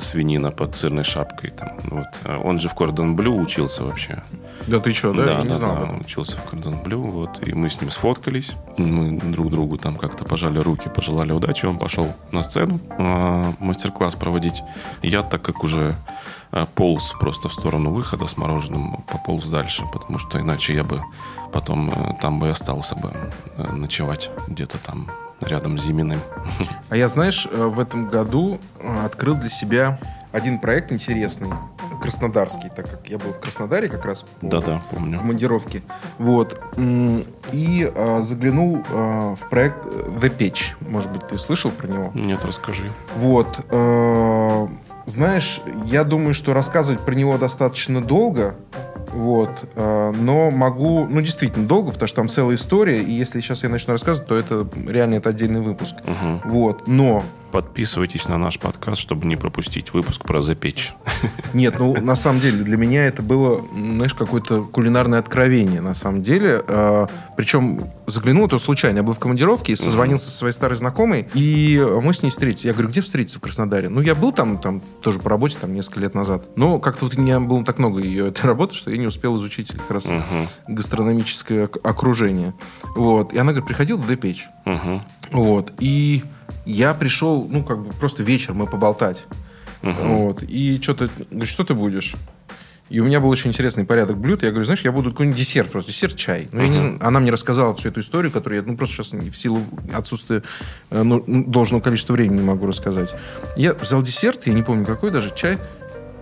свинина 0.00 0.50
под 0.50 0.74
сырной 0.74 1.04
шапкой. 1.04 1.50
Там, 1.50 1.76
вот. 1.84 2.06
Он 2.44 2.58
же 2.58 2.68
в 2.68 2.74
Кордон 2.74 3.14
Блю 3.16 3.36
учился 3.36 3.84
вообще. 3.84 4.22
Да 4.66 4.78
ты 4.78 4.92
что, 4.92 5.12
да? 5.12 5.24
Да, 5.24 5.32
Я 5.32 5.42
не 5.42 5.48
да, 5.48 5.56
знал 5.56 5.76
да, 5.76 5.82
он 5.82 6.00
учился 6.00 6.38
в 6.38 6.44
Кордон 6.44 6.76
Блю, 6.82 7.02
вот, 7.02 7.46
и 7.46 7.52
мы 7.54 7.68
с 7.68 7.80
ним 7.80 7.90
сфоткались, 7.90 8.52
мы 8.76 9.18
друг 9.18 9.50
другу 9.50 9.76
там 9.76 9.96
как-то 9.96 10.24
пожали 10.24 10.58
руки, 10.58 10.88
пожелали 10.88 11.32
удачи, 11.32 11.66
он 11.66 11.78
пошел 11.78 12.06
на 12.30 12.42
сцену 12.44 12.80
э, 12.98 13.52
мастер-класс 13.58 14.14
проводить. 14.14 14.62
Я, 15.02 15.22
так 15.22 15.42
как 15.42 15.64
уже 15.64 15.94
э, 16.52 16.64
полз 16.74 17.14
просто 17.18 17.48
в 17.48 17.54
сторону 17.54 17.90
выхода 17.90 18.26
с 18.26 18.36
мороженым, 18.36 19.04
пополз 19.08 19.46
дальше, 19.46 19.82
потому 19.92 20.18
что 20.18 20.40
иначе 20.40 20.74
я 20.74 20.84
бы 20.84 21.02
потом 21.52 21.90
э, 21.90 22.14
там 22.20 22.38
бы 22.38 22.46
и 22.46 22.50
остался 22.50 22.94
бы 22.94 23.12
э, 23.56 23.72
ночевать 23.72 24.30
где-то 24.48 24.78
там 24.78 25.08
рядом 25.46 25.78
с 25.78 25.82
Зиминым. 25.84 26.18
А 26.88 26.96
я, 26.96 27.08
знаешь, 27.08 27.46
э, 27.50 27.64
в 27.66 27.78
этом 27.80 28.08
году 28.08 28.58
э, 28.80 29.04
открыл 29.04 29.34
для 29.34 29.50
себя 29.50 29.98
один 30.32 30.58
проект 30.58 30.92
интересный, 30.92 31.50
краснодарский, 32.00 32.70
так 32.74 32.88
как 32.90 33.06
я 33.08 33.18
был 33.18 33.32
в 33.32 33.38
Краснодаре 33.40 33.88
как 33.88 34.04
раз 34.06 34.22
по 34.40 34.46
Да-да, 34.46 34.82
помню. 34.90 35.18
командировке. 35.18 35.82
Вот. 36.18 36.58
И 37.52 37.92
э, 37.94 38.22
заглянул 38.22 38.78
э, 38.88 39.34
в 39.40 39.48
проект 39.50 39.84
The 39.86 40.36
Pitch. 40.36 40.74
Может 40.88 41.10
быть, 41.12 41.26
ты 41.28 41.38
слышал 41.38 41.70
про 41.70 41.86
него? 41.86 42.10
Нет, 42.14 42.44
расскажи. 42.44 42.90
Вот. 43.16 43.46
э, 43.70 44.66
Знаешь, 45.06 45.60
я 45.84 46.04
думаю, 46.04 46.32
что 46.34 46.54
рассказывать 46.54 47.00
про 47.02 47.14
него 47.14 47.36
достаточно 47.36 48.00
долго. 48.00 48.54
Вот. 49.12 49.50
э, 49.74 50.12
Но 50.20 50.50
могу... 50.50 51.06
Ну, 51.06 51.20
действительно, 51.20 51.66
долго, 51.66 51.92
потому 51.92 52.08
что 52.08 52.16
там 52.16 52.28
целая 52.28 52.56
история. 52.56 53.02
И 53.02 53.10
если 53.10 53.40
сейчас 53.40 53.62
я 53.62 53.68
начну 53.68 53.92
рассказывать, 53.92 54.28
то 54.28 54.34
это 54.34 54.66
реально 54.88 55.16
это 55.16 55.30
отдельный 55.30 55.60
выпуск. 55.60 55.94
Мгм. 56.04 56.42
Вот. 56.44 56.86
Но 56.88 57.22
Подписывайтесь 57.52 58.28
на 58.28 58.38
наш 58.38 58.58
подкаст, 58.58 58.98
чтобы 58.98 59.26
не 59.26 59.36
пропустить 59.36 59.92
выпуск 59.92 60.24
про 60.24 60.40
запечь. 60.40 60.94
Нет, 61.52 61.74
ну 61.78 61.94
на 62.00 62.16
самом 62.16 62.40
деле 62.40 62.64
для 62.64 62.78
меня 62.78 63.04
это 63.06 63.20
было, 63.22 63.60
знаешь, 63.74 64.14
какое-то 64.14 64.62
кулинарное 64.62 65.18
откровение 65.18 65.82
на 65.82 65.94
самом 65.94 66.22
деле. 66.22 66.64
Э, 66.66 67.06
причем 67.36 67.90
заглянул 68.06 68.46
это 68.46 68.58
случайно. 68.58 68.98
Я 68.98 69.02
был 69.02 69.12
в 69.12 69.18
командировке, 69.18 69.76
созвонился 69.76 70.30
со 70.30 70.36
своей 70.38 70.54
старой 70.54 70.76
знакомой, 70.78 71.28
и 71.34 71.78
мы 72.02 72.14
с 72.14 72.22
ней 72.22 72.30
встретились. 72.30 72.64
Я 72.64 72.72
говорю, 72.72 72.88
где 72.88 73.02
встретиться 73.02 73.38
в 73.38 73.42
Краснодаре? 73.42 73.90
Ну, 73.90 74.00
я 74.00 74.14
был 74.14 74.32
там, 74.32 74.56
там 74.56 74.80
тоже 75.02 75.18
по 75.18 75.28
работе, 75.28 75.58
там 75.60 75.74
несколько 75.74 76.00
лет 76.00 76.14
назад. 76.14 76.46
Но 76.56 76.78
как-то 76.78 77.04
вот 77.04 77.18
у 77.18 77.20
меня 77.20 77.38
было 77.38 77.62
так 77.66 77.78
много 77.78 78.00
ее 78.02 78.28
этой 78.28 78.46
работы, 78.46 78.74
что 78.74 78.90
я 78.90 78.96
не 78.96 79.06
успел 79.06 79.36
изучить 79.36 79.68
как 79.72 79.90
раз 79.90 80.06
Мгм. 80.06 80.48
гастрономическое 80.68 81.64
ок- 81.66 81.78
окружение. 81.86 82.54
Вот. 82.96 83.34
И 83.34 83.38
она 83.38 83.52
говорит, 83.52 83.68
приходил 83.68 83.98
в 83.98 84.08
Депечь. 84.08 84.46
Мгм. 84.64 85.02
Вот. 85.32 85.72
И 85.80 86.22
я 86.64 86.94
пришел, 86.94 87.46
ну, 87.48 87.62
как 87.62 87.82
бы 87.82 87.90
просто 87.90 88.22
вечер 88.22 88.54
мы 88.54 88.66
поболтать. 88.66 89.24
Вот. 89.82 90.42
И 90.42 90.80
что 90.80 90.94
ты, 90.94 91.10
говорит, 91.30 91.48
что 91.48 91.64
ты 91.64 91.74
будешь? 91.74 92.14
И 92.92 93.00
у 93.00 93.04
меня 93.04 93.20
был 93.20 93.30
очень 93.30 93.48
интересный 93.48 93.86
порядок 93.86 94.18
блюд. 94.18 94.42
Я 94.42 94.50
говорю, 94.50 94.66
знаешь, 94.66 94.82
я 94.82 94.92
буду 94.92 95.12
какой-нибудь 95.12 95.38
десерт, 95.38 95.72
просто 95.72 95.90
десерт 95.90 96.14
чай. 96.14 96.48
Ну, 96.52 96.60
я 96.60 96.68
не 96.68 96.76
знаю, 96.76 96.98
она 97.00 97.20
мне 97.20 97.30
рассказала 97.30 97.74
всю 97.74 97.88
эту 97.88 98.00
историю, 98.00 98.30
которую 98.30 98.60
я, 98.60 98.66
ну, 98.66 98.76
просто 98.76 98.96
сейчас 98.96 99.12
в 99.12 99.34
силу 99.34 99.62
отсутствия 99.94 100.42
э, 100.90 101.02
ну, 101.02 101.24
должного 101.26 101.80
количества 101.80 102.12
времени 102.12 102.40
не 102.40 102.46
могу 102.46 102.66
рассказать. 102.66 103.14
Я 103.56 103.72
взял 103.72 104.02
десерт, 104.02 104.46
я 104.46 104.52
не 104.52 104.62
помню 104.62 104.84
какой 104.84 105.10
даже, 105.10 105.34
чай. 105.34 105.56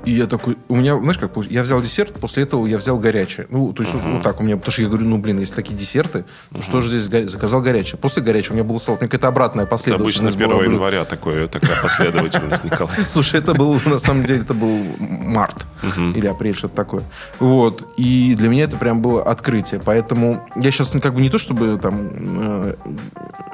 И 0.04 0.12
я 0.12 0.26
такой, 0.26 0.56
у 0.68 0.76
меня, 0.76 0.96
знаешь, 0.98 1.18
как, 1.18 1.32
я 1.50 1.62
взял 1.62 1.82
десерт, 1.82 2.14
после 2.14 2.44
этого 2.44 2.66
я 2.66 2.78
взял 2.78 2.98
горячее. 2.98 3.46
Ну, 3.50 3.72
то 3.72 3.82
есть 3.82 3.94
вот, 3.94 4.02
вот 4.02 4.22
так 4.22 4.40
у 4.40 4.42
меня, 4.42 4.56
потому 4.56 4.72
что 4.72 4.82
я 4.82 4.88
говорю, 4.88 5.06
ну, 5.06 5.18
блин, 5.18 5.38
если 5.38 5.54
такие 5.54 5.76
десерты, 5.78 6.24
ну, 6.50 6.62
что 6.62 6.80
же 6.80 6.88
здесь 6.88 7.08
го- 7.08 7.28
заказал 7.28 7.60
горячее? 7.60 7.98
После 7.98 8.22
горячего 8.22 8.52
у 8.54 8.56
меня 8.56 8.64
было 8.64 8.78
салат. 8.78 9.00
Какая-то 9.00 9.28
обратная 9.28 9.64
Это 9.64 9.74
обычно 9.74 9.98
последовательность 9.98 10.36
1 10.36 10.48
была 10.48 10.62
января 10.64 11.04
такое, 11.04 11.48
такая 11.48 11.76
последовательность, 11.82 12.64
Николай. 12.64 12.96
Слушай, 13.08 13.40
это 13.40 13.52
был, 13.54 13.78
на 13.84 13.98
самом 13.98 14.24
деле, 14.24 14.40
это 14.40 14.54
был 14.54 14.78
март 14.98 15.66
или 16.14 16.26
апрель, 16.26 16.54
что-то 16.54 16.76
такое. 16.76 17.02
Вот. 17.38 17.86
И 17.98 18.34
для 18.36 18.48
меня 18.48 18.64
это 18.64 18.76
прям 18.76 19.02
было 19.02 19.22
открытие. 19.22 19.80
Поэтому 19.84 20.46
я 20.56 20.70
сейчас 20.70 20.92
как 21.02 21.14
бы 21.14 21.20
не 21.20 21.28
то, 21.28 21.38
чтобы 21.38 21.78
там 21.80 22.10
э, 22.12 22.74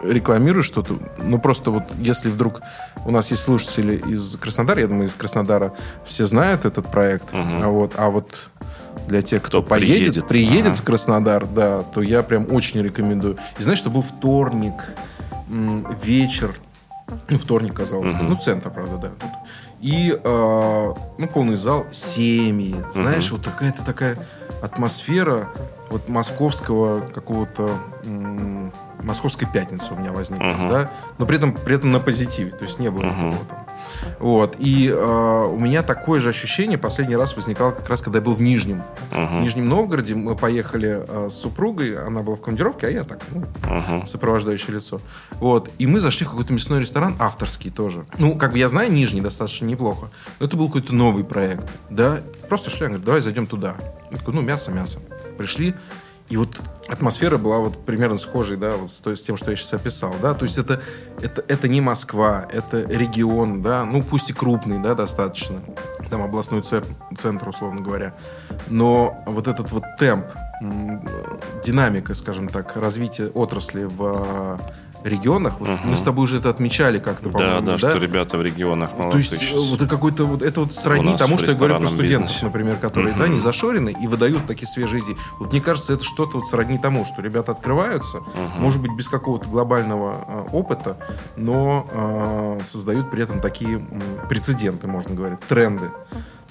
рекламирую 0.04 0.62
что-то, 0.62 0.94
но 1.22 1.38
просто 1.38 1.70
вот 1.70 1.84
если 1.98 2.28
вдруг 2.28 2.60
у 3.04 3.10
нас 3.10 3.30
есть 3.30 3.42
слушатели 3.42 3.96
из 3.96 4.36
Краснодара, 4.36 4.80
я 4.80 4.86
думаю, 4.88 5.08
из 5.08 5.14
Краснодара 5.14 5.72
все 6.04 6.26
знают 6.26 6.35
этот 6.44 6.90
проект, 6.90 7.28
а 7.32 7.68
вот, 7.68 7.94
а 7.96 8.10
вот 8.10 8.50
для 9.08 9.22
тех, 9.22 9.42
кто, 9.42 9.60
Кто 9.62 9.70
поедет, 9.70 9.88
приедет. 10.24 10.28
приедет 10.28 10.66
Ага. 10.72 10.76
в 10.76 10.82
Краснодар, 10.82 11.46
да, 11.46 11.82
то 11.82 12.02
я 12.02 12.22
прям 12.22 12.46
очень 12.52 12.82
рекомендую. 12.82 13.36
И 13.58 13.62
знаешь, 13.62 13.78
что 13.78 13.90
был 13.90 14.02
вторник, 14.02 14.74
вечер, 16.02 16.56
ну, 17.28 17.38
вторник, 17.38 17.74
казалось 17.74 18.16
бы. 18.16 18.22
Ну, 18.24 18.34
центр, 18.36 18.70
правда, 18.70 18.96
да. 18.98 19.08
тут. 19.08 19.30
И, 19.80 20.18
э, 20.22 20.94
ну, 21.18 21.26
полный 21.28 21.56
зал, 21.56 21.86
семьи. 21.92 22.74
Знаешь, 22.94 23.30
вот 23.30 23.44
какая-то 23.44 23.84
такая 23.84 24.16
атмосфера 24.62 25.50
вот 25.90 26.08
московского 26.08 27.00
какого-то... 27.00 27.70
московской 29.02 29.46
пятницы 29.52 29.92
у 29.94 29.96
меня 29.96 30.10
возникла, 30.12 30.46
Мгм. 30.46 30.68
да? 30.68 30.90
Но 31.18 31.26
при 31.26 31.36
этом, 31.36 31.52
при 31.52 31.76
этом 31.76 31.92
на 31.92 32.00
позитиве. 32.00 32.50
То 32.50 32.64
есть 32.64 32.80
не 32.80 32.90
было 32.90 33.04
Мгм. 33.04 33.28
никакого 33.28 33.48
там. 33.48 33.65
Вот. 34.18 34.56
И 34.58 34.88
э, 34.88 35.44
у 35.50 35.58
меня 35.58 35.82
такое 35.82 36.20
же 36.20 36.30
ощущение 36.30 36.78
последний 36.78 37.16
раз 37.16 37.36
возникало 37.36 37.70
как 37.72 37.88
раз, 37.88 38.00
когда 38.02 38.18
я 38.18 38.24
был 38.24 38.34
в 38.34 38.42
Нижнем. 38.42 38.82
В 39.10 39.16
Мгм. 39.16 39.42
Нижнем 39.42 39.68
Новгороде 39.68 40.14
мы 40.14 40.34
поехали 40.36 41.04
э, 41.06 41.28
с 41.30 41.34
супругой, 41.34 41.98
она 41.98 42.22
была 42.22 42.36
в 42.36 42.40
командировке, 42.40 42.86
а 42.86 42.90
я 42.90 43.04
так, 43.04 43.20
ну, 43.32 43.44
Мгм. 43.62 44.06
сопровождающее 44.06 44.76
лицо. 44.76 44.98
Вот. 45.34 45.70
И 45.78 45.86
мы 45.86 46.00
зашли 46.00 46.26
в 46.26 46.30
какой-то 46.30 46.52
мясной 46.52 46.80
ресторан, 46.80 47.14
авторский 47.18 47.70
тоже. 47.70 48.04
Ну, 48.18 48.36
как 48.36 48.52
бы 48.52 48.58
я 48.58 48.68
знаю 48.68 48.90
Нижний 48.92 49.20
достаточно 49.20 49.66
неплохо, 49.66 50.10
но 50.40 50.46
это 50.46 50.56
был 50.56 50.66
какой-то 50.66 50.94
новый 50.94 51.24
проект, 51.24 51.68
да. 51.90 52.20
Просто 52.48 52.70
шли, 52.70 52.82
я 52.82 52.86
говорю, 52.88 53.04
давай 53.04 53.20
зайдем 53.20 53.46
туда. 53.46 53.74
Я 54.10 54.18
такой, 54.18 54.34
ну, 54.34 54.40
мясо, 54.40 54.70
мясо. 54.70 54.98
Пришли, 55.36 55.74
и 56.28 56.36
вот 56.36 56.60
атмосфера 56.88 57.38
была 57.38 57.58
вот 57.58 57.84
примерно 57.84 58.18
схожей, 58.18 58.56
да, 58.56 58.72
вот 58.72 58.90
с, 58.90 59.00
той- 59.00 59.16
с 59.16 59.22
тем, 59.22 59.36
что 59.36 59.50
я 59.50 59.56
сейчас 59.56 59.74
описал, 59.74 60.14
да. 60.20 60.34
То 60.34 60.44
есть 60.44 60.58
это, 60.58 60.82
это, 61.20 61.44
это 61.46 61.68
не 61.68 61.80
Москва, 61.80 62.46
это 62.52 62.80
регион, 62.82 63.62
да, 63.62 63.84
ну, 63.84 64.02
пусть 64.02 64.30
и 64.30 64.32
крупный, 64.32 64.78
да, 64.80 64.94
достаточно. 64.94 65.60
Там 66.10 66.22
областной 66.22 66.62
цер- 66.62 66.84
центр, 67.16 67.48
условно 67.48 67.80
говоря. 67.80 68.14
Но 68.68 69.22
вот 69.26 69.46
этот 69.46 69.70
вот 69.70 69.84
темп, 69.98 70.26
динамика, 71.64 72.14
скажем 72.14 72.48
так, 72.48 72.76
развития 72.76 73.28
отрасли 73.28 73.84
в 73.84 74.58
регионах, 75.06 75.54
вот 75.60 75.68
мы 75.84 75.96
с 75.96 76.02
тобой 76.02 76.24
уже 76.24 76.38
это 76.38 76.50
отмечали 76.50 76.98
как-то, 76.98 77.30
Да, 77.30 77.38
по-моему, 77.38 77.66
да, 77.66 77.78
что 77.78 77.98
ребята 77.98 78.36
в 78.38 78.42
регионах 78.42 78.90
то 78.90 78.98
молодцы 78.98 79.18
есть 79.18 79.32
э, 79.32 79.36
сейчас. 79.36 79.58
вот 79.58 79.88
какой-то 79.88 80.24
вот 80.24 80.42
это 80.42 80.60
вот 80.60 80.72
сродни 80.72 81.16
тому, 81.16 81.38
что 81.38 81.46
я 81.50 81.54
говорю 81.54 81.78
про 81.78 81.86
студентов, 81.88 82.22
бизнесе. 82.28 82.44
например, 82.46 82.76
которые 82.76 83.14
да, 83.14 83.28
не 83.28 83.38
зашорены 83.38 83.94
и 83.98 84.06
выдают 84.06 84.46
такие 84.46 84.66
свежие 84.68 85.02
идеи. 85.02 85.16
Вот 85.38 85.52
мне 85.52 85.60
кажется, 85.60 85.92
это 85.94 86.04
что-то 86.04 86.38
вот 86.38 86.46
сродни 86.46 86.78
тому, 86.78 87.04
что 87.04 87.22
ребята 87.22 87.52
открываются, 87.52 88.20
может 88.58 88.80
быть, 88.80 88.92
без 88.92 89.08
какого-то 89.08 89.48
глобального 89.48 90.24
э, 90.26 90.44
опыта, 90.52 90.96
но 91.36 91.86
э, 91.90 92.64
создают 92.64 93.10
при 93.10 93.22
этом 93.22 93.40
такие 93.40 93.76
м, 93.78 93.90
прецеденты, 94.28 94.86
можно 94.86 95.14
говорить, 95.14 95.40
тренды. 95.40 95.90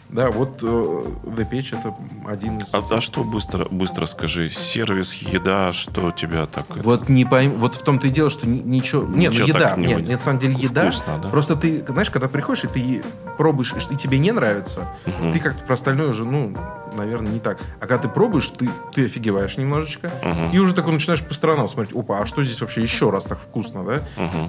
Да, 0.09 0.29
вот 0.31 0.59
э, 0.61 0.65
The 0.65 1.49
Page 1.49 1.77
это 1.79 1.95
один 2.29 2.59
из... 2.59 2.73
А, 2.73 2.81
а 2.89 3.01
что 3.01 3.23
быстро, 3.23 3.65
быстро 3.65 4.05
скажи? 4.05 4.49
Сервис, 4.49 5.13
еда, 5.13 5.73
что 5.73 6.11
тебя 6.11 6.45
так... 6.45 6.65
Вот 6.77 7.09
не 7.09 7.25
пойм... 7.25 7.59
вот 7.59 7.75
в 7.75 7.81
том-то 7.81 8.07
и 8.07 8.09
дело, 8.11 8.29
что 8.29 8.47
ни- 8.47 8.59
ничего, 8.59 9.03
нет, 9.03 9.33
ну, 9.33 9.43
Ничего 9.43 9.47
еда, 9.47 9.75
не 9.75 9.87
нет, 9.87 10.01
нет, 10.01 10.19
на 10.19 10.23
самом 10.23 10.39
деле 10.39 10.55
еда. 10.55 10.91
Вкусно, 10.91 11.19
да? 11.21 11.29
Просто 11.29 11.55
ты, 11.55 11.83
знаешь, 11.87 12.09
когда 12.09 12.27
приходишь 12.27 12.65
и 12.65 12.67
ты 12.67 13.03
пробуешь, 13.37 13.73
и 13.89 13.95
тебе 13.95 14.19
не 14.19 14.31
нравится, 14.31 14.87
ты 15.05 15.39
как-то 15.39 15.63
про 15.65 15.73
остальное 15.73 16.09
уже, 16.09 16.23
ну, 16.23 16.55
наверное, 16.95 17.31
не 17.31 17.39
так. 17.39 17.59
А 17.79 17.87
когда 17.87 17.97
ты 17.99 18.09
пробуешь, 18.09 18.49
ты, 18.49 18.69
ты 18.93 19.05
офигеваешь 19.05 19.57
немножечко, 19.57 20.09
и 20.53 20.59
уже 20.59 20.73
такой 20.73 20.93
начинаешь 20.93 21.23
по 21.23 21.33
сторонам 21.33 21.67
смотреть, 21.69 21.95
опа, 21.95 22.19
а 22.19 22.25
что 22.25 22.43
здесь 22.43 22.59
вообще 22.61 22.81
еще 22.81 23.09
раз 23.09 23.25
так 23.25 23.39
вкусно, 23.39 23.83
да? 23.83 24.01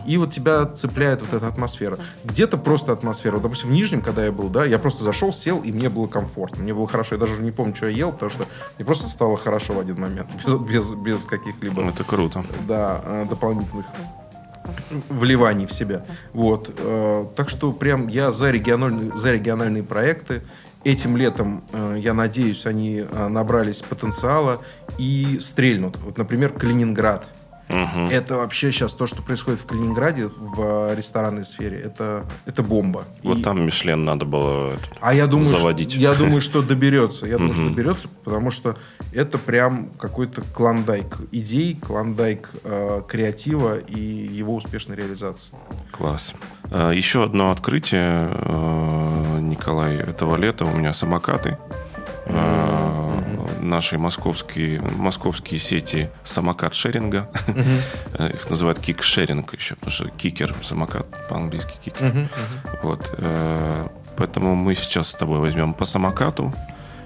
И 0.07 0.17
вот 0.19 0.31
тебя 0.33 0.67
цепляет 0.67 1.21
вот 1.23 1.33
эта 1.35 1.49
атмосфера. 1.49 1.99
Где-то 2.25 2.57
просто 2.59 2.93
атмосфера. 2.93 3.33
Вот, 3.35 3.43
допустим, 3.43 3.71
в 3.71 3.73
Нижнем, 3.73 4.01
когда 4.03 4.25
я 4.25 4.33
был, 4.33 4.49
да, 4.49 4.65
я 4.65 4.79
просто 4.79 5.05
зашел, 5.05 5.33
сел, 5.33 5.61
и 5.61 5.73
мне 5.73 5.89
было 5.89 6.07
комфортно. 6.07 6.63
Мне 6.63 6.73
было 6.75 6.87
хорошо. 6.87 7.15
Я 7.17 7.21
даже 7.21 7.41
не 7.43 7.51
помню, 7.53 7.75
что 7.75 7.89
я 7.89 7.97
ел, 7.97 8.13
потому 8.13 8.31
что 8.31 8.47
мне 8.79 8.85
просто 8.87 9.07
стало 9.09 9.37
хорошо 9.37 9.73
в 9.75 9.81
один 9.81 10.01
момент. 10.01 10.29
Без, 10.47 10.55
без, 10.55 10.95
без 10.95 11.25
каких-либо 11.25 11.83
Это 11.89 12.05
круто. 12.05 12.45
да, 12.69 13.01
э, 13.05 13.27
дополнительных 13.29 13.87
вливаний 15.09 15.67
в 15.67 15.73
себя. 15.73 16.05
Вот. 16.33 16.71
э, 16.79 17.27
Так 17.37 17.49
что 17.49 17.73
прям 17.73 18.09
я 18.09 18.33
за 18.33 18.51
региональные, 18.51 19.17
за 19.17 19.33
региональные 19.33 19.83
проекты. 19.83 20.43
Этим 20.85 21.17
летом, 21.17 21.65
э, 21.73 21.97
я 21.99 22.15
надеюсь, 22.15 22.65
они 22.67 22.99
э, 23.01 23.29
набрались 23.29 23.83
потенциала 23.83 24.61
и 24.99 25.39
стрельнут. 25.41 25.97
Вот, 25.99 26.17
например, 26.17 26.51
Калининград. 26.53 27.27
Мгм. 27.69 28.05
Это 28.07 28.37
вообще 28.37 28.71
сейчас 28.71 28.93
то, 28.93 29.09
что 29.09 29.23
происходит 29.23 29.59
в 29.61 29.67
Калининграде 29.67 30.29
в 30.29 30.61
э, 30.91 30.95
ресторанной 30.95 31.45
сфере, 31.45 31.77
это, 31.81 32.25
это 32.45 32.63
бомба. 32.63 33.03
Вот 33.25 33.39
И- 33.39 33.43
там 33.43 33.61
Мишлен 33.65 34.05
надо 34.05 34.25
было... 34.25 34.77
а 35.01 35.13
я 35.13 35.27
думаю, 35.27 35.47
заводить. 35.49 35.91
Что, 35.91 36.01
я 36.01 36.15
думаю, 36.15 36.41
что 36.41 36.63
доберется. 36.63 37.27
Я 37.27 37.39
думаю, 37.39 37.55
что 37.55 37.65
доберется, 37.69 38.07
потому 38.25 38.53
что 38.53 38.77
это 39.13 39.37
прям 39.39 39.91
какой-то 39.99 40.43
клондайк 40.55 41.17
идей, 41.33 41.75
клондайк 41.85 42.51
э, 42.63 43.03
креатива 43.09 43.79
и 43.79 43.99
его 44.01 44.55
успешной 44.55 44.97
реализации. 44.97 45.53
Класс. 45.91 46.35
Э, 46.71 46.93
еще 46.95 47.25
одно 47.25 47.51
открытие, 47.51 48.29
э, 48.31 49.39
Николай, 49.41 49.97
этого 49.97 50.37
лета 50.37 50.65
у 50.65 50.73
меня 50.77 50.93
самокаты. 50.93 51.59
Mm-hmm. 52.27 53.63
Наши 53.63 53.99
московские, 53.99 54.81
московские 54.81 55.61
сети 55.61 56.09
самокат-шеринга. 56.25 57.29
Mm-hmm. 57.47 58.35
Их 58.35 58.51
называют 58.51 58.81
кик-шеринг 58.81 59.57
еще, 59.57 59.77
потому 59.77 59.93
что 59.93 60.09
кикер, 60.09 60.55
самокат 60.63 61.29
по-английски 61.29 61.77
кикер. 61.85 62.03
Mm-hmm. 62.03 62.79
Вот. 62.83 63.91
Поэтому 64.17 64.55
мы 64.55 64.75
сейчас 64.75 65.09
с 65.09 65.15
тобой 65.15 65.41
возьмем 65.41 65.75
по 65.75 65.85
самокату 65.85 66.53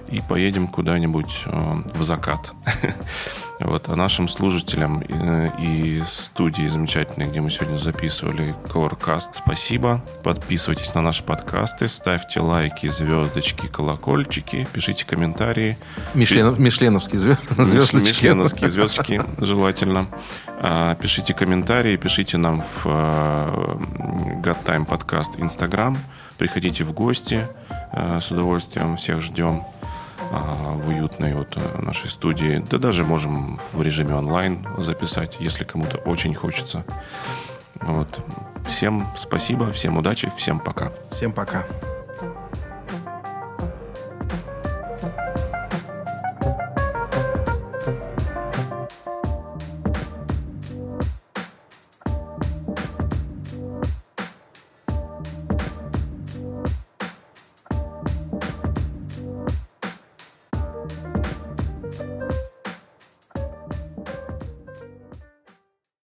и 0.08 0.20
поедем 0.20 0.68
куда-нибудь 0.68 1.44
в 1.46 2.02
закат. 2.02 2.52
Вот, 3.60 3.88
а 3.90 3.96
нашим 3.96 4.26
служителям 4.26 5.02
и, 5.02 5.98
и 5.98 6.02
студии 6.08 6.66
замечательной, 6.66 7.26
где 7.26 7.42
мы 7.42 7.50
сегодня 7.50 7.76
записывали 7.76 8.54
Covercast, 8.64 9.28
спасибо. 9.34 10.02
Подписывайтесь 10.24 10.94
на 10.94 11.02
наши 11.02 11.22
подкасты, 11.22 11.88
ставьте 11.88 12.40
лайки, 12.40 12.88
звездочки, 12.88 13.66
колокольчики, 13.66 14.66
пишите 14.72 15.04
комментарии. 15.04 15.76
Мишленов, 16.14 16.58
Мишленовские 16.58 17.20
звездочки. 17.20 18.08
Мишленовские 18.08 18.70
звездочки 18.70 19.22
желательно. 19.38 20.06
А, 20.46 20.94
пишите 20.94 21.34
комментарии, 21.34 21.96
пишите 21.96 22.38
нам 22.38 22.62
в 22.62 22.86
uh, 22.86 24.42
God 24.42 24.56
Time 24.64 24.86
подкаст 24.86 25.36
Instagram. 25.36 25.98
Приходите 26.38 26.84
в 26.84 26.92
гости, 26.92 27.46
uh, 27.92 28.20
с 28.22 28.30
удовольствием 28.30 28.96
всех 28.96 29.20
ждем. 29.20 29.64
А, 30.32 30.74
в 30.74 30.88
уютной 30.88 31.34
вот 31.34 31.56
э, 31.56 31.80
нашей 31.80 32.08
студии. 32.08 32.64
Да 32.70 32.78
даже 32.78 33.04
можем 33.04 33.60
в 33.72 33.82
режиме 33.82 34.14
онлайн 34.14 34.66
записать, 34.78 35.36
если 35.40 35.64
кому-то 35.64 35.98
очень 35.98 36.34
хочется. 36.34 36.84
Вот. 37.80 38.20
Всем 38.66 39.06
спасибо, 39.16 39.70
всем 39.72 39.98
удачи, 39.98 40.30
всем 40.36 40.60
пока. 40.60 40.92
Всем 41.10 41.32
пока. 41.32 41.64